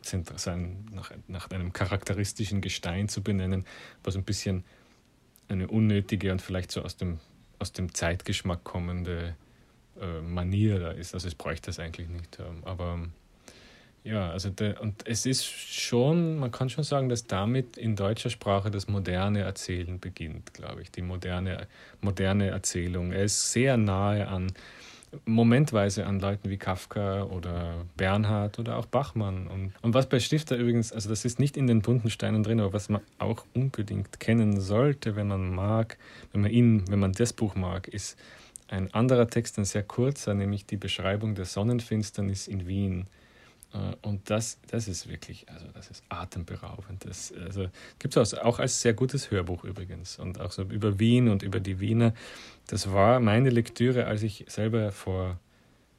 nach, 0.92 1.10
nach 1.26 1.50
einem 1.50 1.72
charakteristischen 1.72 2.60
Gestein 2.60 3.08
zu 3.08 3.22
benennen, 3.22 3.66
was 4.04 4.16
ein 4.16 4.24
bisschen 4.24 4.64
eine 5.48 5.66
unnötige 5.66 6.30
und 6.30 6.40
vielleicht 6.40 6.70
so 6.70 6.82
aus 6.82 6.96
dem, 6.96 7.18
aus 7.58 7.72
dem 7.72 7.94
Zeitgeschmack 7.94 8.62
kommende 8.62 9.34
äh, 10.00 10.20
Manier 10.20 10.78
da 10.78 10.90
ist. 10.92 11.14
Also 11.14 11.26
es 11.26 11.34
bräuchte 11.34 11.66
das 11.66 11.80
eigentlich 11.80 12.08
nicht. 12.08 12.38
Ähm, 12.38 12.62
aber 12.64 13.00
ja, 14.04 14.30
also 14.30 14.50
der, 14.50 14.80
und 14.80 15.06
es 15.06 15.26
ist 15.26 15.44
schon, 15.44 16.38
man 16.38 16.52
kann 16.52 16.70
schon 16.70 16.84
sagen, 16.84 17.08
dass 17.08 17.26
damit 17.26 17.76
in 17.76 17.96
deutscher 17.96 18.30
Sprache 18.30 18.70
das 18.70 18.86
moderne 18.86 19.40
Erzählen 19.40 19.98
beginnt, 19.98 20.54
glaube 20.54 20.82
ich, 20.82 20.92
die 20.92 21.02
moderne, 21.02 21.66
moderne 22.00 22.48
Erzählung. 22.48 23.12
Er 23.12 23.24
ist 23.24 23.50
sehr 23.52 23.76
nahe 23.76 24.28
an 24.28 24.52
momentweise 25.24 26.06
an 26.06 26.20
Leuten 26.20 26.50
wie 26.50 26.56
Kafka 26.56 27.24
oder 27.24 27.84
Bernhard 27.96 28.58
oder 28.58 28.76
auch 28.76 28.86
Bachmann. 28.86 29.46
Und, 29.46 29.72
und 29.82 29.94
was 29.94 30.08
bei 30.08 30.20
Stifter 30.20 30.56
übrigens, 30.56 30.92
also 30.92 31.08
das 31.08 31.24
ist 31.24 31.38
nicht 31.38 31.56
in 31.56 31.66
den 31.66 31.82
bunten 31.82 32.10
Steinen 32.10 32.42
drin, 32.42 32.60
aber 32.60 32.72
was 32.72 32.88
man 32.88 33.02
auch 33.18 33.44
unbedingt 33.54 34.20
kennen 34.20 34.60
sollte, 34.60 35.16
wenn 35.16 35.28
man 35.28 35.54
mag, 35.54 35.98
wenn 36.32 36.42
man 36.42 36.50
ihn, 36.50 36.84
wenn 36.88 36.98
man 36.98 37.12
das 37.12 37.32
Buch 37.32 37.54
mag, 37.54 37.88
ist 37.88 38.18
ein 38.68 38.92
anderer 38.92 39.28
Text, 39.28 39.58
ein 39.58 39.64
sehr 39.64 39.82
kurzer, 39.82 40.34
nämlich 40.34 40.66
die 40.66 40.76
Beschreibung 40.76 41.34
der 41.34 41.46
Sonnenfinsternis 41.46 42.46
in 42.46 42.66
Wien. 42.66 43.06
Äh, 43.72 43.94
und 44.02 44.30
das, 44.30 44.58
das 44.68 44.88
ist 44.88 45.08
wirklich, 45.08 45.48
also 45.48 45.66
das 45.74 45.90
ist 45.90 46.04
atemberaubend. 46.08 47.04
Das 47.04 47.32
also, 47.32 47.68
gibt 47.98 48.16
es 48.16 48.34
auch 48.34 48.58
als 48.58 48.80
sehr 48.80 48.94
gutes 48.94 49.30
Hörbuch 49.30 49.64
übrigens. 49.64 50.18
Und 50.18 50.40
auch 50.40 50.52
so 50.52 50.62
über 50.62 50.98
Wien 50.98 51.28
und 51.28 51.42
über 51.42 51.60
die 51.60 51.80
Wiener. 51.80 52.14
Das 52.66 52.92
war 52.92 53.20
meine 53.20 53.50
Lektüre, 53.50 54.06
als 54.06 54.22
ich 54.22 54.44
selber 54.48 54.92
vor 54.92 55.38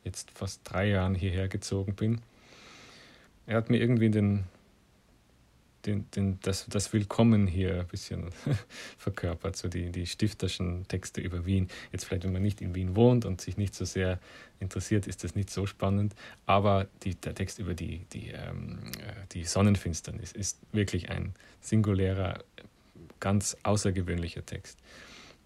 jetzt 0.03 0.32
fast 0.32 0.61
drei 0.63 0.88
Jahren 0.88 1.15
hierher 1.15 1.47
gezogen 1.47 1.95
bin. 1.95 2.22
Er 3.45 3.57
hat 3.57 3.70
mir 3.70 3.78
irgendwie 3.78 4.09
den 4.09 4.45
den, 5.86 6.09
den, 6.11 6.39
das, 6.41 6.65
das 6.67 6.91
Willkommen 6.93 7.47
hier 7.47 7.82
ein 7.82 7.88
bisschen 7.88 8.30
verkörpert, 8.97 9.55
so 9.55 9.67
die, 9.67 9.91
die 9.91 10.05
stifterschen 10.05 10.88
Texte 10.88 11.21
über 11.21 11.45
Wien. 11.45 11.69
Jetzt 11.91 12.05
vielleicht, 12.05 12.23
wenn 12.23 12.34
man 12.34 12.41
nicht 12.41 12.61
in 12.61 12.75
Wien 12.75 12.95
wohnt 12.95 13.25
und 13.25 13.41
sich 13.41 13.57
nicht 13.57 13.75
so 13.75 13.86
sehr 13.86 14.19
interessiert, 14.59 15.07
ist 15.07 15.23
das 15.23 15.36
nicht 15.36 15.49
so 15.49 15.65
spannend, 15.65 16.15
aber 16.45 16.88
die, 17.03 17.15
der 17.15 17.34
Text 17.34 17.59
über 17.59 17.73
die, 17.73 18.05
die, 18.11 18.30
ähm, 18.30 18.80
äh, 18.99 19.25
die 19.32 19.43
Sonnenfinsternis 19.45 20.32
ist 20.32 20.59
wirklich 20.71 21.09
ein 21.09 21.34
singulärer, 21.61 22.43
ganz 23.19 23.57
außergewöhnlicher 23.63 24.45
Text. 24.45 24.80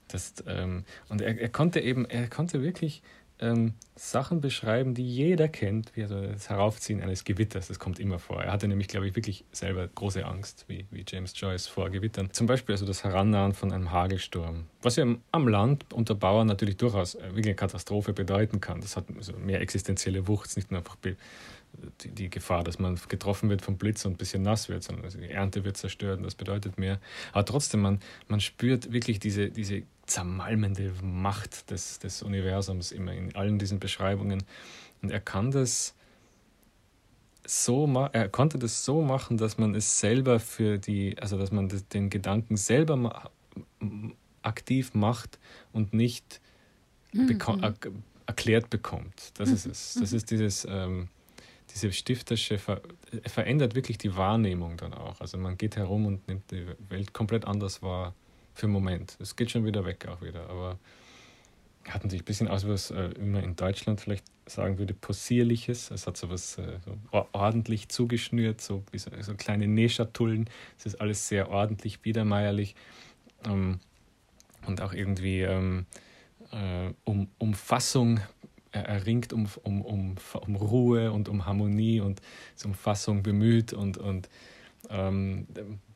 Das, 0.07 0.33
ähm, 0.47 0.83
und 1.09 1.21
er, 1.21 1.39
er 1.39 1.49
konnte 1.49 1.79
eben, 1.79 2.05
er 2.05 2.27
konnte 2.27 2.61
wirklich 2.61 3.01
ähm, 3.39 3.73
Sachen 3.95 4.41
beschreiben, 4.41 4.93
die 4.93 5.05
jeder 5.05 5.47
kennt, 5.47 5.95
wie 5.95 6.03
also 6.03 6.19
das 6.21 6.49
Heraufziehen 6.49 7.01
eines 7.01 7.23
Gewitters. 7.23 7.67
Das 7.67 7.79
kommt 7.79 7.99
immer 7.99 8.19
vor. 8.19 8.41
Er 8.43 8.51
hatte 8.51 8.67
nämlich, 8.67 8.87
glaube 8.87 9.07
ich, 9.07 9.15
wirklich 9.15 9.45
selber 9.51 9.87
große 9.87 10.25
Angst, 10.25 10.65
wie, 10.67 10.85
wie 10.91 11.05
James 11.07 11.33
Joyce 11.35 11.67
vor 11.67 11.89
Gewittern. 11.89 12.29
Zum 12.31 12.47
Beispiel 12.47 12.73
also 12.73 12.85
das 12.85 13.03
Herannahen 13.03 13.53
von 13.53 13.71
einem 13.71 13.91
Hagelsturm. 13.91 14.65
Was 14.81 14.95
ja 14.95 15.05
am 15.31 15.47
Land 15.47 15.85
unter 15.93 16.15
Bauern 16.15 16.47
natürlich 16.47 16.77
durchaus 16.77 17.15
wirklich 17.15 17.45
eine 17.45 17.55
Katastrophe 17.55 18.13
bedeuten 18.13 18.61
kann. 18.61 18.81
Das 18.81 18.97
hat 18.97 19.05
also 19.15 19.33
mehr 19.33 19.61
existenzielle 19.61 20.27
Wucht, 20.27 20.55
nicht 20.55 20.71
nur 20.71 20.79
einfach 20.79 20.97
die, 22.01 22.09
die, 22.09 22.29
Gefahr, 22.29 22.63
dass 22.63 22.79
man 22.79 22.99
getroffen 23.07 23.49
wird 23.49 23.61
vom 23.61 23.77
Blitz 23.77 24.05
und 24.05 24.13
ein 24.13 24.17
bisschen 24.17 24.43
nass 24.43 24.69
wird, 24.69 24.83
sondern 24.83 25.05
also 25.05 25.19
die 25.19 25.29
Ernte 25.29 25.63
wird 25.63 25.77
zerstört 25.77 26.17
und 26.17 26.23
das 26.23 26.35
bedeutet 26.35 26.77
mehr. 26.77 26.99
Aber 27.31 27.45
trotzdem, 27.45 27.81
man, 27.81 27.99
man 28.27 28.39
spürt 28.39 28.91
wirklich 28.91 29.19
diese, 29.19 29.49
diese 29.49 29.83
zermalmende 30.05 30.93
Macht 31.01 31.71
des, 31.71 31.99
des 31.99 32.21
Universums 32.21 32.91
immer 32.91 33.13
in 33.13 33.35
allen 33.35 33.59
diesen 33.59 33.79
Beschreibungen. 33.79 34.43
Und 35.01 35.11
er 35.11 35.19
kann 35.19 35.51
das 35.51 35.95
so 37.45 38.09
er 38.13 38.29
konnte 38.29 38.57
das 38.57 38.85
so 38.85 39.01
machen, 39.01 39.37
dass 39.37 39.57
man 39.57 39.75
es 39.75 39.99
selber 39.99 40.39
für 40.39 40.77
die, 40.77 41.17
also 41.19 41.37
dass 41.37 41.51
man 41.51 41.69
den 41.91 42.09
Gedanken 42.09 42.57
selber 42.57 42.95
ma 42.95 43.29
aktiv 44.41 44.93
macht 44.93 45.39
und 45.71 45.93
nicht 45.93 46.41
mhm. 47.13 47.39
erklärt 48.25 48.69
bekommt. 48.69 49.31
Das 49.35 49.49
mhm. 49.49 49.55
ist 49.55 49.65
es. 49.65 49.93
Das 49.99 50.11
mhm. 50.11 50.17
ist 50.17 50.31
dieses, 50.31 50.67
ähm, 50.69 51.09
diese 51.73 51.91
stifterische, 51.91 52.57
Ver 52.57 52.81
verändert 53.25 53.75
wirklich 53.75 53.97
die 53.97 54.15
Wahrnehmung 54.15 54.77
dann 54.77 54.93
auch. 54.93 55.19
Also 55.21 55.37
man 55.37 55.57
geht 55.57 55.75
herum 55.75 56.05
und 56.05 56.27
nimmt 56.27 56.51
die 56.51 56.65
Welt 56.89 57.13
komplett 57.13 57.45
anders 57.45 57.81
wahr 57.81 58.13
für 58.53 58.67
einen 58.67 58.73
Moment. 58.73 59.17
Es 59.19 59.35
geht 59.35 59.51
schon 59.51 59.65
wieder 59.65 59.85
weg 59.85 60.07
auch 60.07 60.21
wieder, 60.21 60.49
aber 60.49 60.79
hatten 61.87 62.09
sich 62.09 62.21
ein 62.21 62.25
bisschen 62.25 62.47
aus, 62.47 62.67
was 62.67 62.91
äh, 62.91 63.09
immer 63.19 63.43
in 63.43 63.55
Deutschland 63.55 63.99
vielleicht 63.99 64.25
sagen 64.45 64.77
würde, 64.77 64.93
possierliches. 64.93 65.91
Es 65.91 66.07
hat 66.07 66.17
so 66.17 66.29
was 66.29 66.57
äh, 66.57 66.79
so 66.85 67.27
ordentlich 67.31 67.89
zugeschnürt, 67.89 68.61
so 68.61 68.83
so, 68.95 69.11
so 69.21 69.33
kleine 69.35 69.67
Nähschatullen. 69.67 70.49
Es 70.77 70.85
ist 70.85 71.01
alles 71.01 71.27
sehr 71.27 71.49
ordentlich, 71.49 72.01
biedermeierlich 72.01 72.75
ähm, 73.45 73.79
und 74.65 74.81
auch 74.81 74.93
irgendwie 74.93 75.41
ähm, 75.41 75.85
äh, 76.51 76.91
um 77.03 77.27
Umfassung 77.37 78.19
er 78.81 79.05
ringt 79.05 79.33
um, 79.33 79.47
um, 79.63 79.81
um, 79.81 80.15
um 80.45 80.55
Ruhe 80.55 81.11
und 81.11 81.29
um 81.29 81.45
Harmonie 81.45 82.01
und 82.01 82.21
ist 82.55 82.65
um 82.65 82.73
Fassung 82.73 83.23
bemüht 83.23 83.73
und, 83.73 83.97
und 83.97 84.29
ähm, 84.89 85.47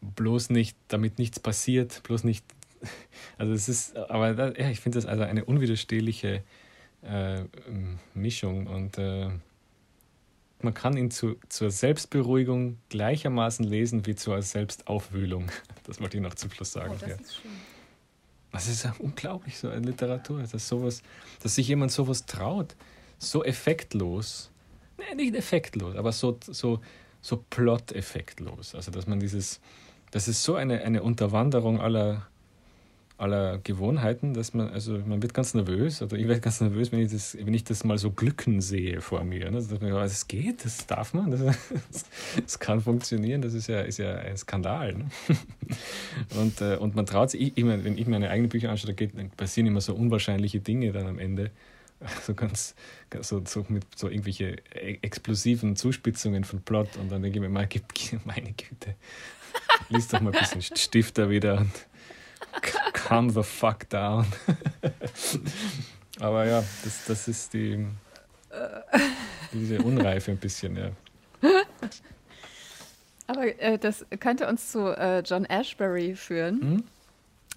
bloß 0.02 0.52
nicht, 0.52 0.78
damit 0.88 1.20
nichts 1.20 1.40
passiert, 1.40 2.02
bloß 2.04 2.24
nicht 2.24 2.46
also 3.38 3.54
es 3.54 3.70
ist, 3.70 3.96
aber 3.96 4.34
da, 4.34 4.52
ja, 4.52 4.70
ich 4.70 4.80
finde 4.80 4.98
das 4.98 5.06
also 5.06 5.24
eine 5.24 5.46
unwiderstehliche 5.46 6.44
äh, 7.02 7.44
Mischung 8.14 8.68
und 8.68 8.98
äh, 8.98 9.30
man 10.62 10.74
kann 10.74 10.98
ihn 10.98 11.12
zu, 11.12 11.36
zur 11.50 11.70
Selbstberuhigung 11.70 12.78
gleichermaßen 12.90 13.66
lesen 13.66 14.06
wie 14.06 14.16
zur 14.16 14.42
Selbstaufwühlung. 14.42 15.52
Das 15.86 16.02
wollte 16.02 16.18
ich 16.18 16.24
noch 16.24 16.36
zum 16.36 16.52
Schluss 16.52 16.74
sagen. 16.74 16.92
Oh, 16.94 16.98
das 17.00 17.10
ja. 17.10 17.16
ist 17.16 17.36
schön. 17.36 17.52
Das 18.52 18.68
ist 18.68 18.84
ja 18.84 18.96
unglaublich, 19.00 19.58
so 19.58 19.70
eine 19.70 19.86
Literatur, 19.86 20.42
dass, 20.42 20.68
sowas, 20.68 21.02
dass 21.44 21.56
sich 21.56 21.68
jemand 21.68 21.92
sowas 21.92 22.26
traut, 22.26 22.76
so 23.20 23.44
effektlos, 23.44 24.52
nee, 24.98 25.16
nicht 25.16 25.36
effektlos, 25.36 25.96
aber 25.96 26.12
so, 26.12 26.38
so, 26.42 26.80
so 27.22 27.44
plot-effektlos. 27.50 28.74
Also, 28.74 28.92
dass 28.92 29.06
man 29.06 29.20
dieses, 29.20 29.60
das 30.12 30.28
ist 30.28 30.44
so 30.44 30.56
eine, 30.56 30.82
eine 30.82 31.04
Unterwanderung 31.04 31.82
aller, 31.82 32.28
aller 33.18 33.58
Gewohnheiten, 33.58 34.36
dass 34.36 34.54
man, 34.54 34.70
also 34.70 35.00
man 35.06 35.22
wird 35.24 35.34
ganz 35.34 35.56
nervös, 35.56 36.02
oder 36.04 36.18
ich 36.18 36.28
werde 36.28 36.40
ganz 36.40 36.62
nervös, 36.62 36.92
wenn 36.92 37.00
ich 37.00 37.12
das, 37.12 37.36
wenn 37.36 37.54
ich 37.54 37.64
das 37.64 37.84
mal 37.84 37.98
so 37.98 38.12
glücken 38.12 38.62
sehe 38.62 39.02
vor 39.02 39.24
mir. 39.24 39.50
Ne? 39.50 39.58
Also, 39.58 39.76
es 40.04 40.28
geht, 40.28 40.64
das 40.64 40.86
darf 40.86 41.16
man, 41.16 41.32
das, 41.32 41.42
das, 42.44 42.60
kann 42.60 42.80
funktionieren, 42.80 43.42
das 43.42 43.56
ist 43.56 43.68
ja, 43.68 43.82
ist 43.82 43.98
ja 43.98 44.16
ein 44.16 44.38
Skandal. 44.38 44.94
Ne? 44.94 45.06
Und, 46.40 46.62
äh, 46.62 46.78
und 46.78 46.96
man 46.96 47.06
traut 47.06 47.32
sich, 47.32 47.42
ich, 47.42 47.58
ich 47.58 47.64
meine, 47.64 47.84
wenn 47.84 47.98
ich 47.98 48.08
meine 48.08 48.30
eigenen 48.30 48.50
Bücher 48.50 48.70
anschaue, 48.70 48.94
dann 48.94 49.30
passieren 49.32 49.68
immer 49.68 49.82
so 49.82 49.94
unwahrscheinliche 49.94 50.60
Dinge 50.60 50.92
dann 50.92 51.08
am 51.08 51.20
Ende. 51.20 51.52
So 52.22 52.36
ganz, 52.36 52.76
so, 53.22 53.42
so 53.44 53.66
mit 53.70 53.84
so 53.96 54.08
irgendwelche 54.08 54.58
e, 54.72 55.00
explosiven 55.02 55.76
Zuspitzungen 55.76 56.44
von 56.44 56.62
Plot 56.62 56.96
und 56.98 57.12
dann 57.12 57.24
denke 57.24 57.40
ich 57.40 57.42
mir 57.42 57.50
meine 57.50 57.68
Güte, 57.68 58.94
liest 59.90 60.14
doch 60.14 60.22
mal 60.22 60.32
ein 60.32 60.40
bisschen 60.40 60.62
Stifter 60.62 61.32
wieder 61.32 61.58
und 61.58 61.72
calm 62.94 63.30
the 63.30 63.44
fuck 63.44 63.90
down. 63.90 64.26
Aber 66.20 66.46
ja, 66.46 66.64
das, 66.84 67.06
das 67.06 67.28
ist 67.28 67.54
die 67.54 67.86
diese 69.54 69.82
Unreife 69.82 70.32
ein 70.32 70.38
bisschen, 70.38 70.78
ja. 70.78 70.92
Aber 73.28 73.60
äh, 73.60 73.78
das 73.78 74.06
könnte 74.20 74.48
uns 74.48 74.72
zu 74.72 74.88
äh, 74.98 75.20
John 75.20 75.46
Ashbery 75.46 76.16
führen, 76.16 76.62
hm? 76.62 76.84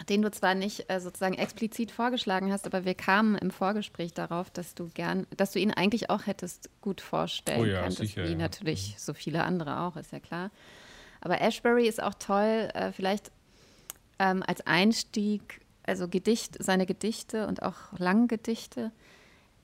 den 0.08 0.22
du 0.22 0.30
zwar 0.30 0.54
nicht 0.54 0.90
äh, 0.90 1.00
sozusagen 1.00 1.34
explizit 1.34 1.92
vorgeschlagen 1.92 2.52
hast, 2.52 2.66
aber 2.66 2.84
wir 2.84 2.94
kamen 2.94 3.36
im 3.36 3.50
Vorgespräch 3.50 4.12
darauf, 4.12 4.50
dass 4.50 4.74
du 4.74 4.90
gern, 4.94 5.26
dass 5.36 5.52
du 5.52 5.60
ihn 5.60 5.70
eigentlich 5.70 6.10
auch 6.10 6.26
hättest 6.26 6.70
gut 6.80 7.00
vorstellen 7.00 7.60
oh 7.60 7.64
ja, 7.64 7.82
könntest, 7.82 7.98
sicher, 7.98 8.24
wie 8.24 8.32
ja. 8.32 8.38
natürlich 8.38 8.96
so 8.98 9.14
viele 9.14 9.44
andere 9.44 9.80
auch, 9.80 9.96
ist 9.96 10.12
ja 10.12 10.18
klar. 10.18 10.50
Aber 11.20 11.40
Ashbery 11.40 11.86
ist 11.86 12.02
auch 12.02 12.14
toll, 12.14 12.70
äh, 12.74 12.92
vielleicht 12.92 13.30
ähm, 14.20 14.44
als 14.46 14.64
Einstieg, 14.66 15.62
also 15.82 16.06
Gedicht, 16.06 16.62
seine 16.62 16.86
Gedichte 16.86 17.48
und 17.48 17.62
auch 17.62 17.98
Langgedichte. 17.98 18.92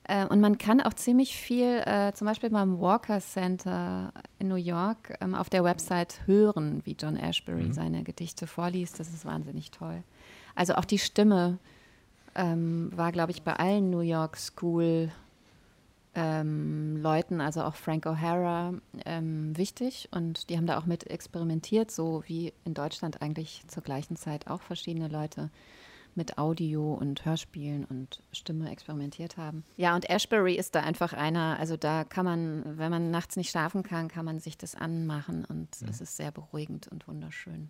Äh, 0.03 0.25
und 0.25 0.41
man 0.41 0.57
kann 0.57 0.81
auch 0.81 0.93
ziemlich 0.93 1.37
viel, 1.37 1.81
äh, 1.85 2.11
zum 2.13 2.25
Beispiel 2.25 2.49
beim 2.49 2.79
Walker 2.81 3.21
Center 3.21 4.11
in 4.39 4.47
New 4.47 4.55
York, 4.55 5.15
ähm, 5.21 5.35
auf 5.35 5.49
der 5.49 5.63
Website 5.63 6.21
hören, 6.25 6.81
wie 6.85 6.97
John 6.99 7.15
Ashbery 7.15 7.65
mhm. 7.65 7.73
seine 7.73 8.03
Gedichte 8.03 8.47
vorliest. 8.47 8.99
Das 8.99 9.09
ist 9.09 9.25
wahnsinnig 9.25 9.69
toll. 9.69 10.03
Also 10.55 10.73
auch 10.73 10.85
die 10.85 10.99
Stimme 10.99 11.59
ähm, 12.33 12.91
war, 12.95 13.11
glaube 13.11 13.31
ich, 13.31 13.43
bei 13.43 13.53
allen 13.53 13.91
New 13.91 14.01
York 14.01 14.37
School 14.37 15.11
ähm, 16.17 16.97
Leuten, 16.97 17.39
also 17.41 17.61
auch 17.61 17.75
Frank 17.75 18.07
O'Hara, 18.07 18.81
ähm, 19.05 19.55
wichtig. 19.55 20.09
Und 20.11 20.49
die 20.49 20.57
haben 20.57 20.65
da 20.65 20.79
auch 20.79 20.87
mit 20.87 21.07
experimentiert, 21.07 21.91
so 21.91 22.23
wie 22.25 22.53
in 22.65 22.73
Deutschland 22.73 23.21
eigentlich 23.21 23.61
zur 23.67 23.83
gleichen 23.83 24.15
Zeit 24.15 24.47
auch 24.47 24.63
verschiedene 24.63 25.09
Leute 25.09 25.51
mit 26.15 26.39
Audio 26.39 26.95
und 26.95 27.23
Hörspielen 27.23 27.85
und 27.85 28.23
Stimme 28.31 28.71
experimentiert 28.71 29.37
haben. 29.37 29.63
Ja, 29.75 29.93
und 29.93 30.09
Ashbury 30.09 30.55
ist 30.55 30.73
da 30.73 30.79
einfach 30.79 31.13
einer, 31.13 31.59
also 31.59 31.77
da 31.77 32.03
kann 32.03 32.25
man, 32.25 32.63
wenn 32.79 32.89
man 32.89 33.11
nachts 33.11 33.35
nicht 33.35 33.51
schlafen 33.51 33.83
kann, 33.83 34.07
kann 34.07 34.25
man 34.25 34.39
sich 34.39 34.57
das 34.57 34.73
anmachen 34.73 35.45
und 35.45 35.79
ja. 35.79 35.87
es 35.87 36.01
ist 36.01 36.17
sehr 36.17 36.31
beruhigend 36.31 36.87
und 36.87 37.07
wunderschön 37.07 37.69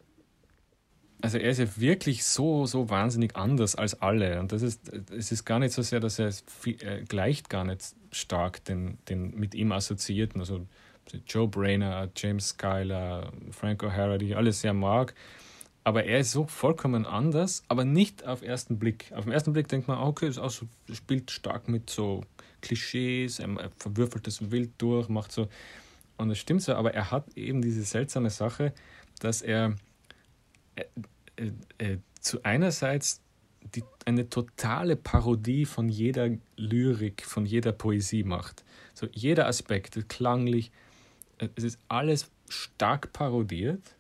also 1.22 1.38
er 1.38 1.49
ist 1.49 1.59
ja 1.59 1.68
wirklich 1.78 2.24
so, 2.24 2.65
so 2.65 2.89
wahnsinnig 2.89 3.36
anders 3.36 3.76
als 3.76 4.01
alle. 4.01 4.39
Und 4.39 4.51
das 4.51 4.61
ist, 4.61 4.91
es 5.11 5.32
ist 5.32 5.45
gar 5.45 5.59
nicht 5.59 5.74
so 5.74 5.82
sehr, 5.82 5.99
dass 5.99 6.20
er, 6.20 6.32
viel, 6.32 6.82
er 6.82 7.01
gleicht 7.01 7.49
gar 7.49 7.63
nicht 7.63 7.95
stark 8.11 8.63
den, 8.65 8.99
den 9.09 9.32
mit 9.36 9.55
ihm 9.55 9.72
assoziierten. 9.72 10.41
Also 10.41 10.68
Joe 11.26 11.47
Brainer, 11.47 12.09
James 12.15 12.55
Schuyler, 12.59 13.32
Frank 13.51 13.84
O'Hara, 13.84 14.18
die 14.18 14.28
ich 14.28 14.38
alle 14.38 14.51
sehr 14.51 14.74
mag. 14.74 15.15
Aber 15.84 16.03
er 16.03 16.20
ist 16.20 16.34
so 16.34 16.45
vollkommen 16.45 17.05
anders, 17.05 17.63
aber 17.70 17.86
nicht 17.86 18.26
auf 18.26 18.43
ersten 18.43 18.78
Blick. 18.78 19.11
Auf 19.15 19.24
den 19.24 19.32
ersten 19.32 19.53
Blick 19.53 19.70
denkt 19.70 19.88
man, 19.88 19.99
okay, 19.99 20.28
ist 20.28 20.36
so, 20.36 20.68
spielt 20.91 21.32
stark 21.32 21.70
mit 21.70 21.89
so 21.89 22.26
Klischees, 22.61 23.39
er 23.39 23.72
verwürfelt 23.78 24.28
das 24.28 24.51
wild 24.51 24.72
durch, 24.80 25.07
macht 25.07 25.32
so. 25.32 25.47
Und 26.18 26.30
das 26.30 26.39
stimmt 26.39 26.61
so, 26.61 26.74
aber 26.74 26.93
er 26.93 27.09
hat 27.11 27.38
eben 27.38 27.61
diese 27.61 27.84
seltsame 27.84 28.30
Sache, 28.30 28.74
dass 29.20 29.41
er 29.41 29.76
äh, 30.78 31.51
äh, 31.78 31.97
zu 32.19 32.43
einerseits 32.43 33.21
die, 33.75 33.84
eine 34.05 34.30
totale 34.30 34.95
Parodie 34.95 35.65
von 35.65 35.89
jeder 35.89 36.30
Lyrik, 36.55 37.25
von 37.25 37.45
jeder 37.45 37.71
Poesie 37.71 38.23
macht. 38.23 38.63
So 38.93 39.07
jeder 39.11 39.47
Aspekt, 39.47 40.09
klanglich, 40.09 40.71
äh, 41.38 41.49
es 41.55 41.63
ist 41.63 41.80
alles 41.88 42.30
stark 42.49 43.13
parodiert, 43.13 43.95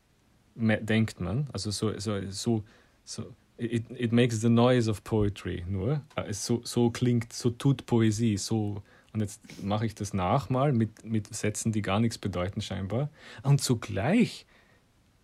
denkt 0.55 1.19
man. 1.19 1.47
Also 1.53 1.71
so, 1.71 1.97
so, 1.99 2.19
so, 2.31 2.63
so 3.03 3.35
it, 3.57 3.85
it 3.91 4.11
makes 4.11 4.41
the 4.41 4.49
noise 4.49 4.89
of 4.89 5.03
poetry 5.03 5.63
nur. 5.67 6.01
So, 6.31 6.61
so 6.63 6.89
klingt, 6.89 7.33
so 7.33 7.49
tut 7.49 7.85
Poesie, 7.85 8.37
so. 8.37 8.81
Und 9.13 9.21
jetzt 9.21 9.41
mache 9.63 9.85
ich 9.85 9.95
das 9.95 10.13
nach 10.13 10.49
mal 10.49 10.73
mit, 10.73 11.03
mit 11.03 11.33
Sätzen, 11.33 11.71
die 11.71 11.81
gar 11.81 11.99
nichts 11.99 12.17
bedeuten 12.17 12.61
scheinbar. 12.61 13.09
Und 13.43 13.61
zugleich 13.61 14.45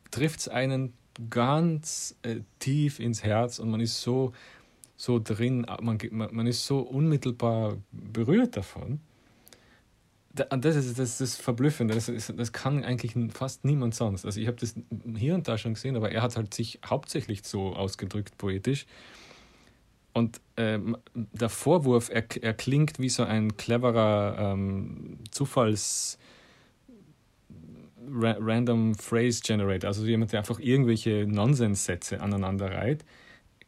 trifft 0.09 0.41
es 0.41 0.47
einen 0.47 0.93
ganz 1.29 2.15
äh, 2.23 2.41
tief 2.59 2.99
ins 2.99 3.23
Herz 3.23 3.59
und 3.59 3.69
man 3.69 3.79
ist 3.79 4.01
so, 4.01 4.33
so 4.97 5.19
drin, 5.19 5.65
man, 5.81 5.99
man 6.11 6.47
ist 6.47 6.65
so 6.65 6.79
unmittelbar 6.79 7.77
berührt 7.91 8.57
davon. 8.57 8.99
Das 10.33 10.75
ist 10.75 10.97
das, 10.97 11.21
ist 11.21 11.39
Verblüffende, 11.39 11.93
das, 11.93 12.09
ist, 12.09 12.33
das 12.35 12.51
kann 12.51 12.83
eigentlich 12.83 13.13
fast 13.31 13.65
niemand 13.65 13.93
sonst. 13.93 14.25
Also 14.25 14.39
ich 14.39 14.47
habe 14.47 14.57
das 14.57 14.73
hier 15.15 15.35
und 15.35 15.47
da 15.47 15.59
schon 15.59 15.75
gesehen, 15.75 15.95
aber 15.95 16.11
er 16.11 16.23
hat 16.23 16.35
halt 16.35 16.55
sich 16.55 16.79
hauptsächlich 16.83 17.43
so 17.43 17.75
ausgedrückt 17.75 18.35
poetisch. 18.39 18.87
Und 20.11 20.41
ähm, 20.57 20.97
der 21.13 21.49
Vorwurf, 21.49 22.09
er, 22.09 22.23
er 22.41 22.55
klingt 22.55 22.97
wie 22.97 23.09
so 23.09 23.23
ein 23.23 23.57
cleverer 23.57 24.53
ähm, 24.53 25.19
Zufalls- 25.31 26.17
Ra 28.09 28.35
Random 28.39 28.95
Phrase 28.95 29.41
Generator, 29.43 29.87
also 29.87 30.05
jemand, 30.05 30.31
der 30.31 30.39
einfach 30.39 30.59
irgendwelche 30.59 31.25
Nonsenssätze 31.27 32.21
aneinander 32.21 32.71
reiht, 32.71 33.05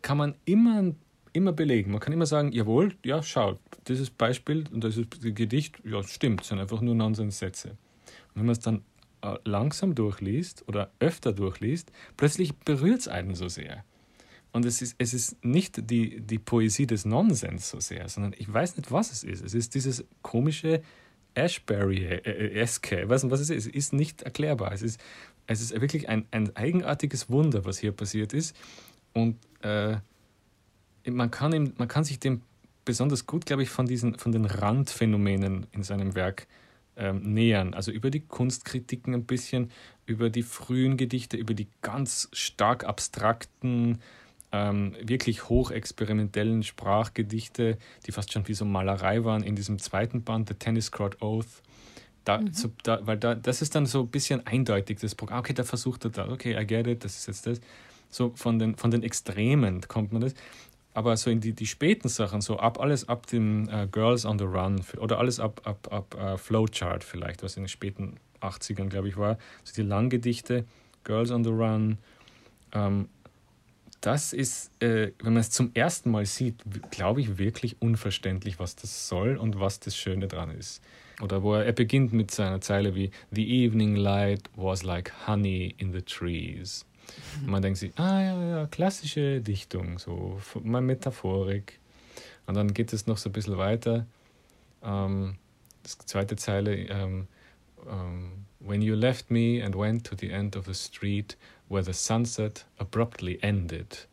kann 0.01 0.17
man 0.17 0.36
immer, 0.45 0.93
immer 1.33 1.51
belegen. 1.51 1.91
Man 1.91 1.99
kann 1.99 2.13
immer 2.13 2.25
sagen, 2.25 2.51
jawohl, 2.51 2.95
ja, 3.03 3.23
schau, 3.23 3.59
dieses 3.88 4.09
Beispiel 4.09 4.65
und 4.71 4.83
das 4.83 4.99
Gedicht, 5.21 5.77
ja, 5.83 6.03
stimmt, 6.03 6.43
sind 6.43 6.59
einfach 6.59 6.81
nur 6.81 6.95
Nonsenssätze. 6.95 7.69
Und 7.69 8.36
wenn 8.36 8.45
man 8.45 8.53
es 8.53 8.59
dann 8.59 8.83
äh, 9.21 9.36
langsam 9.43 9.95
durchliest 9.95 10.67
oder 10.67 10.91
öfter 10.99 11.33
durchliest, 11.33 11.91
plötzlich 12.17 12.55
berührt 12.57 12.99
es 12.99 13.07
einen 13.07 13.36
so 13.36 13.47
sehr. 13.47 13.83
Und 14.51 14.65
es 14.65 14.81
ist, 14.81 14.95
es 14.99 15.13
ist 15.13 15.43
nicht 15.43 15.89
die, 15.89 16.21
die 16.21 16.39
Poesie 16.39 16.88
des 16.88 17.03
Nonsens 17.03 17.69
so 17.69 17.79
sehr, 17.79 18.07
sondern 18.07 18.33
ich 18.38 18.51
weiß 18.51 18.77
nicht, 18.77 18.91
was 18.91 19.11
es 19.11 19.23
ist. 19.23 19.43
Es 19.43 19.53
ist 19.53 19.75
dieses 19.75 20.05
komische 20.21 20.81
Ashbury-eske. 21.36 23.01
Ich 23.01 23.09
weiß 23.09 23.23
nicht, 23.23 23.31
was 23.31 23.39
es 23.39 23.49
ist. 23.49 23.67
Es 23.67 23.73
ist 23.73 23.93
nicht 23.93 24.23
erklärbar. 24.23 24.71
Es 24.71 24.81
ist, 24.81 24.99
es 25.47 25.61
ist 25.61 25.79
wirklich 25.79 26.09
ein, 26.09 26.25
ein 26.31 26.55
eigenartiges 26.55 27.29
Wunder, 27.29 27.65
was 27.65 27.77
hier 27.79 27.91
passiert 27.91 28.33
ist. 28.33 28.55
Und 29.13 29.38
äh, 29.61 29.97
man, 31.05 31.31
kann 31.31 31.53
ihm, 31.53 31.73
man 31.77 31.88
kann 31.88 32.03
sich 32.03 32.19
dem 32.19 32.41
besonders 32.83 33.25
gut, 33.25 33.45
glaube 33.45 33.63
ich, 33.63 33.69
von, 33.69 33.86
diesen, 33.86 34.17
von 34.17 34.31
den 34.31 34.45
Randphänomenen 34.45 35.67
in 35.71 35.83
seinem 35.83 36.15
Werk 36.15 36.47
ähm, 36.95 37.21
nähern. 37.33 37.73
Also 37.73 37.91
über 37.91 38.09
die 38.09 38.21
Kunstkritiken 38.21 39.13
ein 39.13 39.25
bisschen, 39.25 39.71
über 40.05 40.29
die 40.29 40.43
frühen 40.43 40.97
Gedichte, 40.97 41.38
über 41.38 41.53
die 41.53 41.67
ganz 41.81 42.29
stark 42.31 42.86
abstrakten, 42.86 43.99
ähm, 44.55 44.95
wirklich 45.01 45.49
hochexperimentellen 45.49 46.63
Sprachgedichte, 46.63 47.77
die 48.05 48.11
fast 48.13 48.31
schon 48.31 48.47
wie 48.47 48.53
so 48.53 48.63
Malerei 48.63 49.25
waren, 49.25 49.43
in 49.43 49.55
diesem 49.55 49.79
zweiten 49.79 50.23
Band, 50.23 50.47
The 50.47 50.55
Tennis 50.55 50.91
Court 50.91 51.21
Oath. 51.21 51.61
Da, 52.23 52.39
mhm. 52.39 52.53
so, 52.53 52.71
da, 52.83 53.05
weil 53.05 53.17
da, 53.17 53.35
das 53.35 53.61
ist 53.61 53.75
dann 53.75 53.85
so 53.85 54.03
ein 54.03 54.07
bisschen 54.07 54.47
eindeutig, 54.47 54.99
das 54.99 55.13
Programm. 55.13 55.39
Okay, 55.39 55.53
da 55.53 55.65
versucht 55.65 56.05
er 56.05 56.11
da, 56.11 56.29
okay, 56.29 56.57
I 56.57 56.65
get 56.65 56.87
it, 56.87 57.03
das 57.03 57.17
ist 57.17 57.27
jetzt 57.27 57.47
das. 57.47 57.61
So 58.09 58.31
von 58.35 58.57
den, 58.57 58.77
von 58.77 58.91
den 58.91 59.03
Extremen 59.03 59.81
kommt 59.81 60.13
man 60.13 60.21
das. 60.21 60.33
Aber 60.93 61.17
so 61.17 61.29
in 61.29 61.41
die, 61.41 61.51
die 61.51 61.67
späten 61.67 62.07
Sachen, 62.07 62.39
so 62.39 62.57
ab 62.57 62.79
alles 62.79 63.09
ab 63.09 63.27
dem 63.27 63.67
uh, 63.67 63.85
Girls 63.87 64.25
on 64.25 64.39
the 64.39 64.45
Run 64.45 64.81
oder 64.97 65.19
alles 65.19 65.41
ab, 65.41 65.61
ab, 65.65 65.89
ab 65.91 66.15
uh, 66.17 66.37
Flowchart 66.37 67.03
vielleicht, 67.03 67.43
was 67.43 67.57
in 67.57 67.63
den 67.63 67.67
späten 67.67 68.15
80ern, 68.39 68.87
glaube 68.87 69.09
ich, 69.09 69.17
war. 69.17 69.37
So 69.65 69.73
die 69.75 69.85
Langgedichte, 69.85 70.63
Girls 71.03 71.29
on 71.31 71.43
the 71.43 71.49
Run. 71.49 71.97
Ähm, 72.71 73.09
das 74.05 74.33
ist, 74.33 74.71
äh, 74.83 75.11
wenn 75.19 75.33
man 75.33 75.41
es 75.41 75.49
zum 75.49 75.71
ersten 75.73 76.11
Mal 76.11 76.25
sieht, 76.25 76.61
glaube 76.91 77.21
ich, 77.21 77.39
wirklich 77.39 77.81
unverständlich, 77.81 78.59
was 78.59 78.75
das 78.75 79.07
soll 79.07 79.35
und 79.35 79.59
was 79.59 79.79
das 79.79 79.97
Schöne 79.97 80.27
dran 80.27 80.51
ist. 80.51 80.83
Oder 81.21 81.41
wo 81.41 81.55
er, 81.55 81.65
er 81.65 81.71
beginnt 81.71 82.13
mit 82.13 82.29
seiner 82.29 82.61
Zeile 82.61 82.93
wie 82.93 83.09
The 83.31 83.65
evening 83.65 83.95
light 83.95 84.49
was 84.55 84.83
like 84.83 85.11
honey 85.27 85.73
in 85.77 85.91
the 85.91 86.01
trees. 86.01 86.85
Und 87.41 87.47
man 87.47 87.61
denkt 87.61 87.79
sich, 87.79 87.93
ah 87.97 88.21
ja, 88.21 88.43
ja, 88.43 88.67
klassische 88.67 89.41
Dichtung, 89.41 89.97
so 89.97 90.39
mal 90.63 90.81
Metaphorik. 90.81 91.79
Und 92.45 92.55
dann 92.55 92.73
geht 92.73 92.93
es 92.93 93.07
noch 93.07 93.17
so 93.17 93.29
ein 93.29 93.33
bisschen 93.33 93.57
weiter. 93.57 94.05
Ähm, 94.83 95.37
das 95.81 95.97
zweite 95.99 96.35
Zeile, 96.35 96.75
ähm, 96.75 97.27
ähm, 97.87 98.45
When 98.59 98.81
you 98.81 98.95
left 98.95 99.29
me 99.29 99.63
and 99.63 99.75
went 99.75 100.05
to 100.07 100.15
the 100.15 100.31
end 100.31 100.55
of 100.55 100.65
the 100.65 100.73
street 100.73 101.37
where 101.70 101.84
the 101.84 101.93
sunset 101.93 102.66
abruptly 102.78 103.39
ended. 103.41 104.07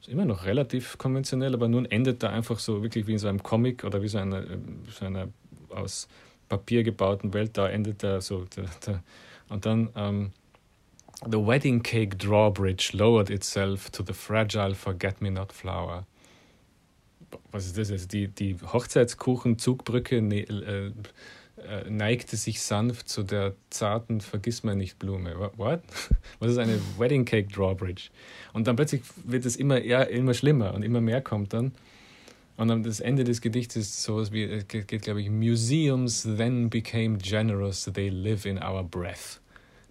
Ist 0.00 0.08
immer 0.08 0.24
noch 0.24 0.44
relativ 0.44 0.98
konventionell, 0.98 1.54
aber 1.54 1.68
nun 1.68 1.84
endet 1.86 2.22
da 2.22 2.30
einfach 2.30 2.58
so 2.58 2.82
wirklich 2.82 3.06
wie 3.06 3.12
in 3.12 3.18
so 3.18 3.28
einem 3.28 3.42
Comic 3.42 3.84
oder 3.84 4.02
wie 4.02 4.08
so 4.08 4.18
einer, 4.18 4.44
so 4.90 5.04
einer 5.04 5.28
aus 5.70 6.08
Papier 6.48 6.82
gebauten 6.82 7.34
Welt, 7.34 7.56
da 7.56 7.68
endet 7.68 8.02
da 8.02 8.20
so. 8.20 8.44
Der, 8.56 8.64
der, 8.86 9.02
und 9.48 9.66
dann 9.66 9.90
ähm, 9.96 10.32
The 11.26 11.38
wedding 11.40 11.82
cake 11.82 12.16
drawbridge 12.16 12.92
lowered 12.92 13.28
itself 13.28 13.90
to 13.90 14.04
the 14.04 14.12
fragile 14.12 14.74
forget-me-not 14.74 15.52
flower. 15.52 16.06
Was 17.50 17.66
ist 17.66 17.76
das 17.76 17.90
jetzt? 17.90 18.12
Die, 18.12 18.28
die 18.28 18.54
Hochzeitskuchen-Zugbrücke 18.54 20.22
ne, 20.22 20.42
äh, 20.42 20.92
äh, 21.66 21.88
neigte 21.90 22.36
sich 22.36 22.60
sanft 22.60 23.08
zu 23.08 23.22
der 23.22 23.54
zarten 23.70 24.20
Vergissmeinnicht-Blume. 24.20 25.50
What? 25.56 25.80
Was 26.40 26.52
ist 26.52 26.58
eine 26.58 26.78
Wedding 26.98 27.24
Cake 27.24 27.48
Drawbridge? 27.48 28.10
Und 28.52 28.66
dann 28.66 28.76
plötzlich 28.76 29.02
wird 29.24 29.44
es 29.44 29.56
immer, 29.56 29.80
eher, 29.80 30.08
immer 30.10 30.34
schlimmer 30.34 30.74
und 30.74 30.82
immer 30.82 31.00
mehr 31.00 31.20
kommt 31.20 31.52
dann. 31.52 31.72
Und 32.56 32.84
das 32.84 32.98
Ende 32.98 33.22
des 33.22 33.40
Gedichts 33.40 33.76
ist 33.76 34.02
sowas 34.02 34.32
wie, 34.32 34.42
äh, 34.42 34.64
geht, 34.66 34.88
geht 34.88 35.02
glaube 35.02 35.22
ich, 35.22 35.30
Museums 35.30 36.22
then 36.22 36.68
became 36.68 37.18
generous, 37.18 37.84
they 37.84 38.08
live 38.08 38.44
in 38.44 38.58
our 38.58 38.82
breath. 38.82 39.40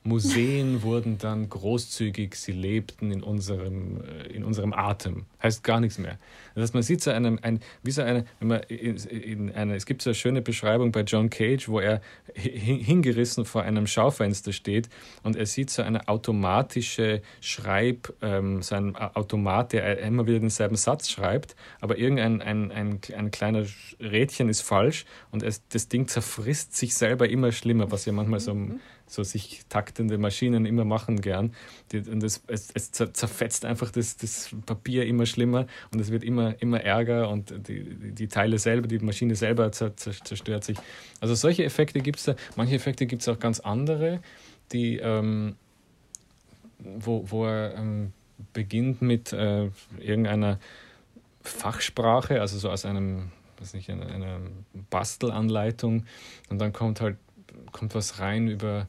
Museen 0.04 0.84
wurden 0.84 1.18
dann 1.18 1.50
großzügig, 1.50 2.36
sie 2.36 2.54
lebten 2.54 3.12
in 3.12 3.24
unserem, 3.24 4.02
äh, 4.02 4.28
in 4.28 4.44
unserem 4.44 4.74
Atem. 4.74 5.26
Heißt 5.44 5.64
gar 5.64 5.80
nichts 5.80 5.98
mehr. 5.98 6.18
Das 6.56 6.64
heißt, 6.64 6.74
man 6.74 6.84
sieht 6.84 7.02
so 7.02 7.12
einem, 7.12 7.40
ein, 7.42 7.60
wie 7.84 7.92
so 7.92 8.02
eine, 8.02 8.26
wenn 8.40 8.48
man 8.48 8.62
in, 8.64 8.96
in 8.96 9.52
eine, 9.54 9.76
es 9.76 9.86
gibt 9.86 10.02
so 10.02 10.12
eine 10.12 10.16
schöne 10.16 10.42
Beschreibung 10.42 10.92
bei 10.92 11.02
John 11.02 11.30
Cage, 11.30 11.68
wo 11.68 11.80
er 11.80 12.02
hingerissen 12.34 13.46
vor 13.46 13.64
einem 13.64 13.86
Schaufenster 13.86 14.54
steht 14.54 14.90
und 15.24 15.36
er 15.36 15.46
sieht 15.46 15.70
so 15.70 15.82
eine 15.82 16.08
automatische 16.08 17.22
Schreib, 17.42 18.14
ähm, 18.22 18.62
so 18.62 18.76
ein 18.76 18.96
Automat, 18.96 19.74
der 19.74 20.00
immer 20.00 20.26
wieder 20.26 20.40
denselben 20.40 20.78
Satz 20.78 21.10
schreibt, 21.10 21.56
aber 21.82 21.98
irgendein 21.98 22.42
ein, 22.42 22.72
ein, 22.72 23.00
ein 23.16 23.32
kleiner 23.32 23.66
Rädchen 24.00 24.50
ist 24.50 24.62
falsch 24.62 25.06
und 25.32 25.44
es, 25.44 25.68
das 25.68 25.90
Ding 25.90 26.08
zerfrisst 26.08 26.76
sich 26.76 26.96
selber 26.96 27.30
immer 27.30 27.52
schlimmer, 27.52 27.92
was 27.92 28.06
ja 28.06 28.14
manchmal 28.14 28.40
so 28.40 28.54
mhm 28.54 28.80
so 29.08 29.24
sich 29.24 29.62
taktende 29.70 30.18
Maschinen 30.18 30.66
immer 30.66 30.86
machen 30.86 31.22
gern. 31.22 31.54
Und 31.94 32.22
das, 32.22 32.44
es, 32.48 32.70
es 32.74 32.92
zerfetzt 32.92 33.66
einfach 33.66 33.92
das, 33.92 34.18
das 34.18 34.50
Papier 34.66 35.06
immer 35.06 35.26
schlimmer 35.26 35.66
und 35.92 36.00
es 36.00 36.12
wird 36.12 36.24
immer, 36.24 36.62
immer 36.62 36.82
ärger 36.82 37.30
und 37.30 37.68
die, 37.68 37.84
die 38.14 38.28
Teile 38.28 38.60
selber, 38.60 38.88
die 38.88 39.00
Maschine 39.00 39.36
selber 39.36 39.72
zerstört 39.72 40.64
sich. 40.64 40.78
Also 41.22 41.36
solche 41.36 41.64
Effekte 41.64 42.02
gibt 42.02 42.20
es 42.20 42.26
da. 42.26 42.36
Manche 42.56 42.76
Effekte 42.76 43.06
gibt 43.06 43.22
es 43.22 43.28
auch 43.30 43.40
ganz 43.40 43.60
andere, 43.62 44.20
die, 44.74 44.98
ähm, 44.98 45.56
wo, 46.80 47.24
wo 47.30 47.46
er 47.46 47.76
ähm, 47.76 48.12
beginnt 48.54 49.02
mit 49.02 49.34
äh, 49.34 49.70
irgendeiner 50.00 50.60
Fachsprache, 51.42 52.42
also 52.42 52.58
so 52.58 52.70
aus 52.70 52.86
einem, 52.86 53.32
weiß 53.60 53.74
nicht, 53.74 53.90
einer 53.90 54.40
Bastelanleitung 54.90 56.06
und 56.50 56.60
dann 56.60 56.74
kommt 56.74 57.02
halt 57.02 57.18
kommt 57.72 57.96
was 57.96 58.20
rein 58.20 58.48
über 58.48 58.88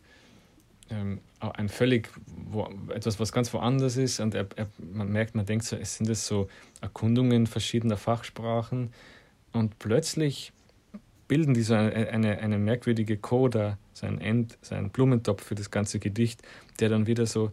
ähm, 0.91 1.20
ein 1.41 1.68
völlig, 1.68 2.09
wo, 2.26 2.68
etwas, 2.93 3.20
was 3.20 3.33
ganz 3.33 3.53
woanders 3.53 3.97
ist 3.97 4.20
und 4.20 4.35
er, 4.35 4.47
er, 4.57 4.66
man 4.79 5.11
merkt, 5.11 5.35
man 5.35 5.47
denkt 5.47 5.64
so, 5.64 5.76
es 5.76 5.97
sind 5.97 6.09
es 6.09 6.26
so 6.26 6.49
Erkundungen 6.81 7.47
verschiedener 7.47 7.97
Fachsprachen 7.97 8.93
und 9.53 9.79
plötzlich 9.79 10.53
bilden 11.29 11.55
die 11.55 11.62
so 11.62 11.74
eine, 11.74 12.09
eine, 12.09 12.39
eine 12.39 12.59
merkwürdige 12.59 13.18
Coda, 13.18 13.79
so 13.93 14.07
ein 14.07 14.20
End, 14.20 14.59
so 14.62 14.74
ein 14.74 14.91
Blumentopf 14.91 15.45
für 15.45 15.55
das 15.55 15.70
ganze 15.70 15.99
Gedicht, 15.99 16.43
der 16.81 16.89
dann 16.89 17.07
wieder 17.07 17.26
so, 17.26 17.53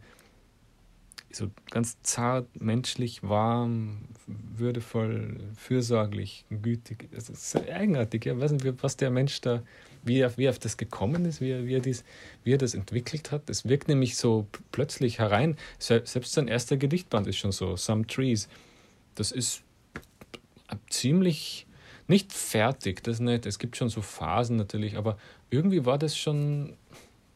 so 1.31 1.51
ganz 1.69 2.01
zart, 2.01 2.47
menschlich, 2.59 3.21
warm, 3.21 3.97
würdevoll, 4.25 5.41
fürsorglich, 5.57 6.45
gütig. 6.49 7.09
Das 7.11 7.29
ist 7.29 7.55
eigenartig, 7.69 8.25
ja. 8.25 8.33
Ich 8.33 8.39
weiß 8.39 8.51
nicht, 8.53 8.81
was 8.81 8.95
der 8.95 9.11
Mensch 9.11 9.41
da 9.41 9.61
wie 10.05 10.19
er, 10.19 10.37
wie 10.37 10.45
er 10.45 10.51
auf 10.51 10.59
das 10.59 10.77
gekommen 10.77 11.25
ist, 11.25 11.41
wie 11.41 11.51
er, 11.51 11.65
wie, 11.65 11.75
er 11.75 11.79
dies, 11.81 12.03
wie 12.43 12.53
er 12.53 12.57
das 12.57 12.73
entwickelt 12.73 13.31
hat. 13.31 13.49
Es 13.49 13.67
wirkt 13.67 13.87
nämlich 13.87 14.15
so 14.15 14.47
plötzlich 14.71 15.19
herein. 15.19 15.57
Selbst 15.79 16.31
sein 16.31 16.47
erster 16.47 16.77
Gedichtband 16.77 17.27
ist 17.27 17.37
schon 17.37 17.51
so, 17.51 17.75
Some 17.75 18.07
Trees. 18.07 18.47
Das 19.15 19.31
ist 19.31 19.63
ziemlich 20.89 21.65
nicht 22.07 22.33
fertig, 22.33 23.03
das 23.03 23.19
nicht. 23.19 23.45
Es 23.45 23.59
gibt 23.59 23.77
schon 23.77 23.89
so 23.89 24.01
Phasen 24.01 24.57
natürlich, 24.57 24.97
aber 24.97 25.17
irgendwie 25.49 25.85
war 25.85 25.97
das 25.97 26.17
schon 26.17 26.73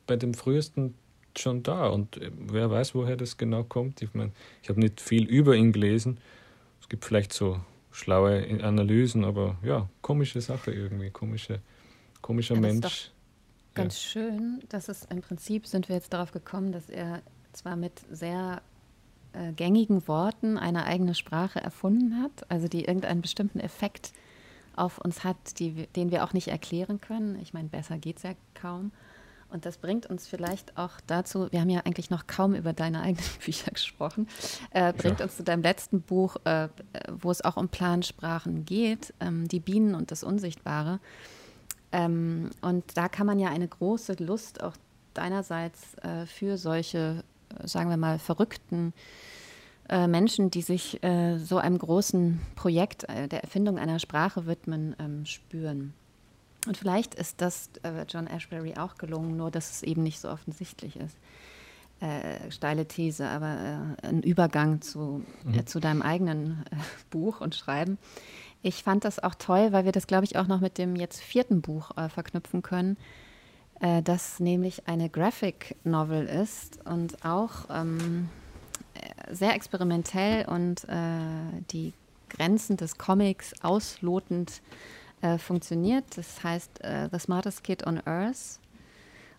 bei 0.07 0.15
dem 0.15 0.33
frühesten 0.33 0.93
schon 1.37 1.63
da 1.63 1.87
und 1.87 2.17
äh, 2.17 2.31
wer 2.37 2.69
weiß, 2.69 2.95
woher 2.95 3.15
das 3.15 3.37
genau 3.37 3.63
kommt. 3.63 4.01
Ich 4.01 4.13
meine, 4.13 4.31
ich 4.61 4.69
habe 4.69 4.79
nicht 4.79 4.99
viel 5.01 5.25
über 5.25 5.55
ihn 5.55 5.71
gelesen. 5.71 6.19
Es 6.81 6.89
gibt 6.89 7.05
vielleicht 7.05 7.33
so 7.33 7.59
schlaue 7.91 8.45
Analysen, 8.63 9.23
aber 9.23 9.57
ja, 9.63 9.89
komische 10.01 10.41
Sache 10.41 10.71
irgendwie, 10.71 11.09
komische 11.09 11.59
Komischer 12.21 12.55
ja, 12.55 12.61
Mensch. 12.61 13.11
ganz 13.73 13.95
ja. 13.95 14.09
schön, 14.09 14.63
dass 14.69 14.89
es 14.89 15.05
im 15.05 15.21
Prinzip 15.21 15.67
sind 15.67 15.89
wir 15.89 15.95
jetzt 15.95 16.13
darauf 16.13 16.31
gekommen, 16.31 16.71
dass 16.71 16.89
er 16.89 17.21
zwar 17.53 17.75
mit 17.75 18.01
sehr 18.11 18.61
äh, 19.33 19.53
gängigen 19.53 20.07
Worten 20.07 20.57
eine 20.57 20.85
eigene 20.85 21.15
Sprache 21.15 21.59
erfunden 21.59 22.21
hat, 22.21 22.49
also 22.49 22.67
die 22.67 22.85
irgendeinen 22.85 23.21
bestimmten 23.21 23.59
Effekt 23.59 24.11
auf 24.75 24.97
uns 24.97 25.23
hat, 25.23 25.59
die, 25.59 25.87
den 25.87 26.09
wir 26.11 26.23
auch 26.23 26.33
nicht 26.33 26.47
erklären 26.47 27.01
können. 27.01 27.37
Ich 27.41 27.53
meine, 27.53 27.67
besser 27.67 27.97
geht 27.97 28.17
es 28.17 28.23
ja 28.23 28.31
kaum. 28.53 28.91
Und 29.49 29.65
das 29.65 29.77
bringt 29.77 30.05
uns 30.05 30.27
vielleicht 30.27 30.77
auch 30.77 31.01
dazu, 31.07 31.51
wir 31.51 31.59
haben 31.59 31.69
ja 31.69 31.81
eigentlich 31.81 32.09
noch 32.09 32.27
kaum 32.27 32.53
über 32.53 32.73
deine 32.73 33.01
eigenen 33.03 33.29
Bücher 33.43 33.71
gesprochen, 33.71 34.27
äh, 34.71 34.93
bringt 34.93 35.19
ja. 35.19 35.25
uns 35.25 35.37
zu 35.37 35.43
deinem 35.43 35.63
letzten 35.63 36.01
Buch, 36.01 36.37
äh, 36.45 36.69
wo 37.11 37.31
es 37.31 37.43
auch 37.43 37.57
um 37.57 37.67
Plansprachen 37.67 38.65
geht, 38.65 39.13
ähm, 39.19 39.47
Die 39.47 39.59
Bienen 39.59 39.95
und 39.95 40.11
das 40.11 40.23
Unsichtbare. 40.23 40.99
Ähm, 41.91 42.51
und 42.61 42.85
da 42.95 43.09
kann 43.09 43.25
man 43.25 43.39
ja 43.39 43.49
eine 43.49 43.67
große 43.67 44.13
Lust 44.19 44.63
auch 44.63 44.73
deinerseits 45.13 45.95
äh, 45.95 46.25
für 46.25 46.57
solche, 46.57 47.23
sagen 47.63 47.89
wir 47.89 47.97
mal, 47.97 48.19
verrückten 48.19 48.93
äh, 49.89 50.07
Menschen, 50.07 50.51
die 50.51 50.61
sich 50.61 51.03
äh, 51.03 51.37
so 51.39 51.57
einem 51.57 51.77
großen 51.77 52.39
Projekt 52.55 53.09
äh, 53.09 53.27
der 53.27 53.43
Erfindung 53.43 53.79
einer 53.79 53.99
Sprache 53.99 54.45
widmen, 54.45 54.95
ähm, 54.99 55.25
spüren. 55.25 55.93
Und 56.67 56.77
vielleicht 56.77 57.15
ist 57.15 57.41
das 57.41 57.71
äh, 57.83 58.05
John 58.07 58.27
Ashbery 58.27 58.75
auch 58.77 58.95
gelungen, 58.95 59.35
nur 59.37 59.49
dass 59.49 59.71
es 59.71 59.83
eben 59.83 60.03
nicht 60.03 60.19
so 60.19 60.29
offensichtlich 60.29 60.97
ist. 60.97 61.17
Äh, 62.01 62.51
steile 62.51 62.87
These, 62.87 63.27
aber 63.27 63.95
äh, 64.01 64.07
ein 64.07 64.21
Übergang 64.21 64.81
zu, 64.81 65.23
mhm. 65.43 65.65
zu 65.65 65.79
deinem 65.79 66.01
eigenen 66.01 66.63
Buch 67.09 67.41
und 67.41 67.55
Schreiben. 67.55 67.97
Ich 68.61 68.83
fand 68.83 69.05
das 69.05 69.19
auch 69.19 69.35
toll, 69.35 69.71
weil 69.71 69.85
wir 69.85 69.91
das, 69.91 70.07
glaube 70.07 70.25
ich, 70.25 70.37
auch 70.37 70.47
noch 70.47 70.59
mit 70.59 70.77
dem 70.77 70.95
jetzt 70.95 71.21
vierten 71.21 71.61
Buch 71.61 71.91
verknüpfen 72.09 72.61
können 72.61 72.97
äh, 73.79 74.01
das 74.01 74.39
nämlich 74.39 74.87
eine 74.87 75.09
Graphic 75.09 75.75
Novel 75.83 76.25
ist 76.25 76.85
und 76.85 77.23
auch 77.25 77.69
ähm, 77.69 78.29
sehr 79.31 79.55
experimentell 79.55 80.47
und 80.47 80.83
äh, 80.85 81.61
die 81.71 81.93
Grenzen 82.29 82.77
des 82.77 82.97
Comics 82.97 83.53
auslotend 83.63 84.61
äh, 85.21 85.37
funktioniert. 85.37 86.05
Das 86.15 86.43
heißt 86.43 86.83
äh, 86.83 87.09
The 87.11 87.19
Smartest 87.19 87.63
Kid 87.63 87.87
on 87.87 88.01
Earth 88.05 88.59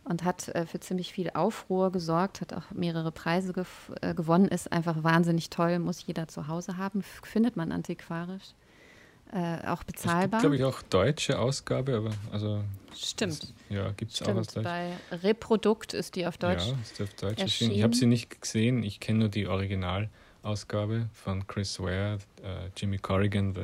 und 0.05 0.25
hat 0.25 0.49
äh, 0.49 0.67
für 0.67 0.81
ziemlich 0.81 1.13
viel 1.13 1.31
Aufruhr 1.35 1.93
gesorgt, 1.93 2.41
hat 2.41 2.55
auch 2.55 2.71
mehrere 2.71 3.13
Preise 3.13 3.53
äh, 4.01 4.15
gewonnen, 4.15 4.49
ist 4.49 4.73
einfach 4.73 5.03
wahnsinnig 5.03 5.51
toll, 5.51 5.79
muss 5.79 6.07
jeder 6.07 6.29
zu 6.29 6.49
Hause 6.49 6.79
haben, 6.79 7.03
findet 7.03 7.57
man 7.57 7.73
antiquarisch 7.73 8.55
äh, 9.33 9.67
auch 9.67 9.85
bezahlbar. 9.85 10.25
Es 10.25 10.31
gibt, 10.31 10.41
glaube 10.41 10.57
ich, 10.57 10.65
auch 10.65 10.83
deutsche 10.83 11.39
Ausgabe, 11.39 11.97
aber 11.97 12.11
also. 12.33 12.65
Stimmt. 12.95 13.43
Das, 13.43 13.55
ja, 13.69 13.93
gibt 13.93 14.13
es 14.13 14.23
auch 14.23 14.35
was 14.35 14.49
Deutsch. 14.49 14.65
Bei 14.65 14.93
Reprodukt 15.13 15.95
ist 15.95 16.17
die 16.17 16.27
auf 16.27 16.37
Deutsch. 16.37 16.67
Ja, 16.67 16.75
ist 16.83 17.01
auf 17.01 17.15
Deutsch 17.15 17.41
erschienen. 17.41 17.73
Ich 17.73 17.83
habe 17.85 17.95
sie 17.95 18.07
nicht 18.07 18.43
gesehen, 18.43 18.83
ich 18.83 18.99
kenne 18.99 19.21
nur 19.21 19.29
die 19.29 19.47
Originalausgabe 19.47 21.09
von 21.15 21.47
Chris 21.47 21.79
Ware, 21.79 22.19
uh, 22.43 22.69
Jimmy 22.77 22.99
Corrigan, 22.99 23.55
the, 23.55 23.61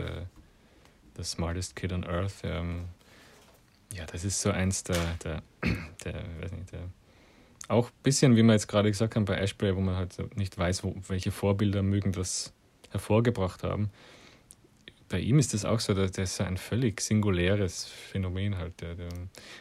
the 1.16 1.24
Smartest 1.24 1.74
Kid 1.74 1.92
on 1.92 2.04
Earth. 2.04 2.36
Ähm, 2.44 2.84
ja, 3.92 4.06
das 4.06 4.24
ist 4.24 4.40
so 4.40 4.50
eins 4.50 4.84
der, 4.84 5.16
der, 5.24 5.42
der, 6.04 6.14
weiß 6.40 6.52
nicht, 6.52 6.72
der 6.72 6.80
auch 7.68 7.88
ein 7.88 8.02
bisschen, 8.04 8.36
wie 8.36 8.44
wir 8.44 8.52
jetzt 8.52 8.68
gerade 8.68 8.88
gesagt 8.88 9.16
haben, 9.16 9.24
bei 9.24 9.36
Ashbury, 9.38 9.74
wo 9.74 9.80
man 9.80 9.96
halt 9.96 10.36
nicht 10.36 10.56
weiß, 10.56 10.84
wo, 10.84 10.94
welche 11.08 11.32
Vorbilder 11.32 11.82
mögen 11.82 12.12
das 12.12 12.52
hervorgebracht 12.90 13.64
haben 13.64 13.90
bei 15.08 15.20
ihm 15.20 15.38
ist 15.38 15.54
das 15.54 15.64
auch 15.64 15.80
so, 15.80 15.94
dass 15.94 16.12
das 16.12 16.40
ein 16.40 16.56
völlig 16.56 17.00
singuläres 17.00 17.84
Phänomen 17.84 18.58
halt. 18.58 18.84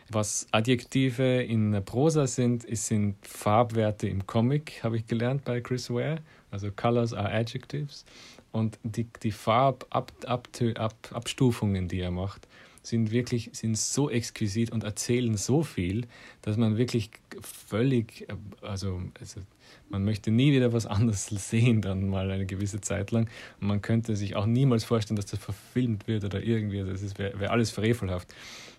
Was 0.09 0.47
Adjektive 0.51 1.43
in 1.43 1.83
Prosa 1.85 2.27
sind, 2.27 2.65
sind 2.75 3.15
Farbwerte 3.25 4.07
im 4.07 4.25
Comic, 4.25 4.83
habe 4.83 4.97
ich 4.97 5.07
gelernt 5.07 5.45
bei 5.45 5.61
Chris 5.61 5.89
Ware. 5.89 6.19
Also 6.51 6.71
Colors 6.71 7.13
are 7.13 7.31
Adjectives. 7.31 8.05
Und 8.51 8.77
die, 8.83 9.07
die 9.21 9.31
Farbabstufungen, 9.31 11.85
-Ab 11.85 11.89
die 11.89 11.99
er 11.99 12.11
macht, 12.11 12.47
sind 12.81 13.11
wirklich 13.11 13.49
sind 13.53 13.77
so 13.77 14.09
exquisit 14.09 14.71
und 14.71 14.83
erzählen 14.83 15.37
so 15.37 15.63
viel, 15.63 16.07
dass 16.41 16.57
man 16.57 16.77
wirklich 16.77 17.11
völlig, 17.41 18.27
also, 18.61 19.01
also 19.19 19.41
man 19.89 20.03
möchte 20.03 20.31
nie 20.31 20.51
wieder 20.51 20.73
was 20.73 20.85
anderes 20.85 21.27
sehen, 21.27 21.81
dann 21.81 22.07
mal 22.09 22.31
eine 22.31 22.45
gewisse 22.45 22.81
Zeit 22.81 23.11
lang. 23.11 23.29
Und 23.59 23.67
man 23.67 23.81
könnte 23.81 24.15
sich 24.15 24.35
auch 24.35 24.45
niemals 24.45 24.83
vorstellen, 24.83 25.15
dass 25.15 25.25
das 25.25 25.39
verfilmt 25.39 26.07
wird 26.07 26.23
oder 26.23 26.41
irgendwie. 26.41 26.83
Das 26.83 27.17
wäre 27.17 27.39
wär 27.39 27.51
alles 27.51 27.71
frevelhaft. 27.71 28.33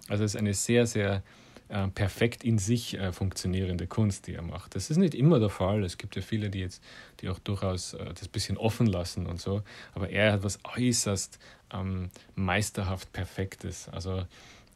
Also 0.09 0.25
es 0.25 0.35
ist 0.35 0.41
eine 0.41 0.55
sehr, 0.55 0.87
sehr 0.87 1.23
äh, 1.69 1.89
perfekt 1.89 2.45
in 2.45 2.59
sich 2.59 2.97
äh, 2.97 3.13
funktionierende 3.13 3.89
Kunst, 3.89 4.29
die 4.29 4.35
er 4.35 4.43
macht. 4.43 4.77
Das 4.77 4.89
ist 4.89 4.99
nicht 4.99 5.17
immer 5.17 5.41
der 5.41 5.51
Fall. 5.51 5.83
Es 5.83 5.99
gibt 5.99 6.15
ja 6.15 6.23
viele, 6.23 6.49
die 6.49 6.61
jetzt, 6.61 6.83
die 7.21 7.29
auch 7.29 7.41
durchaus 7.41 7.95
äh, 7.95 8.15
das 8.15 8.29
bisschen 8.29 8.57
offen 8.57 8.87
lassen 8.87 9.27
und 9.27 9.41
so. 9.41 9.63
Aber 9.93 10.09
er 10.11 10.35
hat 10.35 10.45
was 10.45 10.61
äußerst 10.77 11.41
ähm, 11.73 12.11
meisterhaft 12.37 13.13
Perfektes. 13.13 13.89
Also 13.89 14.25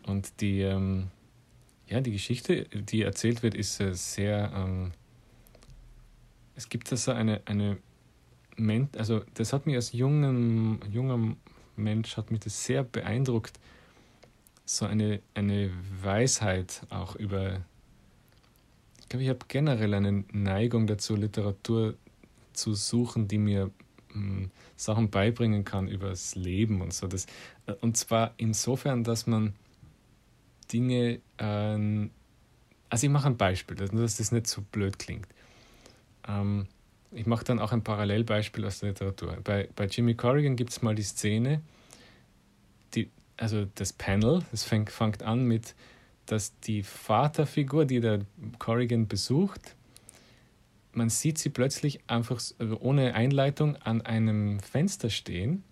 und 0.07 0.41
die 0.41 0.63
ähm, 0.63 1.09
ja 1.87 2.01
die 2.01 2.13
Geschichte, 2.13 2.65
die 2.65 3.03
erzählt 3.03 3.43
wird, 3.45 3.55
ist 3.55 3.81
äh, 3.81 3.95
sehr 3.95 4.53
ähm, 4.55 4.93
es 6.61 6.69
gibt 6.69 6.93
da 6.93 6.97
so 6.97 7.13
eine, 7.13 7.41
eine 7.47 7.79
also 8.99 9.23
das 9.33 9.55
hat 9.55 9.65
mich 9.65 9.77
als 9.77 9.93
jungen, 9.93 10.79
junger 10.93 11.35
Mensch, 11.77 12.19
hat 12.19 12.31
mich 12.31 12.41
das 12.41 12.63
sehr 12.63 12.85
beeindruckt, 12.85 13.59
so 14.67 14.85
eine, 14.85 15.21
eine 15.33 15.71
Weisheit 16.03 16.83
auch 16.91 17.17
über, 17.17 17.63
ich 19.01 19.09
glaube, 19.09 19.23
ich 19.23 19.31
habe 19.31 19.47
generell 19.49 19.95
eine 19.95 20.25
Neigung 20.33 20.87
dazu, 20.87 21.17
Literatur 21.17 21.95
zu 22.53 22.75
suchen, 22.75 23.27
die 23.27 23.39
mir 23.39 23.71
mh, 24.13 24.13
hm, 24.13 24.51
Sachen 24.77 25.09
beibringen 25.09 25.65
kann 25.65 25.89
über 25.89 26.11
das 26.11 26.35
Leben 26.35 26.83
und 26.83 26.93
so. 26.93 27.07
Das, 27.07 27.25
äh, 27.67 27.73
und 27.81 27.97
zwar 27.97 28.35
insofern, 28.37 29.03
dass 29.03 29.27
man 29.27 29.55
Dinge, 30.71 31.21
äh, 31.39 32.09
also 32.91 33.07
ich 33.07 33.11
mache 33.11 33.29
ein 33.29 33.39
Beispiel, 33.39 33.77
dass 33.77 34.19
das 34.19 34.31
nicht 34.31 34.47
so 34.47 34.61
blöd 34.61 34.99
klingt. 34.99 35.27
Ähm, 36.29 36.67
ich 37.13 37.27
mache 37.27 37.45
dann 37.45 37.59
auch 37.59 37.73
ein 37.73 37.83
Parallelbeispiel 37.83 38.65
aus 38.65 38.81
der 38.81 38.91
Literatur. 38.91 39.39
Bei, 39.43 39.69
bei 39.75 39.87
Jimmy 39.87 40.15
Corrigan 40.15 40.57
gibt 40.57 40.71
es 40.71 40.83
mal 40.83 40.95
die 40.95 41.03
Szene, 41.03 41.61
die, 42.95 43.11
also 43.37 43.67
das 43.75 43.93
Panel, 43.93 44.43
das 44.51 44.65
fängt, 44.65 44.91
fängt 44.91 45.23
an 45.23 45.45
mit, 45.45 45.75
dass 46.27 46.59
die 46.61 46.83
Vaterfigur, 46.83 47.85
die 47.85 48.01
der 48.01 48.21
Corrigan 48.59 49.09
besucht, 49.09 49.75
man 50.93 51.09
sieht 51.09 51.39
sie 51.39 51.51
plötzlich 51.51 52.01
einfach 52.09 52.41
also 52.59 52.79
ohne 52.81 53.15
Einleitung 53.15 53.77
an 53.77 54.03
einem 54.03 54.61
Fenster 54.61 55.11
stehen 55.11 55.63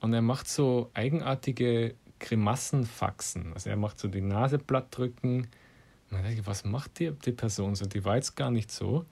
und 0.00 0.12
er 0.12 0.22
macht 0.22 0.48
so 0.48 0.90
eigenartige 0.94 1.94
Grimassenfaxen. 2.18 3.52
Also 3.54 3.70
er 3.70 3.76
macht 3.76 3.98
so 3.98 4.08
die 4.08 4.20
Nase 4.20 4.58
platt 4.58 4.88
drücken. 4.90 5.48
Man 6.10 6.24
denkt, 6.24 6.46
was 6.46 6.64
macht 6.64 6.98
die, 6.98 7.12
die 7.12 7.32
Person 7.32 7.74
so? 7.74 7.86
Die 7.86 8.04
war 8.04 8.16
jetzt 8.16 8.36
gar 8.36 8.50
nicht 8.50 8.72
so. 8.72 9.04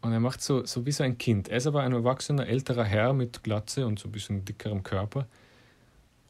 Und 0.00 0.12
er 0.12 0.20
macht 0.20 0.40
so, 0.40 0.64
so 0.64 0.86
wie 0.86 0.92
so 0.92 1.02
ein 1.02 1.18
Kind. 1.18 1.48
Er 1.48 1.56
ist 1.56 1.66
aber 1.66 1.82
ein 1.82 1.92
erwachsener, 1.92 2.46
älterer 2.46 2.84
Herr 2.84 3.12
mit 3.12 3.42
Glatze 3.42 3.86
und 3.86 3.98
so 3.98 4.08
ein 4.08 4.12
bisschen 4.12 4.44
dickerem 4.44 4.82
Körper. 4.82 5.26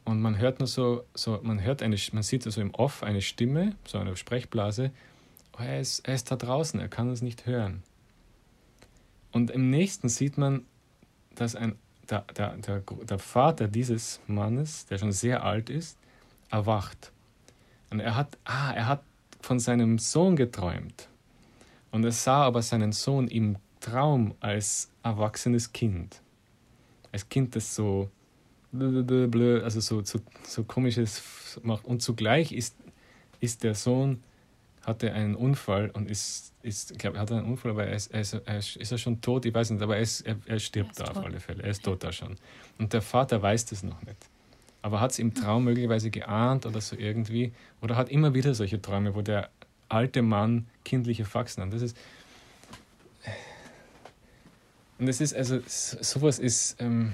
Und 0.05 0.21
man 0.21 0.39
hört 0.39 0.59
nur 0.59 0.67
so, 0.67 1.03
so 1.13 1.39
man 1.43 1.61
hört 1.61 1.83
eine, 1.83 1.95
man 2.13 2.23
sieht 2.23 2.45
also 2.45 2.61
im 2.61 2.73
Off 2.73 3.03
eine 3.03 3.21
Stimme, 3.21 3.75
so 3.85 3.99
eine 3.99 4.15
Sprechblase. 4.15 4.91
Oh, 5.53 5.61
er, 5.61 5.79
ist, 5.79 5.99
er 6.07 6.15
ist 6.15 6.31
da 6.31 6.35
draußen, 6.35 6.79
er 6.79 6.87
kann 6.87 7.09
uns 7.09 7.21
nicht 7.21 7.45
hören. 7.45 7.83
Und 9.31 9.51
im 9.51 9.69
nächsten 9.69 10.09
sieht 10.09 10.37
man, 10.37 10.65
dass 11.35 11.55
ein, 11.55 11.75
der, 12.09 12.25
der, 12.35 12.57
der, 12.57 12.79
der 12.81 13.19
Vater 13.19 13.67
dieses 13.67 14.19
Mannes, 14.25 14.87
der 14.87 14.97
schon 14.97 15.11
sehr 15.11 15.43
alt 15.43 15.69
ist, 15.69 15.97
erwacht. 16.49 17.11
Und 17.91 17.99
er 17.99 18.15
hat, 18.15 18.37
ah, 18.45 18.71
er 18.71 18.87
hat 18.87 19.03
von 19.41 19.59
seinem 19.59 19.99
Sohn 19.99 20.35
geträumt. 20.35 21.07
Und 21.91 22.03
er 22.03 22.11
sah 22.11 22.43
aber 22.43 22.61
seinen 22.61 22.91
Sohn 22.91 23.27
im 23.27 23.57
Traum 23.79 24.33
als 24.39 24.91
erwachsenes 25.03 25.71
Kind. 25.71 26.21
Als 27.11 27.27
Kind, 27.27 27.55
das 27.55 27.75
so, 27.75 28.09
also 28.73 29.79
so, 29.79 30.03
so, 30.03 30.19
so 30.43 30.63
komisches 30.63 31.59
macht. 31.63 31.85
Und 31.85 32.01
zugleich 32.01 32.51
ist, 32.51 32.75
ist 33.39 33.63
der 33.63 33.73
Sohn, 33.73 34.21
hatte 34.83 35.13
einen 35.13 35.35
Unfall 35.35 35.89
und 35.91 36.09
ist, 36.09 36.53
ist 36.61 36.91
ich 36.91 36.97
glaube, 36.97 37.17
er 37.17 37.21
hatte 37.21 37.37
einen 37.37 37.45
Unfall, 37.45 37.71
aber 37.71 37.85
er 37.85 37.95
ist, 37.95 38.13
er 38.13 38.21
ist, 38.21 38.33
er 38.33 38.57
ist, 38.57 38.75
ist 38.75 38.91
er 38.91 38.97
schon 38.97 39.21
tot, 39.21 39.45
ich 39.45 39.53
weiß 39.53 39.71
nicht, 39.71 39.81
aber 39.81 39.97
er, 39.97 40.01
ist, 40.01 40.21
er, 40.21 40.37
er 40.45 40.59
stirbt 40.59 40.99
da 40.99 41.05
tot. 41.05 41.17
auf 41.17 41.25
alle 41.25 41.39
Fälle. 41.39 41.63
Er 41.63 41.69
ist 41.69 41.83
tot 41.83 42.03
da 42.03 42.11
schon. 42.11 42.35
Und 42.77 42.93
der 42.93 43.01
Vater 43.01 43.41
weiß 43.41 43.65
das 43.65 43.83
noch 43.83 44.01
nicht. 44.03 44.29
Aber 44.81 45.01
hat 45.01 45.11
es 45.11 45.19
im 45.19 45.33
Traum 45.33 45.65
möglicherweise 45.65 46.09
geahnt 46.09 46.65
oder 46.65 46.79
so 46.79 46.95
irgendwie, 46.95 47.51
oder 47.81 47.97
hat 47.97 48.09
immer 48.09 48.33
wieder 48.33 48.53
solche 48.53 48.81
Träume, 48.81 49.13
wo 49.13 49.21
der 49.21 49.49
alte 49.89 50.21
Mann 50.21 50.67
kindliche 50.83 51.25
Faxen 51.25 51.61
an. 51.61 51.71
Das 51.71 51.81
ist. 51.81 51.97
Und 54.97 55.07
es 55.07 55.21
ist, 55.21 55.33
also, 55.33 55.59
sowas 55.65 56.39
ist, 56.39 56.75
ähm, 56.79 57.13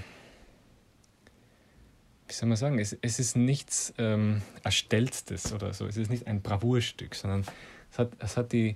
wie 2.27 2.33
soll 2.33 2.49
man 2.49 2.57
sagen, 2.57 2.79
es, 2.79 2.97
es 3.01 3.19
ist 3.19 3.35
nichts 3.35 3.93
ähm, 3.97 4.41
Erstelltes 4.63 5.53
oder 5.53 5.73
so. 5.73 5.85
Es 5.85 5.95
ist 5.95 6.09
nicht 6.09 6.25
ein 6.25 6.41
Bravourstück, 6.41 7.13
sondern 7.13 7.45
es 7.91 7.99
hat, 7.99 8.11
es 8.19 8.37
hat 8.37 8.53
die, 8.53 8.75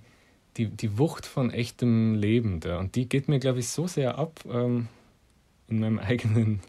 die, 0.58 0.68
die 0.68 0.98
Wucht 1.00 1.26
von 1.26 1.50
echtem 1.50 2.14
Leben 2.16 2.60
da. 2.60 2.78
Und 2.78 2.96
die 2.96 3.10
geht 3.10 3.28
mir, 3.28 3.40
glaube 3.40 3.60
ich, 3.60 3.70
so 3.70 3.88
sehr 3.88 4.20
ab 4.20 4.42
ähm, 4.46 4.88
in 5.68 5.80
meinem 5.80 6.00
eigenen, 6.00 6.62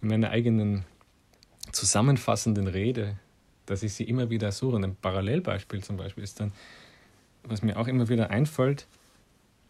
in 0.00 0.08
meiner 0.08 0.30
eigenen 0.30 0.84
zusammenfassenden 1.72 2.66
Rede, 2.66 3.18
dass 3.66 3.82
ich 3.82 3.94
sie 3.94 4.04
immer 4.04 4.30
wieder 4.30 4.52
suche. 4.52 4.76
Und 4.76 4.84
ein 4.84 4.96
Parallelbeispiel 4.96 5.82
zum 5.82 5.96
Beispiel 5.96 6.24
ist 6.24 6.40
dann, 6.40 6.52
was 7.44 7.62
mir 7.62 7.78
auch 7.78 7.88
immer 7.88 8.08
wieder 8.08 8.30
einfällt, 8.30 8.86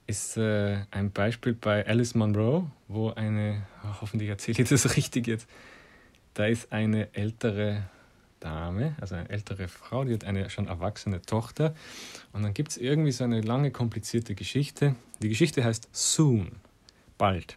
ist 0.06 0.36
äh, 0.36 0.78
ein 0.90 1.12
Beispiel 1.12 1.54
bei 1.54 1.86
Alice 1.86 2.14
Munro, 2.14 2.70
wo 2.88 3.10
eine, 3.10 3.66
oh, 3.82 4.00
hoffentlich 4.02 4.28
erzähle 4.28 4.62
ich 4.62 4.68
das 4.68 4.96
richtig 4.96 5.26
jetzt, 5.26 5.48
da 6.34 6.46
ist 6.46 6.72
eine 6.72 7.14
ältere 7.14 7.84
Dame, 8.40 8.94
also 9.00 9.14
eine 9.14 9.30
ältere 9.30 9.68
Frau, 9.68 10.04
die 10.04 10.12
hat 10.12 10.24
eine 10.24 10.50
schon 10.50 10.66
erwachsene 10.66 11.22
Tochter. 11.22 11.74
Und 12.32 12.42
dann 12.42 12.52
gibt 12.52 12.72
es 12.72 12.76
irgendwie 12.76 13.12
so 13.12 13.24
eine 13.24 13.40
lange, 13.40 13.70
komplizierte 13.70 14.34
Geschichte. 14.34 14.94
Die 15.22 15.30
Geschichte 15.30 15.64
heißt 15.64 15.88
Soon, 15.92 16.52
bald. 17.16 17.56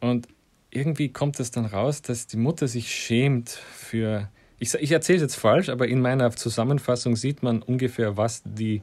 Und 0.00 0.28
irgendwie 0.70 1.08
kommt 1.08 1.40
es 1.40 1.50
dann 1.50 1.64
raus, 1.64 2.02
dass 2.02 2.26
die 2.26 2.36
Mutter 2.36 2.68
sich 2.68 2.94
schämt 2.94 3.48
für. 3.50 4.28
Ich, 4.60 4.74
ich 4.74 4.92
erzähle 4.92 5.16
es 5.16 5.22
jetzt 5.22 5.36
falsch, 5.36 5.70
aber 5.70 5.88
in 5.88 6.02
meiner 6.02 6.30
Zusammenfassung 6.32 7.16
sieht 7.16 7.42
man 7.42 7.62
ungefähr, 7.62 8.18
was 8.18 8.42
die, 8.44 8.82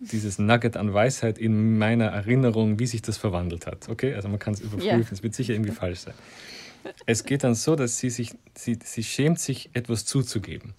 dieses 0.00 0.40
Nugget 0.40 0.76
an 0.76 0.92
Weisheit 0.92 1.38
in 1.38 1.78
meiner 1.78 2.06
Erinnerung, 2.06 2.80
wie 2.80 2.86
sich 2.86 3.00
das 3.00 3.16
verwandelt 3.16 3.66
hat. 3.66 3.88
Okay, 3.88 4.12
also 4.12 4.28
man 4.28 4.40
kann 4.40 4.54
es 4.54 4.60
überprüfen, 4.60 5.14
es 5.14 5.22
wird 5.22 5.34
sicher 5.34 5.54
irgendwie 5.54 5.70
falsch 5.70 6.00
sein. 6.00 6.14
Es 7.06 7.24
geht 7.24 7.44
dann 7.44 7.54
so, 7.54 7.76
dass 7.76 7.98
sie 7.98 8.10
sich, 8.10 8.32
sie, 8.54 8.76
sie 8.82 9.04
schämt 9.04 9.38
sich, 9.38 9.70
etwas 9.72 10.04
zuzugeben. 10.04 10.74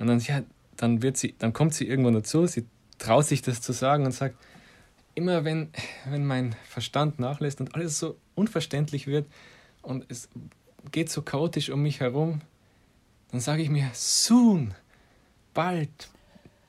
Und 0.00 0.08
dann, 0.08 0.18
ja, 0.18 0.42
dann, 0.76 1.02
wird 1.02 1.16
sie, 1.16 1.36
dann 1.38 1.52
kommt 1.52 1.72
sie 1.72 1.86
irgendwann 1.86 2.14
dazu, 2.14 2.46
sie 2.48 2.66
traut 2.98 3.26
sich 3.26 3.42
das 3.42 3.60
zu 3.60 3.72
sagen 3.72 4.04
und 4.04 4.12
sagt, 4.12 4.36
immer 5.14 5.44
wenn, 5.44 5.70
wenn 6.10 6.26
mein 6.26 6.56
Verstand 6.68 7.20
nachlässt 7.20 7.60
und 7.60 7.76
alles 7.76 8.00
so 8.00 8.16
unverständlich 8.34 9.06
wird 9.06 9.26
und 9.82 10.04
es 10.08 10.28
geht 10.90 11.10
so 11.10 11.22
chaotisch 11.22 11.70
um 11.70 11.80
mich 11.80 12.00
herum, 12.00 12.40
dann 13.30 13.40
sage 13.40 13.62
ich 13.62 13.70
mir, 13.70 13.90
soon, 13.92 14.74
bald 15.52 16.08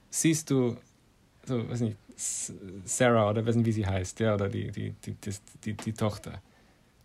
siehst 0.10 0.50
du, 0.50 0.78
so, 1.46 1.70
weiß 1.70 1.82
nicht, 1.82 1.98
Sarah 2.86 3.30
oder 3.30 3.46
weiß 3.46 3.56
nicht, 3.56 3.66
wie 3.66 3.72
sie 3.72 3.86
heißt, 3.86 4.20
ja, 4.20 4.34
oder 4.34 4.50
die, 4.50 4.72
die, 4.72 4.92
die, 4.92 5.14
die, 5.14 5.34
die, 5.64 5.74
die 5.74 5.94
Tochter. 5.94 6.42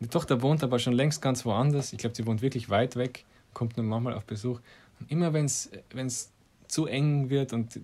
Die 0.01 0.09
Tochter 0.09 0.43
wohnt 0.43 0.65
aber 0.65 0.79
schon 0.79 0.95
längst 0.95 1.21
ganz 1.23 1.45
woanders. 1.45 1.93
Ich 1.93 1.99
glaube, 1.99 2.17
sie 2.17 2.27
wohnt 2.27 2.43
wirklich 2.43 2.71
weit 2.71 2.97
weg, 2.97 3.25
kommt 3.53 3.77
nur 3.77 3.85
manchmal 3.85 4.15
auf 4.15 4.25
Besuch. 4.25 4.61
Und 4.99 5.11
immer 5.11 5.33
wenn 5.33 5.47
es 5.47 6.33
zu 6.67 6.87
eng 6.87 7.29
wird 7.29 7.53
und 7.53 7.81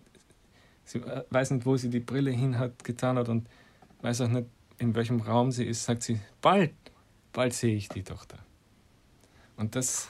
sie 0.85 1.03
weiß 1.31 1.51
nicht, 1.51 1.67
wo 1.67 1.77
sie 1.77 1.91
die 1.91 2.01
Brille 2.01 2.31
hin 2.31 2.59
hat, 2.59 2.83
getan 2.83 3.19
hat 3.19 3.29
und 3.29 3.47
weiß 4.01 4.23
auch 4.23 4.29
nicht, 4.29 4.47
in 4.79 4.95
welchem 4.95 5.21
Raum 5.21 5.53
sie 5.53 5.65
ist, 5.65 5.85
sagt 5.85 6.03
sie, 6.03 6.19
bald, 6.41 6.73
bald 7.33 7.53
sehe 7.53 7.77
ich 7.77 7.89
die 7.89 8.03
Tochter. 8.03 8.39
Und 9.57 9.77
das, 9.77 10.09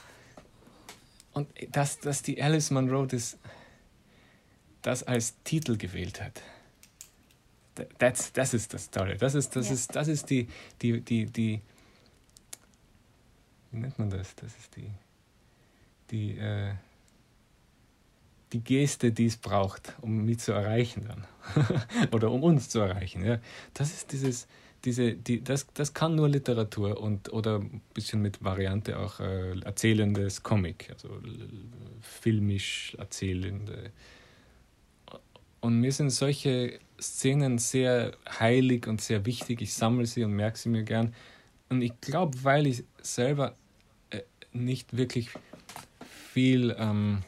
und 1.33 1.47
dass, 1.71 1.99
dass 1.99 2.21
die 2.21 2.41
Alice 2.41 2.71
Monroe 2.71 3.07
das, 3.07 3.37
das 4.81 5.03
als 5.03 5.35
Titel 5.43 5.77
gewählt 5.77 6.21
hat, 6.21 6.41
das, 7.97 8.33
das 8.33 8.53
ist 8.53 8.73
das 8.73 8.89
Tolle. 8.89 9.17
Das 9.17 9.35
ist, 9.35 9.55
das 9.55 9.67
ja. 9.67 9.73
ist, 9.73 9.95
das 9.95 10.07
ist 10.07 10.29
die, 10.29 10.47
die, 10.81 11.01
die, 11.01 11.25
die, 11.25 11.61
wie 13.71 13.77
nennt 13.77 13.97
man 13.99 14.09
das? 14.09 14.35
Das 14.35 14.55
ist 14.57 14.75
die, 14.75 14.91
die, 16.11 16.37
äh, 16.37 16.73
die 18.51 18.61
Geste, 18.61 19.11
die 19.11 19.27
es 19.27 19.37
braucht, 19.37 19.95
um 20.01 20.25
mich 20.25 20.39
zu 20.39 20.51
erreichen 20.51 21.07
dann. 21.07 21.25
Oder 22.11 22.31
um 22.31 22.43
uns 22.43 22.69
zu 22.69 22.79
erreichen. 22.79 23.23
Ja. 23.23 23.39
Das 23.73 23.91
ist 23.91 24.11
dieses, 24.11 24.47
diese, 24.85 25.13
die, 25.13 25.43
das, 25.43 25.67
das 25.73 25.93
kann 25.93 26.15
nur 26.15 26.29
Literatur 26.29 26.99
und 27.01 27.31
oder 27.33 27.59
ein 27.59 27.81
bisschen 27.93 28.21
mit 28.21 28.43
Variante 28.43 28.97
auch 28.97 29.19
äh, 29.19 29.59
erzählendes 29.59 30.43
Comic, 30.43 30.89
also 30.91 31.09
filmisch 32.01 32.95
erzählende. 32.97 33.91
Und 35.61 35.79
mir 35.79 35.91
sind 35.91 36.09
solche 36.11 36.79
Szenen 36.99 37.57
sehr 37.57 38.15
heilig 38.39 38.87
und 38.87 39.01
sehr 39.01 39.25
wichtig. 39.25 39.61
Ich 39.61 39.73
sammle 39.73 40.05
sie 40.05 40.23
und 40.23 40.33
merke 40.33 40.57
sie 40.57 40.69
mir 40.69 40.83
gern. 40.83 41.13
Und 41.69 41.81
ich 41.81 41.99
glaube, 42.01 42.37
weil 42.43 42.65
ich 42.65 42.83
selber 43.01 43.55
äh, 44.09 44.21
nicht 44.53 44.95
wirklich 44.95 45.29
viel 46.33 46.75
ähm, 46.77 47.23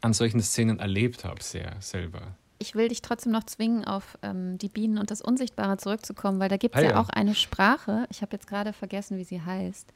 an 0.00 0.12
solchen 0.12 0.40
Szenen 0.40 0.80
erlebt 0.80 1.24
habe, 1.24 1.42
sehr 1.42 1.76
selber. 1.80 2.36
Ich 2.62 2.76
will 2.76 2.86
dich 2.86 3.02
trotzdem 3.02 3.32
noch 3.32 3.42
zwingen, 3.42 3.84
auf 3.84 4.16
ähm, 4.22 4.56
die 4.56 4.68
Bienen 4.68 4.96
und 4.98 5.10
das 5.10 5.20
Unsichtbare 5.20 5.78
zurückzukommen, 5.78 6.38
weil 6.38 6.48
da 6.48 6.56
gibt 6.56 6.76
es 6.76 6.80
ah, 6.80 6.84
ja, 6.84 6.90
ja, 6.92 7.00
auch 7.00 7.08
eine 7.08 7.34
Sprache, 7.34 8.06
ich 8.08 8.22
habe 8.22 8.36
jetzt 8.36 8.46
gerade 8.46 8.72
vergessen, 8.72 9.18
wie 9.18 9.24
sie 9.24 9.42
heißt. 9.42 9.92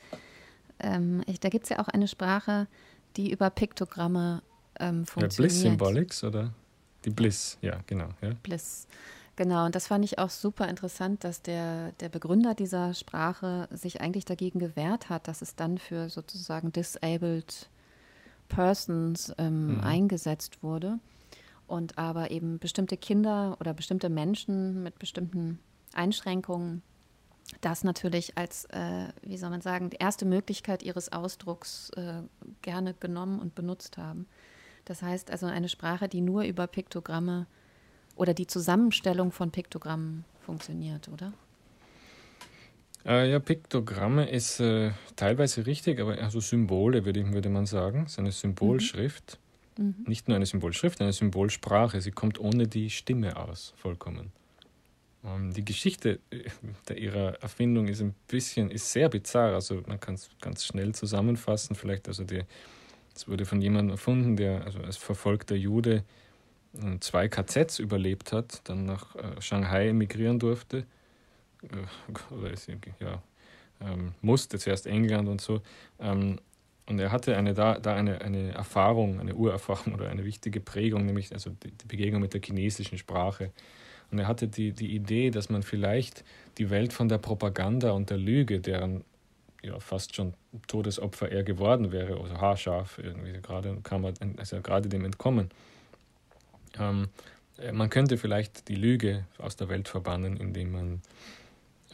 Ähm, 0.80 1.22
ich, 1.26 1.38
da 1.38 1.48
gibt 1.48 1.66
es 1.66 1.68
ja 1.70 1.78
auch 1.78 1.86
eine 1.86 2.08
Sprache, 2.08 2.66
die 3.16 3.30
über 3.30 3.50
Piktogramme 3.50 4.42
ähm, 4.80 5.06
funktioniert. 5.06 5.32
Ja, 5.32 5.42
Bliss 5.44 5.60
Symbolics 5.60 6.24
oder? 6.24 6.52
Die 7.04 7.10
Bliss, 7.10 7.56
ja, 7.62 7.78
genau. 7.86 8.08
Ja. 8.20 8.30
Bliss. 8.42 8.88
Genau, 9.36 9.66
und 9.66 9.76
das 9.76 9.86
fand 9.86 10.04
ich 10.04 10.18
auch 10.18 10.30
super 10.30 10.66
interessant, 10.66 11.22
dass 11.22 11.42
der, 11.42 11.92
der 12.00 12.08
Begründer 12.08 12.56
dieser 12.56 12.94
Sprache 12.94 13.68
sich 13.70 14.00
eigentlich 14.00 14.24
dagegen 14.24 14.58
gewehrt 14.58 15.08
hat, 15.08 15.28
dass 15.28 15.40
es 15.40 15.54
dann 15.54 15.78
für 15.78 16.08
sozusagen 16.08 16.72
disabled 16.72 17.68
Persons 18.48 19.32
ähm, 19.38 19.76
mhm. 19.76 19.80
eingesetzt 19.84 20.64
wurde 20.64 20.98
und 21.66 21.98
aber 21.98 22.30
eben 22.30 22.58
bestimmte 22.58 22.96
Kinder 22.96 23.56
oder 23.60 23.74
bestimmte 23.74 24.08
Menschen 24.08 24.82
mit 24.82 24.98
bestimmten 24.98 25.58
Einschränkungen 25.92 26.82
das 27.60 27.84
natürlich 27.84 28.36
als, 28.36 28.64
äh, 28.66 29.08
wie 29.22 29.36
soll 29.36 29.50
man 29.50 29.60
sagen, 29.60 29.90
die 29.90 29.98
erste 29.98 30.24
Möglichkeit 30.24 30.82
ihres 30.82 31.12
Ausdrucks 31.12 31.90
äh, 31.90 32.22
gerne 32.62 32.94
genommen 32.94 33.38
und 33.38 33.54
benutzt 33.54 33.98
haben. 33.98 34.26
Das 34.84 35.02
heißt 35.02 35.30
also 35.30 35.46
eine 35.46 35.68
Sprache, 35.68 36.08
die 36.08 36.20
nur 36.20 36.44
über 36.44 36.66
Piktogramme 36.66 37.46
oder 38.16 38.34
die 38.34 38.46
Zusammenstellung 38.46 39.32
von 39.32 39.50
Piktogrammen 39.50 40.24
funktioniert, 40.40 41.08
oder? 41.08 41.32
Äh, 43.04 43.30
ja, 43.30 43.38
Piktogramme 43.38 44.28
ist 44.28 44.60
äh, 44.60 44.92
teilweise 45.14 45.66
richtig, 45.66 46.00
aber 46.00 46.18
also 46.18 46.40
Symbole 46.40 47.04
würde, 47.04 47.32
würde 47.32 47.48
man 47.48 47.66
sagen. 47.66 48.04
Es 48.06 48.12
ist 48.12 48.18
eine 48.18 48.32
Symbolschrift. 48.32 49.38
Mhm. 49.40 49.45
Mhm. 49.78 50.04
Nicht 50.06 50.28
nur 50.28 50.36
eine 50.36 50.46
Symbolschrift, 50.46 51.00
eine 51.00 51.12
Symbolsprache. 51.12 52.00
Sie 52.00 52.10
kommt 52.10 52.38
ohne 52.38 52.66
die 52.66 52.90
Stimme 52.90 53.36
aus, 53.36 53.74
vollkommen. 53.76 54.32
Ähm, 55.24 55.52
die 55.52 55.64
Geschichte 55.64 56.20
äh, 56.30 56.44
der, 56.88 56.98
ihrer 56.98 57.42
Erfindung 57.42 57.88
ist 57.88 58.00
ein 58.00 58.14
bisschen, 58.28 58.70
ist 58.70 58.92
sehr 58.92 59.08
bizarr. 59.08 59.54
Also 59.54 59.82
man 59.86 60.00
kann 60.00 60.14
es 60.14 60.30
ganz 60.40 60.64
schnell 60.64 60.94
zusammenfassen. 60.94 61.74
Vielleicht, 61.74 62.08
also 62.08 62.24
es 63.14 63.28
wurde 63.28 63.46
von 63.46 63.60
jemandem 63.60 63.92
erfunden, 63.92 64.36
der 64.36 64.64
also 64.64 64.80
als 64.80 64.96
verfolgter 64.96 65.56
Jude 65.56 66.04
äh, 66.74 66.98
zwei 67.00 67.28
KZs 67.28 67.78
überlebt 67.78 68.32
hat, 68.32 68.60
dann 68.64 68.84
nach 68.84 69.14
äh, 69.16 69.40
Shanghai 69.40 69.88
emigrieren 69.88 70.38
durfte 70.38 70.86
oder 72.30 72.50
ist, 72.50 72.68
ja, 73.00 73.22
ähm, 73.80 74.14
musste 74.20 74.58
zuerst 74.58 74.86
England 74.86 75.28
und 75.28 75.40
so. 75.40 75.62
Ähm, 75.98 76.38
und 76.88 76.98
er 77.00 77.10
hatte 77.10 77.36
eine, 77.36 77.52
da, 77.52 77.78
da 77.78 77.94
eine, 77.94 78.20
eine 78.20 78.52
Erfahrung, 78.52 79.20
eine 79.20 79.34
Urerfahrung 79.34 79.94
oder 79.94 80.08
eine 80.08 80.24
wichtige 80.24 80.60
Prägung, 80.60 81.04
nämlich 81.04 81.32
also 81.32 81.50
die, 81.50 81.72
die 81.72 81.86
Begegnung 81.86 82.22
mit 82.22 82.32
der 82.32 82.40
chinesischen 82.40 82.96
Sprache. 82.96 83.50
Und 84.12 84.20
er 84.20 84.28
hatte 84.28 84.46
die, 84.46 84.72
die 84.72 84.94
Idee, 84.94 85.30
dass 85.30 85.48
man 85.48 85.64
vielleicht 85.64 86.24
die 86.58 86.70
Welt 86.70 86.92
von 86.92 87.08
der 87.08 87.18
Propaganda 87.18 87.90
und 87.90 88.10
der 88.10 88.18
Lüge, 88.18 88.60
deren 88.60 89.04
ja 89.62 89.80
fast 89.80 90.14
schon 90.14 90.34
Todesopfer 90.68 91.30
er 91.30 91.42
geworden 91.42 91.90
wäre, 91.90 92.20
also 92.20 92.40
haarscharf, 92.40 92.98
irgendwie 92.98 93.32
gerade 93.42 93.76
kam 93.82 94.04
er 94.04 94.14
also 94.36 94.60
gerade 94.60 94.88
dem 94.88 95.04
entkommen. 95.04 95.50
Ähm, 96.78 97.08
man 97.72 97.90
könnte 97.90 98.16
vielleicht 98.16 98.68
die 98.68 98.74
Lüge 98.76 99.24
aus 99.38 99.56
der 99.56 99.68
Welt 99.68 99.88
verbannen, 99.88 100.36
indem 100.36 100.72
man 100.72 101.02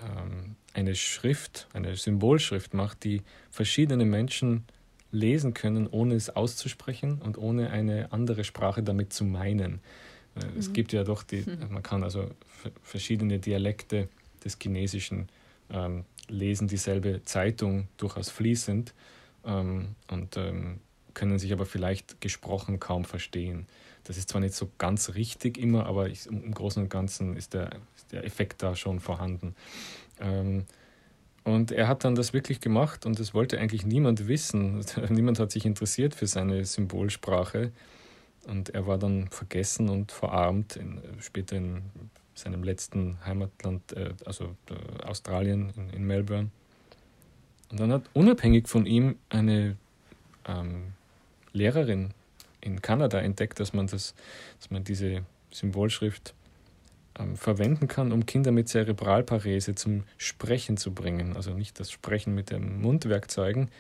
ähm, 0.01 0.57
eine 0.75 0.95
Schrift, 0.95 1.69
eine 1.73 1.97
Symbolschrift 1.97 2.75
macht, 2.75 3.05
die 3.05 3.23
verschiedene 3.51 4.05
Menschen 4.05 4.65
lesen 5.13 5.55
können, 5.55 5.87
ohne 5.87 6.15
es 6.15 6.31
auszusprechen 6.31 7.21
und 7.23 7.39
ohne 7.39 7.71
eine 7.71 8.13
andere 8.13 8.45
Sprache 8.45 8.83
damit 8.83 9.13
zu 9.13 9.25
meinen. 9.25 9.81
Äh, 10.35 10.47
mhm. 10.47 10.59
Es 10.59 10.73
gibt 10.73 10.93
ja 10.93 11.05
doch 11.05 11.23
die, 11.23 11.43
mhm. 11.43 11.73
man 11.73 11.83
kann 11.83 12.03
also 12.03 12.29
verschiedene 12.83 13.39
Dialekte 13.39 14.09
des 14.45 14.59
Chinesischen 14.61 15.29
ähm, 15.71 16.05
lesen, 16.29 16.67
dieselbe 16.67 17.23
Zeitung 17.25 17.89
durchaus 17.99 18.31
fließend 18.31 18.95
ähm, 19.45 19.95
und 20.11 20.37
ähm, 20.37 20.81
können 21.15 21.39
sich 21.39 21.53
aber 21.53 21.67
vielleicht 21.67 22.21
gesprochen 22.21 22.81
kaum 22.81 23.05
verstehen. 23.05 23.67
Das 24.05 24.17
ist 24.17 24.31
zwar 24.31 24.41
nicht 24.41 24.55
so 24.55 24.71
ganz 24.79 25.15
richtig 25.15 25.59
immer, 25.59 25.87
aber 25.87 26.09
ich, 26.09 26.27
im 26.27 26.53
Großen 26.53 26.83
und 26.83 26.89
Ganzen 26.89 27.37
ist 27.37 27.55
der, 27.55 27.71
ist 27.95 28.11
der 28.13 28.25
Effekt 28.25 28.63
da 28.63 28.75
schon 28.75 28.99
vorhanden. 28.99 29.55
Und 31.45 31.73
er 31.73 31.89
hat 31.89 32.05
dann 32.05 32.15
das 32.15 32.33
wirklich 32.33 32.61
gemacht 32.61 33.05
und 33.05 33.19
es 33.19 33.35
wollte 33.35 33.59
eigentlich 33.59 33.85
niemand 33.85 34.29
wissen. 34.29 34.85
niemand 35.09 35.39
hat 35.39 35.51
sich 35.51 35.67
interessiert 35.67 36.15
für 36.15 36.27
seine 36.27 36.65
Symbolsprache. 36.65 37.73
Und 38.47 38.71
er 38.71 38.87
war 38.87 38.99
dann 38.99 39.29
vergessen 39.29 39.89
und 39.89 40.13
verarmt, 40.13 40.77
in, 40.77 41.01
später 41.21 41.57
in 41.57 41.83
seinem 42.35 42.63
letzten 42.63 43.19
Heimatland, 43.25 43.93
äh, 43.93 44.15
also 44.25 44.57
äh, 44.69 45.05
Australien, 45.05 45.73
in, 45.77 45.91
in, 45.91 46.07
Melbourne. 46.07 46.51
Und 47.71 47.81
dann 47.81 47.93
hat 47.93 48.03
unabhängig 48.15 48.69
von 48.69 48.87
ihm 48.87 49.17
eine 49.29 49.77
ähm, 50.47 50.93
Lehrerin 51.53 52.11
in 52.61 52.83
Kanada 52.83 53.21
entdeckt, 53.21 53.61
dass 53.61 53.73
man, 53.73 53.87
das, 53.87 54.15
dass 54.59 54.71
man 54.71 54.85
diese 54.85 55.25
Symbolschrift 55.51 56.35
ähm, 57.19 57.37
verwenden 57.37 57.89
kann, 57.89 58.13
um 58.13 58.27
Kinder 58.27 58.53
mit 58.53 58.69
Zerebralparese 58.69 59.75
zum 59.75 60.05
Sprechen 60.17 60.77
zu 60.77 60.93
bringen. 60.93 61.37
Also 61.37 61.53
nicht 61.55 61.79
das 61.81 61.91
Sprechen 61.91 62.35
mit 62.35 62.51
den 62.51 62.81
Mundwerkzeugen, 62.81 63.71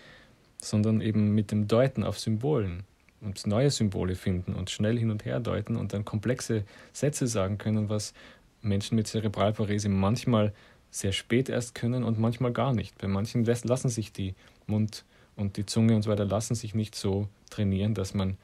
sondern 0.58 1.00
eben 1.00 1.34
mit 1.34 1.50
dem 1.50 1.68
Deuten 1.68 2.04
auf 2.04 2.18
Symbolen 2.18 2.84
und 3.20 3.46
neue 3.46 3.70
Symbole 3.70 4.14
finden 4.14 4.54
und 4.54 4.70
schnell 4.70 4.98
hin 4.98 5.10
und 5.10 5.24
her 5.24 5.40
deuten 5.40 5.76
und 5.76 5.92
dann 5.92 6.04
komplexe 6.04 6.64
Sätze 6.92 7.26
sagen 7.26 7.58
können, 7.58 7.88
was 7.88 8.14
Menschen 8.60 8.96
mit 8.96 9.06
Zerebralparese 9.06 9.88
manchmal 9.88 10.52
sehr 10.90 11.12
spät 11.12 11.48
erst 11.48 11.74
können 11.74 12.04
und 12.04 12.18
manchmal 12.18 12.52
gar 12.52 12.74
nicht. 12.74 12.98
Bei 12.98 13.08
manchen 13.08 13.44
lassen 13.44 13.88
sich 13.88 14.12
die 14.12 14.34
Mund 14.66 15.04
und 15.36 15.56
die 15.56 15.66
Zunge 15.66 15.96
und 15.96 16.02
so 16.02 16.10
weiter 16.10 16.24
lassen 16.24 16.54
sich 16.54 16.74
nicht 16.74 16.94
so 16.94 17.28
trainieren, 17.50 17.94
dass 17.94 18.12
man 18.12 18.36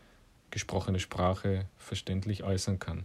gesprochene 0.51 0.99
Sprache 0.99 1.67
verständlich 1.77 2.43
äußern 2.43 2.79
kann. 2.79 3.05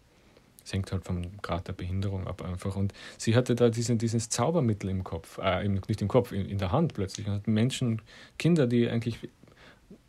Es 0.65 0.73
hängt 0.73 0.91
halt 0.91 1.03
vom 1.03 1.41
Grad 1.41 1.67
der 1.67 1.73
Behinderung 1.73 2.27
ab 2.27 2.41
einfach. 2.41 2.75
Und 2.75 2.93
sie 3.17 3.35
hatte 3.35 3.55
da 3.55 3.69
diesen, 3.69 3.97
dieses 3.97 4.29
Zaubermittel 4.29 4.89
im 4.89 5.03
Kopf, 5.03 5.39
äh, 5.41 5.67
nicht 5.67 6.01
im 6.01 6.07
Kopf, 6.07 6.31
in, 6.31 6.47
in 6.47 6.57
der 6.57 6.71
Hand 6.71 6.93
plötzlich. 6.93 7.27
Und 7.27 7.33
hat 7.33 7.47
Menschen, 7.47 8.01
Kinder, 8.37 8.67
die 8.67 8.89
eigentlich 8.89 9.19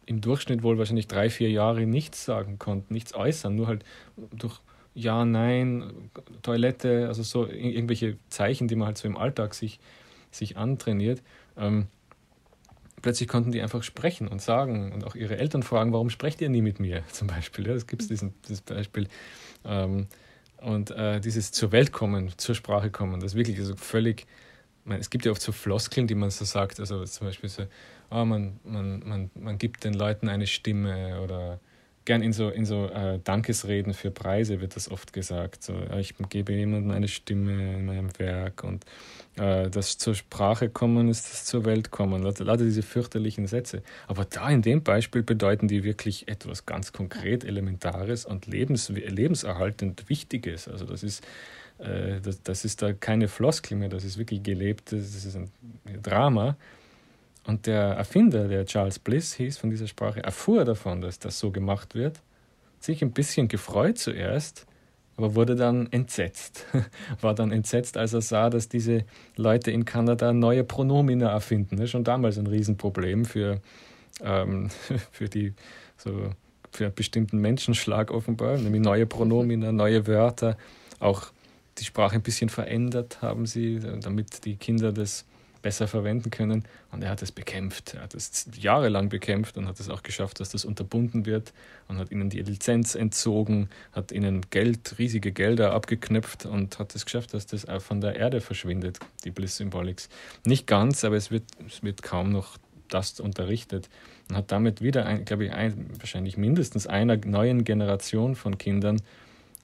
im 0.06 0.20
Durchschnitt 0.20 0.62
wohl 0.62 0.78
wahrscheinlich 0.78 1.08
drei, 1.08 1.30
vier 1.30 1.50
Jahre 1.50 1.86
nichts 1.86 2.24
sagen 2.24 2.58
konnten, 2.58 2.92
nichts 2.92 3.14
äußern, 3.14 3.54
nur 3.54 3.66
halt 3.66 3.84
durch 4.32 4.60
Ja, 4.94 5.24
Nein, 5.24 6.10
Toilette, 6.42 7.08
also 7.08 7.22
so 7.22 7.46
irgendwelche 7.48 8.16
Zeichen, 8.28 8.68
die 8.68 8.76
man 8.76 8.86
halt 8.86 8.98
so 8.98 9.08
im 9.08 9.16
Alltag 9.16 9.54
sich, 9.54 9.80
sich 10.30 10.56
antrainiert. 10.56 11.22
Ähm, 11.56 11.86
plötzlich 13.02 13.28
konnten 13.28 13.52
die 13.52 13.60
einfach 13.60 13.82
sprechen 13.82 14.28
und 14.28 14.40
sagen 14.40 14.92
und 14.92 15.04
auch 15.04 15.14
ihre 15.14 15.36
Eltern 15.36 15.62
fragen, 15.62 15.92
warum 15.92 16.10
sprecht 16.10 16.40
ihr 16.40 16.48
nie 16.48 16.62
mit 16.62 16.80
mir 16.80 17.02
zum 17.12 17.28
Beispiel. 17.28 17.66
Ja, 17.66 17.74
das 17.74 17.86
gibt 17.86 18.02
es 18.02 18.08
dieses 18.08 18.60
Beispiel. 18.62 19.08
Ähm, 19.64 20.06
und 20.64 20.90
äh, 20.90 21.20
dieses 21.20 21.52
zur 21.52 21.72
Welt 21.72 21.92
kommen, 21.92 22.32
zur 22.36 22.54
Sprache 22.54 22.90
kommen, 22.90 23.20
das 23.20 23.34
wirklich 23.34 23.58
also 23.58 23.76
völlig, 23.76 24.26
meine, 24.84 25.00
es 25.00 25.10
gibt 25.10 25.24
ja 25.24 25.32
oft 25.32 25.42
so 25.42 25.52
Floskeln, 25.52 26.06
die 26.06 26.14
man 26.14 26.30
so 26.30 26.44
sagt, 26.44 26.80
also 26.80 27.04
zum 27.04 27.26
Beispiel 27.26 27.48
so, 27.48 27.64
oh, 28.10 28.24
man, 28.24 28.58
man, 28.64 29.02
man, 29.06 29.30
man 29.34 29.58
gibt 29.58 29.84
den 29.84 29.94
Leuten 29.94 30.28
eine 30.28 30.46
Stimme 30.46 31.20
oder 31.20 31.60
gern 32.04 32.22
in 32.22 32.32
so, 32.32 32.50
in 32.50 32.64
so 32.64 32.86
äh, 32.86 33.18
Dankesreden 33.22 33.94
für 33.94 34.10
Preise 34.10 34.60
wird 34.60 34.76
das 34.76 34.90
oft 34.90 35.12
gesagt. 35.12 35.62
So, 35.62 35.74
ich 35.98 36.14
gebe 36.28 36.52
jemandem 36.52 36.90
eine 36.90 37.08
Stimme 37.08 37.74
in 37.74 37.86
meinem 37.86 38.10
Werk 38.18 38.64
und 38.64 38.84
äh, 39.36 39.70
das 39.70 39.98
zur 39.98 40.14
Sprache 40.14 40.68
kommen 40.68 41.08
ist 41.08 41.30
das 41.30 41.44
zur 41.44 41.64
Welt 41.64 41.90
kommen. 41.90 42.22
Lauter 42.22 42.56
diese 42.56 42.82
fürchterlichen 42.82 43.46
Sätze. 43.46 43.82
Aber 44.06 44.24
da 44.24 44.50
in 44.50 44.62
dem 44.62 44.82
Beispiel 44.82 45.22
bedeuten 45.22 45.68
die 45.68 45.82
wirklich 45.82 46.28
etwas 46.28 46.66
ganz 46.66 46.92
konkret 46.92 47.44
Elementares 47.44 48.26
und 48.26 48.46
lebens, 48.46 48.88
lebenserhaltend 48.88 50.08
Wichtiges. 50.08 50.68
Also 50.68 50.84
das 50.84 51.02
ist, 51.02 51.24
äh, 51.78 52.20
das, 52.20 52.42
das 52.42 52.64
ist 52.64 52.82
da 52.82 52.92
keine 52.92 53.28
Floskel 53.28 53.76
mehr, 53.76 53.88
das 53.88 54.04
ist 54.04 54.18
wirklich 54.18 54.42
gelebt, 54.42 54.92
das 54.92 55.24
ist 55.24 55.36
ein 55.36 55.50
Drama. 56.02 56.56
Und 57.46 57.66
der 57.66 57.82
Erfinder, 57.82 58.48
der 58.48 58.64
Charles 58.64 58.98
Bliss 58.98 59.34
hieß 59.34 59.58
von 59.58 59.70
dieser 59.70 59.86
Sprache, 59.86 60.22
erfuhr 60.22 60.64
davon, 60.64 61.00
dass 61.00 61.18
das 61.18 61.38
so 61.38 61.50
gemacht 61.50 61.94
wird, 61.94 62.20
sich 62.80 63.02
ein 63.02 63.12
bisschen 63.12 63.48
gefreut 63.48 63.98
zuerst, 63.98 64.66
aber 65.16 65.34
wurde 65.34 65.54
dann 65.54 65.90
entsetzt. 65.92 66.66
War 67.20 67.34
dann 67.34 67.52
entsetzt, 67.52 67.96
als 67.96 68.14
er 68.14 68.22
sah, 68.22 68.50
dass 68.50 68.68
diese 68.68 69.04
Leute 69.36 69.70
in 69.70 69.84
Kanada 69.84 70.32
neue 70.32 70.64
Pronomina 70.64 71.30
erfinden. 71.30 71.86
Schon 71.86 72.04
damals 72.04 72.38
ein 72.38 72.46
Riesenproblem 72.46 73.24
für, 73.24 73.60
ähm, 74.22 74.70
für 75.12 75.28
die 75.28 75.52
so 75.96 76.30
für 76.72 76.86
einen 76.86 76.94
bestimmten 76.94 77.38
Menschenschlag 77.38 78.10
offenbar, 78.10 78.58
nämlich 78.58 78.82
neue 78.82 79.06
Pronomina, 79.06 79.70
neue 79.70 80.06
Wörter, 80.08 80.56
auch 80.98 81.28
die 81.78 81.84
Sprache 81.84 82.16
ein 82.16 82.22
bisschen 82.22 82.48
verändert 82.48 83.22
haben 83.22 83.46
sie, 83.46 83.80
damit 84.00 84.44
die 84.44 84.56
Kinder 84.56 84.92
das 84.92 85.24
besser 85.64 85.88
verwenden 85.88 86.30
können. 86.30 86.64
Und 86.92 87.02
er 87.02 87.08
hat 87.08 87.22
es 87.22 87.32
bekämpft. 87.32 87.94
Er 87.94 88.02
hat 88.02 88.14
es 88.14 88.46
jahrelang 88.54 89.08
bekämpft 89.08 89.56
und 89.56 89.66
hat 89.66 89.80
es 89.80 89.88
auch 89.88 90.02
geschafft, 90.02 90.38
dass 90.38 90.50
das 90.50 90.66
unterbunden 90.66 91.24
wird 91.24 91.54
und 91.88 91.96
hat 91.96 92.12
ihnen 92.12 92.28
die 92.28 92.42
Lizenz 92.42 92.94
entzogen, 92.94 93.70
hat 93.92 94.12
ihnen 94.12 94.42
Geld, 94.50 94.98
riesige 94.98 95.32
Gelder 95.32 95.72
abgeknöpft 95.72 96.44
und 96.44 96.78
hat 96.78 96.94
es 96.94 97.06
geschafft, 97.06 97.32
dass 97.32 97.46
das 97.46 97.66
auch 97.66 97.80
von 97.80 98.02
der 98.02 98.14
Erde 98.14 98.42
verschwindet, 98.42 98.98
die 99.24 99.30
Bliss 99.30 99.56
Symbolics. 99.56 100.10
Nicht 100.44 100.66
ganz, 100.66 101.02
aber 101.02 101.16
es 101.16 101.30
wird, 101.30 101.44
es 101.66 101.82
wird 101.82 102.02
kaum 102.02 102.30
noch 102.30 102.58
das 102.90 103.18
unterrichtet 103.18 103.88
und 104.28 104.36
hat 104.36 104.52
damit 104.52 104.82
wieder, 104.82 105.06
ein, 105.06 105.24
glaube 105.24 105.46
ich, 105.46 105.52
ein, 105.52 105.86
wahrscheinlich 105.98 106.36
mindestens 106.36 106.86
einer 106.86 107.16
neuen 107.16 107.64
Generation 107.64 108.36
von 108.36 108.58
Kindern 108.58 109.00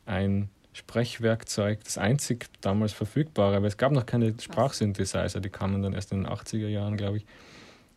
ein 0.07 0.49
Sprechwerkzeug, 0.73 1.83
das 1.85 1.99
einzig 1.99 2.47
damals 2.61 2.93
verfügbare, 2.93 3.61
weil 3.61 3.69
es 3.69 3.77
gab 3.77 3.93
noch 3.93 4.07
keine 4.07 4.35
Sprachsynthesizer, 4.41 5.41
die 5.41 5.49
kamen 5.49 5.83
dann 5.83 5.93
erst 5.93 6.13
in 6.13 6.23
den 6.23 6.33
80er 6.33 6.69
Jahren, 6.69 6.97
glaube 6.97 7.19
ich, 7.19 7.27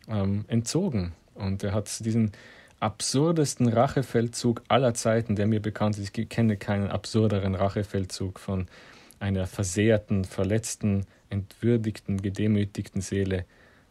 ähm, 0.08 0.44
entzogen. 0.48 1.12
Und 1.34 1.62
er 1.62 1.72
hat 1.72 2.04
diesen 2.04 2.32
absurdesten 2.80 3.68
Rachefeldzug 3.68 4.62
aller 4.68 4.94
Zeiten, 4.94 5.36
der 5.36 5.46
mir 5.46 5.60
bekannt 5.60 5.98
ist. 5.98 6.16
Ich 6.18 6.28
kenne 6.28 6.56
keinen 6.56 6.90
absurderen 6.90 7.54
Rachefeldzug 7.54 8.38
von 8.38 8.66
einer 9.20 9.46
versehrten, 9.46 10.24
verletzten, 10.24 11.06
entwürdigten, 11.30 12.20
gedemütigten 12.20 13.00
Seele 13.00 13.44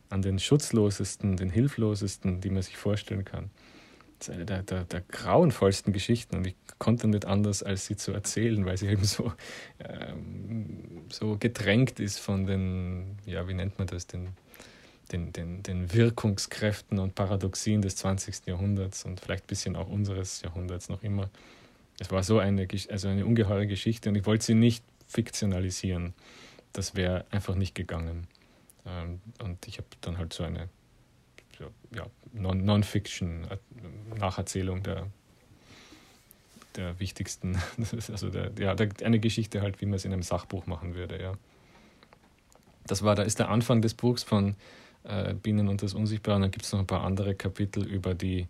an 0.09 0.21
den 0.21 0.37
schutzlosesten, 0.37 1.37
den 1.37 1.49
hilflosesten, 1.49 2.39
die 2.39 2.49
man 2.49 2.61
sich 2.61 2.77
vorstellen 2.77 3.25
kann. 3.25 3.49
Eine 4.29 4.45
der, 4.45 4.63
der, 4.63 4.85
der 4.85 5.01
grauenvollsten 5.01 5.93
Geschichten 5.93 6.37
und 6.37 6.47
ich 6.47 6.55
konnte 6.79 7.07
nicht 7.07 7.25
anders, 7.25 7.63
als 7.63 7.85
sie 7.85 7.95
zu 7.95 8.11
erzählen, 8.11 8.65
weil 8.65 8.77
sie 8.77 8.87
eben 8.89 9.03
so, 9.03 9.33
ähm, 9.79 11.05
so 11.09 11.37
gedrängt 11.37 11.99
ist 11.99 12.19
von 12.19 12.45
den, 12.45 13.17
ja, 13.25 13.47
wie 13.47 13.53
nennt 13.53 13.77
man 13.77 13.87
das, 13.87 14.07
den, 14.07 14.29
den, 15.11 15.31
den, 15.33 15.63
den 15.63 15.93
Wirkungskräften 15.93 16.99
und 16.99 17.15
Paradoxien 17.15 17.81
des 17.81 17.95
20. 17.97 18.47
Jahrhunderts 18.47 19.05
und 19.05 19.19
vielleicht 19.19 19.45
ein 19.45 19.47
bisschen 19.47 19.75
auch 19.75 19.89
unseres 19.89 20.41
Jahrhunderts 20.41 20.89
noch 20.89 21.03
immer. 21.03 21.29
Es 21.99 22.11
war 22.11 22.23
so 22.23 22.39
eine, 22.39 22.67
also 22.89 23.07
eine 23.07 23.25
ungeheure 23.25 23.67
Geschichte 23.67 24.09
und 24.09 24.15
ich 24.15 24.25
wollte 24.25 24.45
sie 24.45 24.55
nicht 24.55 24.83
fiktionalisieren. 25.07 26.13
Das 26.71 26.95
wäre 26.95 27.25
einfach 27.29 27.55
nicht 27.55 27.75
gegangen. 27.75 28.27
Ähm, 28.85 29.21
und 29.41 29.67
ich 29.67 29.77
habe 29.77 29.87
dann 30.01 30.17
halt 30.17 30.33
so 30.33 30.43
eine 30.43 30.69
ja, 31.95 32.05
Non-Fiction-Nacherzählung 32.33 34.83
der 34.83 35.07
der 36.75 36.99
wichtigsten, 36.99 37.57
also 38.11 38.29
der, 38.29 38.51
ja, 38.59 38.75
der, 38.75 38.89
eine 39.03 39.19
Geschichte 39.19 39.61
halt, 39.61 39.81
wie 39.81 39.85
man 39.85 39.95
es 39.95 40.05
in 40.05 40.13
einem 40.13 40.23
Sachbuch 40.23 40.65
machen 40.65 40.95
würde, 40.95 41.21
ja. 41.21 41.33
Das 42.85 43.03
war, 43.03 43.15
da 43.15 43.23
ist 43.23 43.39
der 43.39 43.49
Anfang 43.49 43.81
des 43.81 43.93
Buchs 43.93 44.23
von 44.23 44.55
äh, 45.03 45.33
Bienen 45.33 45.69
und 45.69 45.81
das 45.81 45.93
Unsichtbare. 45.93 46.41
Dann 46.41 46.51
gibt 46.51 46.65
es 46.65 46.73
noch 46.73 46.79
ein 46.79 46.87
paar 46.87 47.03
andere 47.03 47.33
Kapitel 47.33 47.85
über 47.85 48.13
die, 48.13 48.47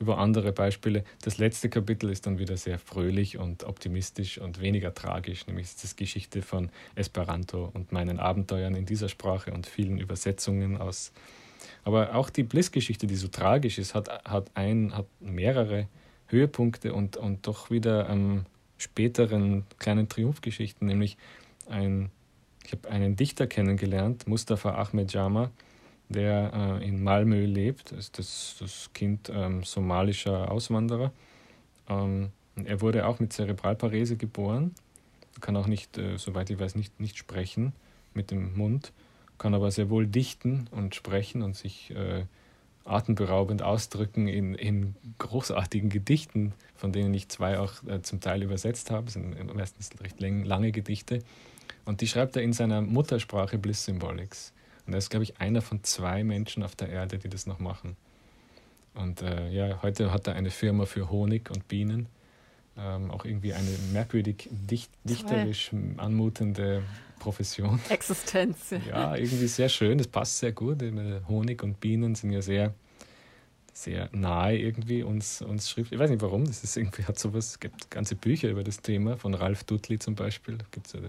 über 0.00 0.18
andere 0.18 0.52
Beispiele. 0.52 1.04
Das 1.22 1.38
letzte 1.38 1.68
Kapitel 1.68 2.10
ist 2.10 2.26
dann 2.26 2.40
wieder 2.40 2.56
sehr 2.56 2.80
fröhlich 2.80 3.38
und 3.38 3.62
optimistisch 3.62 4.38
und 4.38 4.60
weniger 4.60 4.94
tragisch, 4.94 5.46
nämlich 5.46 5.66
ist 5.66 5.84
das 5.84 5.94
Geschichte 5.94 6.42
von 6.42 6.70
Esperanto 6.96 7.70
und 7.72 7.92
meinen 7.92 8.18
Abenteuern 8.18 8.74
in 8.74 8.84
dieser 8.84 9.08
Sprache 9.08 9.52
und 9.52 9.68
vielen 9.68 9.98
Übersetzungen 9.98 10.76
aus. 10.76 11.12
Aber 11.84 12.14
auch 12.14 12.30
die 12.30 12.42
Bliss-Geschichte, 12.42 13.06
die 13.06 13.16
so 13.16 13.28
tragisch 13.28 13.78
ist, 13.78 13.94
hat, 13.94 14.08
hat, 14.24 14.50
ein, 14.54 14.96
hat 14.96 15.06
mehrere 15.20 15.88
Höhepunkte 16.28 16.92
und, 16.92 17.16
und 17.16 17.46
doch 17.46 17.70
wieder 17.70 18.08
ähm, 18.08 18.44
späteren 18.76 19.64
kleinen 19.78 20.08
Triumphgeschichten, 20.08 20.86
nämlich 20.86 21.16
ein, 21.68 22.10
ich 22.64 22.72
habe 22.72 22.88
einen 22.90 23.16
Dichter 23.16 23.46
kennengelernt, 23.46 24.26
Mustafa 24.26 24.74
Ahmed 24.74 25.12
Jama, 25.12 25.50
der 26.08 26.80
äh, 26.80 26.88
in 26.88 27.02
Malmö 27.02 27.44
lebt, 27.44 27.92
ist 27.92 28.18
das, 28.18 28.56
das 28.60 28.90
Kind 28.94 29.30
ähm, 29.34 29.64
somalischer 29.64 30.50
Auswanderer. 30.50 31.12
Ähm, 31.88 32.30
er 32.64 32.80
wurde 32.80 33.06
auch 33.06 33.20
mit 33.20 33.32
Zerebralparese 33.32 34.16
geboren, 34.16 34.74
kann 35.40 35.56
auch 35.56 35.66
nicht, 35.66 35.98
äh, 35.98 36.16
soweit 36.16 36.50
ich 36.50 36.58
weiß, 36.58 36.74
nicht, 36.74 36.98
nicht 37.00 37.18
sprechen 37.18 37.72
mit 38.14 38.30
dem 38.30 38.56
Mund, 38.56 38.92
kann 39.38 39.54
aber 39.54 39.70
sehr 39.70 39.90
wohl 39.90 40.06
dichten 40.06 40.68
und 40.70 40.94
sprechen 40.94 41.42
und 41.42 41.56
sich 41.56 41.90
äh, 41.90 42.24
atemberaubend 42.84 43.62
ausdrücken 43.62 44.26
in, 44.28 44.54
in 44.54 44.94
großartigen 45.18 45.90
Gedichten, 45.90 46.52
von 46.74 46.92
denen 46.92 47.12
ich 47.14 47.28
zwei 47.28 47.58
auch 47.58 47.74
äh, 47.86 48.02
zum 48.02 48.20
Teil 48.20 48.42
übersetzt 48.42 48.90
habe. 48.90 49.04
Das 49.06 49.14
sind 49.14 49.54
meistens 49.54 49.90
recht 50.00 50.20
lange 50.20 50.72
Gedichte. 50.72 51.20
Und 51.84 52.00
die 52.00 52.06
schreibt 52.06 52.36
er 52.36 52.42
in 52.42 52.52
seiner 52.52 52.82
Muttersprache 52.82 53.58
Bliss 53.58 53.84
Symbolics. 53.84 54.52
Und 54.86 54.94
er 54.94 54.98
ist, 54.98 55.10
glaube 55.10 55.24
ich, 55.24 55.40
einer 55.40 55.62
von 55.62 55.84
zwei 55.84 56.24
Menschen 56.24 56.62
auf 56.62 56.74
der 56.74 56.88
Erde, 56.88 57.18
die 57.18 57.28
das 57.28 57.46
noch 57.46 57.58
machen. 57.58 57.96
Und 58.94 59.22
äh, 59.22 59.50
ja, 59.50 59.80
heute 59.82 60.12
hat 60.12 60.26
er 60.26 60.34
eine 60.34 60.50
Firma 60.50 60.86
für 60.86 61.10
Honig 61.10 61.50
und 61.50 61.68
Bienen. 61.68 62.06
Ähm, 62.76 63.10
auch 63.10 63.24
irgendwie 63.24 63.52
eine 63.52 63.70
merkwürdig 63.92 64.48
dicht, 64.50 64.90
dichterisch 65.04 65.70
anmutende 65.96 66.82
Profession. 67.18 67.80
Existenz. 67.88 68.70
Ja, 68.88 69.16
irgendwie 69.16 69.48
sehr 69.48 69.68
schön, 69.68 69.98
das 69.98 70.08
passt 70.08 70.38
sehr 70.38 70.52
gut. 70.52 70.82
Honig 71.28 71.62
und 71.62 71.80
Bienen 71.80 72.14
sind 72.14 72.32
ja 72.32 72.42
sehr, 72.42 72.74
sehr 73.72 74.08
nahe 74.12 74.56
irgendwie 74.58 75.02
uns, 75.02 75.42
uns 75.42 75.70
Schrift. 75.70 75.92
Ich 75.92 75.98
weiß 75.98 76.10
nicht 76.10 76.22
warum, 76.22 76.44
das 76.44 76.64
ist 76.64 76.76
irgendwie 76.76 77.04
hat 77.04 77.18
sowas, 77.18 77.50
es 77.50 77.60
gibt 77.60 77.90
ganze 77.90 78.14
Bücher 78.14 78.48
über 78.48 78.64
das 78.64 78.80
Thema, 78.80 79.16
von 79.16 79.34
Ralf 79.34 79.64
Dudley 79.64 79.98
zum 79.98 80.14
Beispiel, 80.14 80.58
gibt 80.70 80.86
es 80.86 80.94
ja 80.94 81.00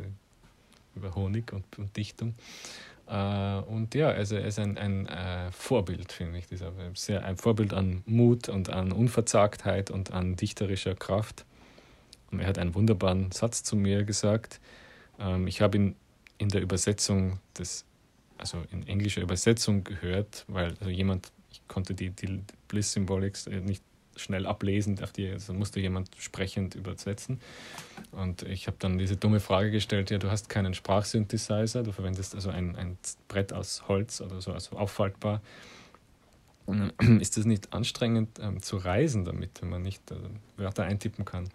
über 0.96 1.16
Honig 1.16 1.54
und, 1.54 1.78
und 1.78 1.96
Dichtung. 1.96 2.34
Uh, 3.12 3.64
und 3.68 3.96
ja, 3.96 4.10
also 4.10 4.36
er 4.36 4.46
ist 4.46 4.60
ein, 4.60 4.78
ein 4.78 5.08
uh, 5.08 5.52
Vorbild, 5.52 6.12
finde 6.12 6.38
ich. 6.38 6.46
Dieser, 6.46 6.72
sehr, 6.94 7.26
ein 7.26 7.38
Vorbild 7.38 7.74
an 7.74 8.04
Mut 8.06 8.50
und 8.50 8.70
an 8.70 8.92
Unverzagtheit 8.92 9.90
und 9.90 10.14
an 10.14 10.36
dichterischer 10.36 10.94
Kraft. 10.94 11.44
Und 12.30 12.40
er 12.40 12.46
hat 12.46 12.60
einen 12.60 12.76
wunderbaren 12.76 13.32
Satz 13.32 13.64
zu 13.64 13.76
mir 13.76 14.04
gesagt. 14.04 14.60
Ähm, 15.20 15.48
ich 15.48 15.62
habe 15.62 15.78
ihn 15.78 15.96
in 16.38 16.50
der 16.50 16.62
Übersetzung 16.62 17.40
des, 17.58 17.86
also 18.38 18.64
in 18.72 18.88
englischer 18.88 19.22
Übersetzung 19.22 19.84
gehört, 19.84 20.46
weil 20.48 20.76
also 20.80 20.90
jemand, 20.90 21.32
ich 21.52 21.62
konnte 21.68 21.94
die, 21.94 22.10
die 22.12 22.42
Bliss-Symbolics 22.68 23.48
äh, 23.48 23.60
nicht 23.60 23.84
schnell 24.16 24.46
ablesen, 24.46 25.02
auf 25.02 25.12
die 25.12 25.30
also 25.30 25.54
musste 25.54 25.80
jemand 25.80 26.10
sprechend 26.18 26.76
übersetzen. 26.76 27.40
Und 28.12 28.44
ich 28.44 28.68
habe 28.68 28.78
dann 28.80 28.98
diese 28.98 29.18
dumme 29.18 29.40
Frage 29.40 29.72
gestellt, 29.72 30.12
ja, 30.12 30.18
du 30.18 30.30
hast 30.30 30.50
keinen 30.50 30.74
Sprachsynthesizer, 30.74 31.84
du 31.84 31.92
verwendest 31.92 32.36
also 32.36 32.50
ein, 32.50 32.76
ein 32.76 32.98
Brett 33.28 33.54
aus 33.54 33.88
Holz 33.88 34.22
oder 34.22 34.42
so, 34.42 34.52
also 34.52 34.78
auffaltbar. 34.78 35.42
Ist 37.20 37.38
es 37.38 37.46
nicht 37.46 37.74
anstrengend 37.74 38.40
ähm, 38.40 38.62
zu 38.62 38.78
reisen 38.78 39.26
damit, 39.26 39.62
wenn 39.62 39.70
man 39.70 39.82
nicht 39.82 40.12
äh, 40.12 40.16
Wörter 40.58 40.84
eintippen 40.84 41.26
kann? 41.26 41.50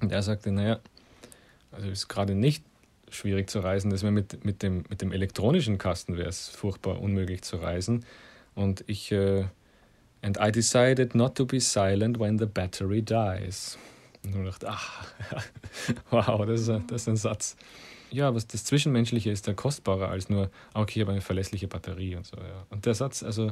Und 0.00 0.12
er 0.12 0.22
sagte, 0.22 0.52
naja, 0.52 0.80
also 1.72 1.88
ist 1.88 2.08
gerade 2.08 2.34
nicht 2.34 2.64
schwierig 3.10 3.50
zu 3.50 3.60
reisen. 3.60 3.90
Das 3.90 4.02
wäre 4.02 4.12
mit, 4.12 4.44
mit, 4.44 4.62
dem, 4.62 4.84
mit 4.88 5.02
dem 5.02 5.12
elektronischen 5.12 5.78
Kasten 5.78 6.16
wäre 6.16 6.28
es 6.28 6.48
furchtbar 6.48 7.00
unmöglich 7.00 7.42
zu 7.42 7.56
reisen. 7.56 8.04
Und 8.54 8.84
ich 8.86 9.12
äh, 9.12 9.44
And 10.22 10.38
I 10.40 10.52
decided 10.52 11.16
not 11.16 11.34
to 11.34 11.44
be 11.44 11.60
silent 11.60 12.20
when 12.20 12.38
the 12.38 12.46
battery 12.46 13.02
dies. 13.02 13.76
Und 14.24 14.46
ich 14.46 14.50
dachte, 14.50 14.68
ach, 14.70 15.04
wow, 16.10 16.46
das 16.46 16.60
ist, 16.60 16.68
ein, 16.68 16.86
das 16.86 17.02
ist 17.02 17.08
ein 17.08 17.16
Satz. 17.16 17.56
Ja, 18.12 18.32
was 18.32 18.46
das 18.46 18.64
Zwischenmenschliche 18.64 19.32
ist 19.32 19.48
da 19.48 19.52
kostbarer 19.52 20.10
als 20.10 20.28
nur, 20.28 20.50
ah, 20.74 20.82
okay, 20.82 21.00
ich 21.00 21.04
habe 21.04 21.12
eine 21.12 21.22
verlässliche 21.22 21.66
Batterie 21.66 22.14
und 22.14 22.24
so. 22.24 22.36
Ja. 22.36 22.66
Und 22.70 22.86
der 22.86 22.94
Satz, 22.94 23.24
also 23.24 23.50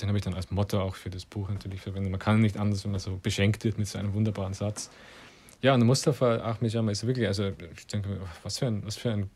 den 0.00 0.08
habe 0.08 0.16
ich 0.16 0.24
dann 0.24 0.32
als 0.32 0.50
Motto 0.50 0.80
auch 0.80 0.94
für 0.94 1.10
das 1.10 1.26
Buch 1.26 1.50
natürlich 1.50 1.82
verwendet. 1.82 2.10
Man 2.10 2.20
kann 2.20 2.40
nicht 2.40 2.56
anders, 2.56 2.84
wenn 2.84 2.92
man 2.92 3.00
so 3.00 3.18
beschenkt 3.22 3.64
wird 3.64 3.76
mit 3.76 3.86
so 3.86 3.98
einem 3.98 4.14
wunderbaren 4.14 4.54
Satz. 4.54 4.90
Ja, 5.60 5.74
und 5.74 5.84
Mustafa 5.84 6.36
Ahmed 6.36 6.72
Jama 6.72 6.92
ist 6.92 7.06
wirklich, 7.06 7.26
also 7.26 7.52
ich 7.76 7.86
denke, 7.86 8.20
was 8.42 8.58
für 8.58 8.66
ein, 8.66 8.86
was 8.86 8.96
für 8.96 9.10
ein 9.10 9.30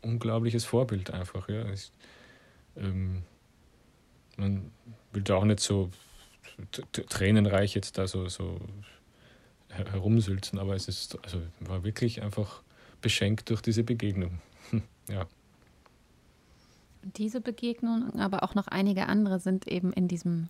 unglaubliches 0.00 0.64
Vorbild 0.64 1.10
einfach. 1.10 1.48
Ja. 1.48 1.68
Ich, 1.70 1.90
ähm, 2.76 3.22
man 4.36 4.70
will 5.12 5.22
da 5.22 5.36
auch 5.36 5.44
nicht 5.44 5.60
so 5.60 5.90
tränenreich 6.92 7.74
jetzt 7.74 7.98
da 7.98 8.06
so, 8.06 8.28
so 8.28 8.60
herumsülzen, 9.68 10.58
aber 10.58 10.74
es 10.76 10.86
ist, 10.86 11.18
also 11.24 11.40
war 11.60 11.82
wirklich 11.82 12.22
einfach 12.22 12.62
beschenkt 13.00 13.50
durch 13.50 13.62
diese 13.62 13.82
Begegnung. 13.82 14.38
ja. 15.08 15.26
Diese 17.02 17.40
Begegnung, 17.40 18.18
aber 18.20 18.44
auch 18.44 18.54
noch 18.54 18.68
einige 18.68 19.06
andere 19.06 19.40
sind 19.40 19.66
eben 19.66 19.92
in 19.92 20.06
diesem, 20.06 20.48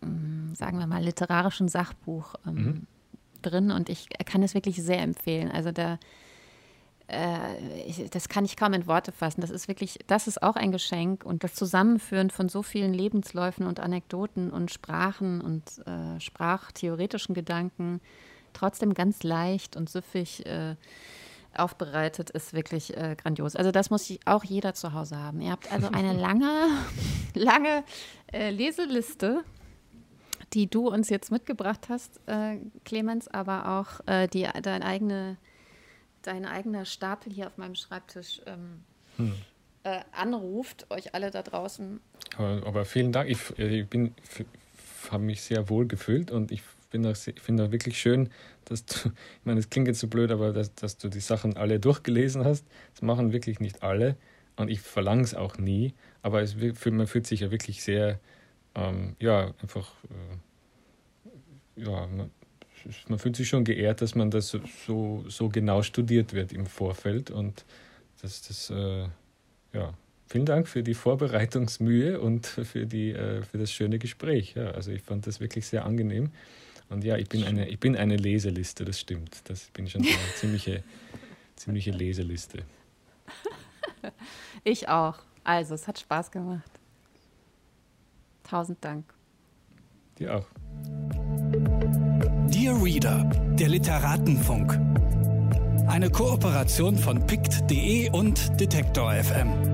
mm, 0.00 0.54
sagen 0.54 0.78
wir 0.78 0.86
mal, 0.86 1.02
literarischen 1.04 1.68
Sachbuch 1.68 2.36
ähm, 2.46 2.54
mhm. 2.54 2.86
Drin 3.44 3.70
und 3.70 3.88
ich 3.88 4.08
kann 4.24 4.42
es 4.42 4.54
wirklich 4.54 4.82
sehr 4.82 5.00
empfehlen. 5.00 5.50
Also 5.50 5.72
da 5.72 5.98
äh, 7.08 7.82
ich, 7.86 8.08
das 8.10 8.28
kann 8.28 8.44
ich 8.44 8.56
kaum 8.56 8.72
in 8.72 8.86
Worte 8.86 9.12
fassen. 9.12 9.40
Das 9.40 9.50
ist 9.50 9.68
wirklich, 9.68 9.98
das 10.06 10.26
ist 10.26 10.42
auch 10.42 10.56
ein 10.56 10.72
Geschenk 10.72 11.24
und 11.24 11.44
das 11.44 11.54
Zusammenführen 11.54 12.30
von 12.30 12.48
so 12.48 12.62
vielen 12.62 12.94
Lebensläufen 12.94 13.66
und 13.66 13.80
Anekdoten 13.80 14.50
und 14.50 14.70
Sprachen 14.70 15.40
und 15.40 15.86
äh, 15.86 16.20
sprachtheoretischen 16.20 17.34
Gedanken 17.34 18.00
trotzdem 18.52 18.94
ganz 18.94 19.22
leicht 19.22 19.76
und 19.76 19.90
süffig 19.90 20.46
äh, 20.46 20.76
aufbereitet, 21.56 22.30
ist 22.30 22.52
wirklich 22.52 22.96
äh, 22.96 23.16
grandios. 23.16 23.54
Also 23.54 23.70
das 23.70 23.90
muss 23.90 24.12
auch 24.24 24.44
jeder 24.44 24.74
zu 24.74 24.92
Hause 24.92 25.18
haben. 25.18 25.40
Ihr 25.40 25.52
habt 25.52 25.70
also 25.70 25.88
eine 25.88 26.12
lange, 26.18 26.68
lange 27.34 27.84
äh, 28.32 28.50
Leseliste 28.50 29.44
die 30.54 30.68
du 30.68 30.88
uns 30.88 31.10
jetzt 31.10 31.30
mitgebracht 31.30 31.88
hast, 31.88 32.20
äh, 32.26 32.58
Clemens, 32.84 33.28
aber 33.28 33.80
auch 33.80 34.06
äh, 34.06 34.28
die 34.28 34.48
deine 34.62 34.84
eigene 34.84 35.36
dein 36.22 36.46
eigener 36.46 36.86
Stapel 36.86 37.32
hier 37.32 37.46
auf 37.46 37.58
meinem 37.58 37.74
Schreibtisch 37.74 38.40
ähm, 38.46 38.80
hm. 39.16 39.34
äh, 39.82 40.00
anruft, 40.12 40.90
euch 40.90 41.14
alle 41.14 41.30
da 41.30 41.42
draußen. 41.42 42.00
Aber, 42.38 42.66
aber 42.66 42.84
vielen 42.86 43.12
Dank. 43.12 43.28
Ich, 43.28 43.58
äh, 43.58 43.80
ich 43.80 43.88
bin 43.88 44.14
habe 45.10 45.22
mich 45.22 45.42
sehr 45.42 45.68
wohl 45.68 45.86
gefühlt 45.86 46.30
und 46.30 46.50
ich 46.50 46.62
finde 46.90 47.10
auch, 47.10 47.16
find 47.16 47.60
auch 47.60 47.72
wirklich 47.72 48.00
schön, 48.00 48.30
dass 48.64 48.86
du, 48.86 48.94
ich 49.08 49.44
meine, 49.44 49.60
es 49.60 49.70
klingt 49.70 49.88
jetzt 49.88 50.00
so 50.00 50.08
blöd, 50.08 50.30
aber 50.30 50.52
dass, 50.52 50.74
dass 50.74 50.96
du 50.96 51.08
die 51.08 51.20
Sachen 51.20 51.56
alle 51.56 51.80
durchgelesen 51.80 52.44
hast. 52.44 52.64
Das 52.94 53.02
machen 53.02 53.32
wirklich 53.32 53.60
nicht 53.60 53.82
alle 53.82 54.16
und 54.56 54.70
ich 54.70 54.80
verlange 54.80 55.22
es 55.22 55.34
auch 55.34 55.58
nie, 55.58 55.94
aber 56.22 56.42
es, 56.42 56.56
man 56.86 57.06
fühlt 57.06 57.26
sich 57.26 57.40
ja 57.40 57.50
wirklich 57.50 57.82
sehr, 57.82 58.20
ähm, 58.74 59.16
ja, 59.20 59.52
einfach, 59.62 59.90
äh, 61.76 61.82
ja, 61.82 62.06
man, 62.06 62.30
man 63.08 63.18
fühlt 63.18 63.36
sich 63.36 63.48
schon 63.48 63.64
geehrt, 63.64 64.00
dass 64.00 64.14
man 64.14 64.30
das 64.30 64.56
so, 64.86 65.24
so 65.28 65.48
genau 65.48 65.82
studiert 65.82 66.32
wird 66.32 66.52
im 66.52 66.66
Vorfeld. 66.66 67.30
Und 67.30 67.64
das, 68.20 68.42
das 68.42 68.70
äh, 68.70 69.08
ja, 69.72 69.94
vielen 70.28 70.46
Dank 70.46 70.68
für 70.68 70.82
die 70.82 70.94
Vorbereitungsmühe 70.94 72.20
und 72.20 72.46
für, 72.46 72.86
die, 72.86 73.10
äh, 73.12 73.42
für 73.42 73.58
das 73.58 73.72
schöne 73.72 73.98
Gespräch. 73.98 74.54
Ja, 74.54 74.70
also 74.70 74.90
ich 74.90 75.02
fand 75.02 75.26
das 75.26 75.40
wirklich 75.40 75.66
sehr 75.66 75.84
angenehm. 75.84 76.30
Und 76.90 77.04
ja, 77.04 77.16
ich 77.16 77.28
bin 77.28 77.44
eine, 77.44 77.68
ich 77.68 77.80
bin 77.80 77.96
eine 77.96 78.16
Leseliste, 78.16 78.84
das 78.84 79.00
stimmt. 79.00 79.40
Das 79.48 79.70
bin 79.70 79.88
schon 79.88 80.02
eine 80.02 80.10
ziemliche, 80.36 80.84
ziemliche 81.56 81.90
Leseliste. 81.90 82.62
Ich 84.64 84.88
auch. 84.88 85.18
Also, 85.44 85.74
es 85.74 85.86
hat 85.88 85.98
Spaß 85.98 86.30
gemacht. 86.30 86.70
Tausend 88.44 88.84
Dank. 88.84 89.04
Dir 90.18 90.36
auch. 90.36 90.46
Dear 92.46 92.82
Reader, 92.82 93.24
der 93.58 93.68
Literatenfunk. 93.68 94.78
Eine 95.88 96.10
Kooperation 96.10 96.96
von 96.96 97.26
pict.de 97.26 98.10
und 98.10 98.60
Detektor 98.60 99.12
FM. 99.12 99.73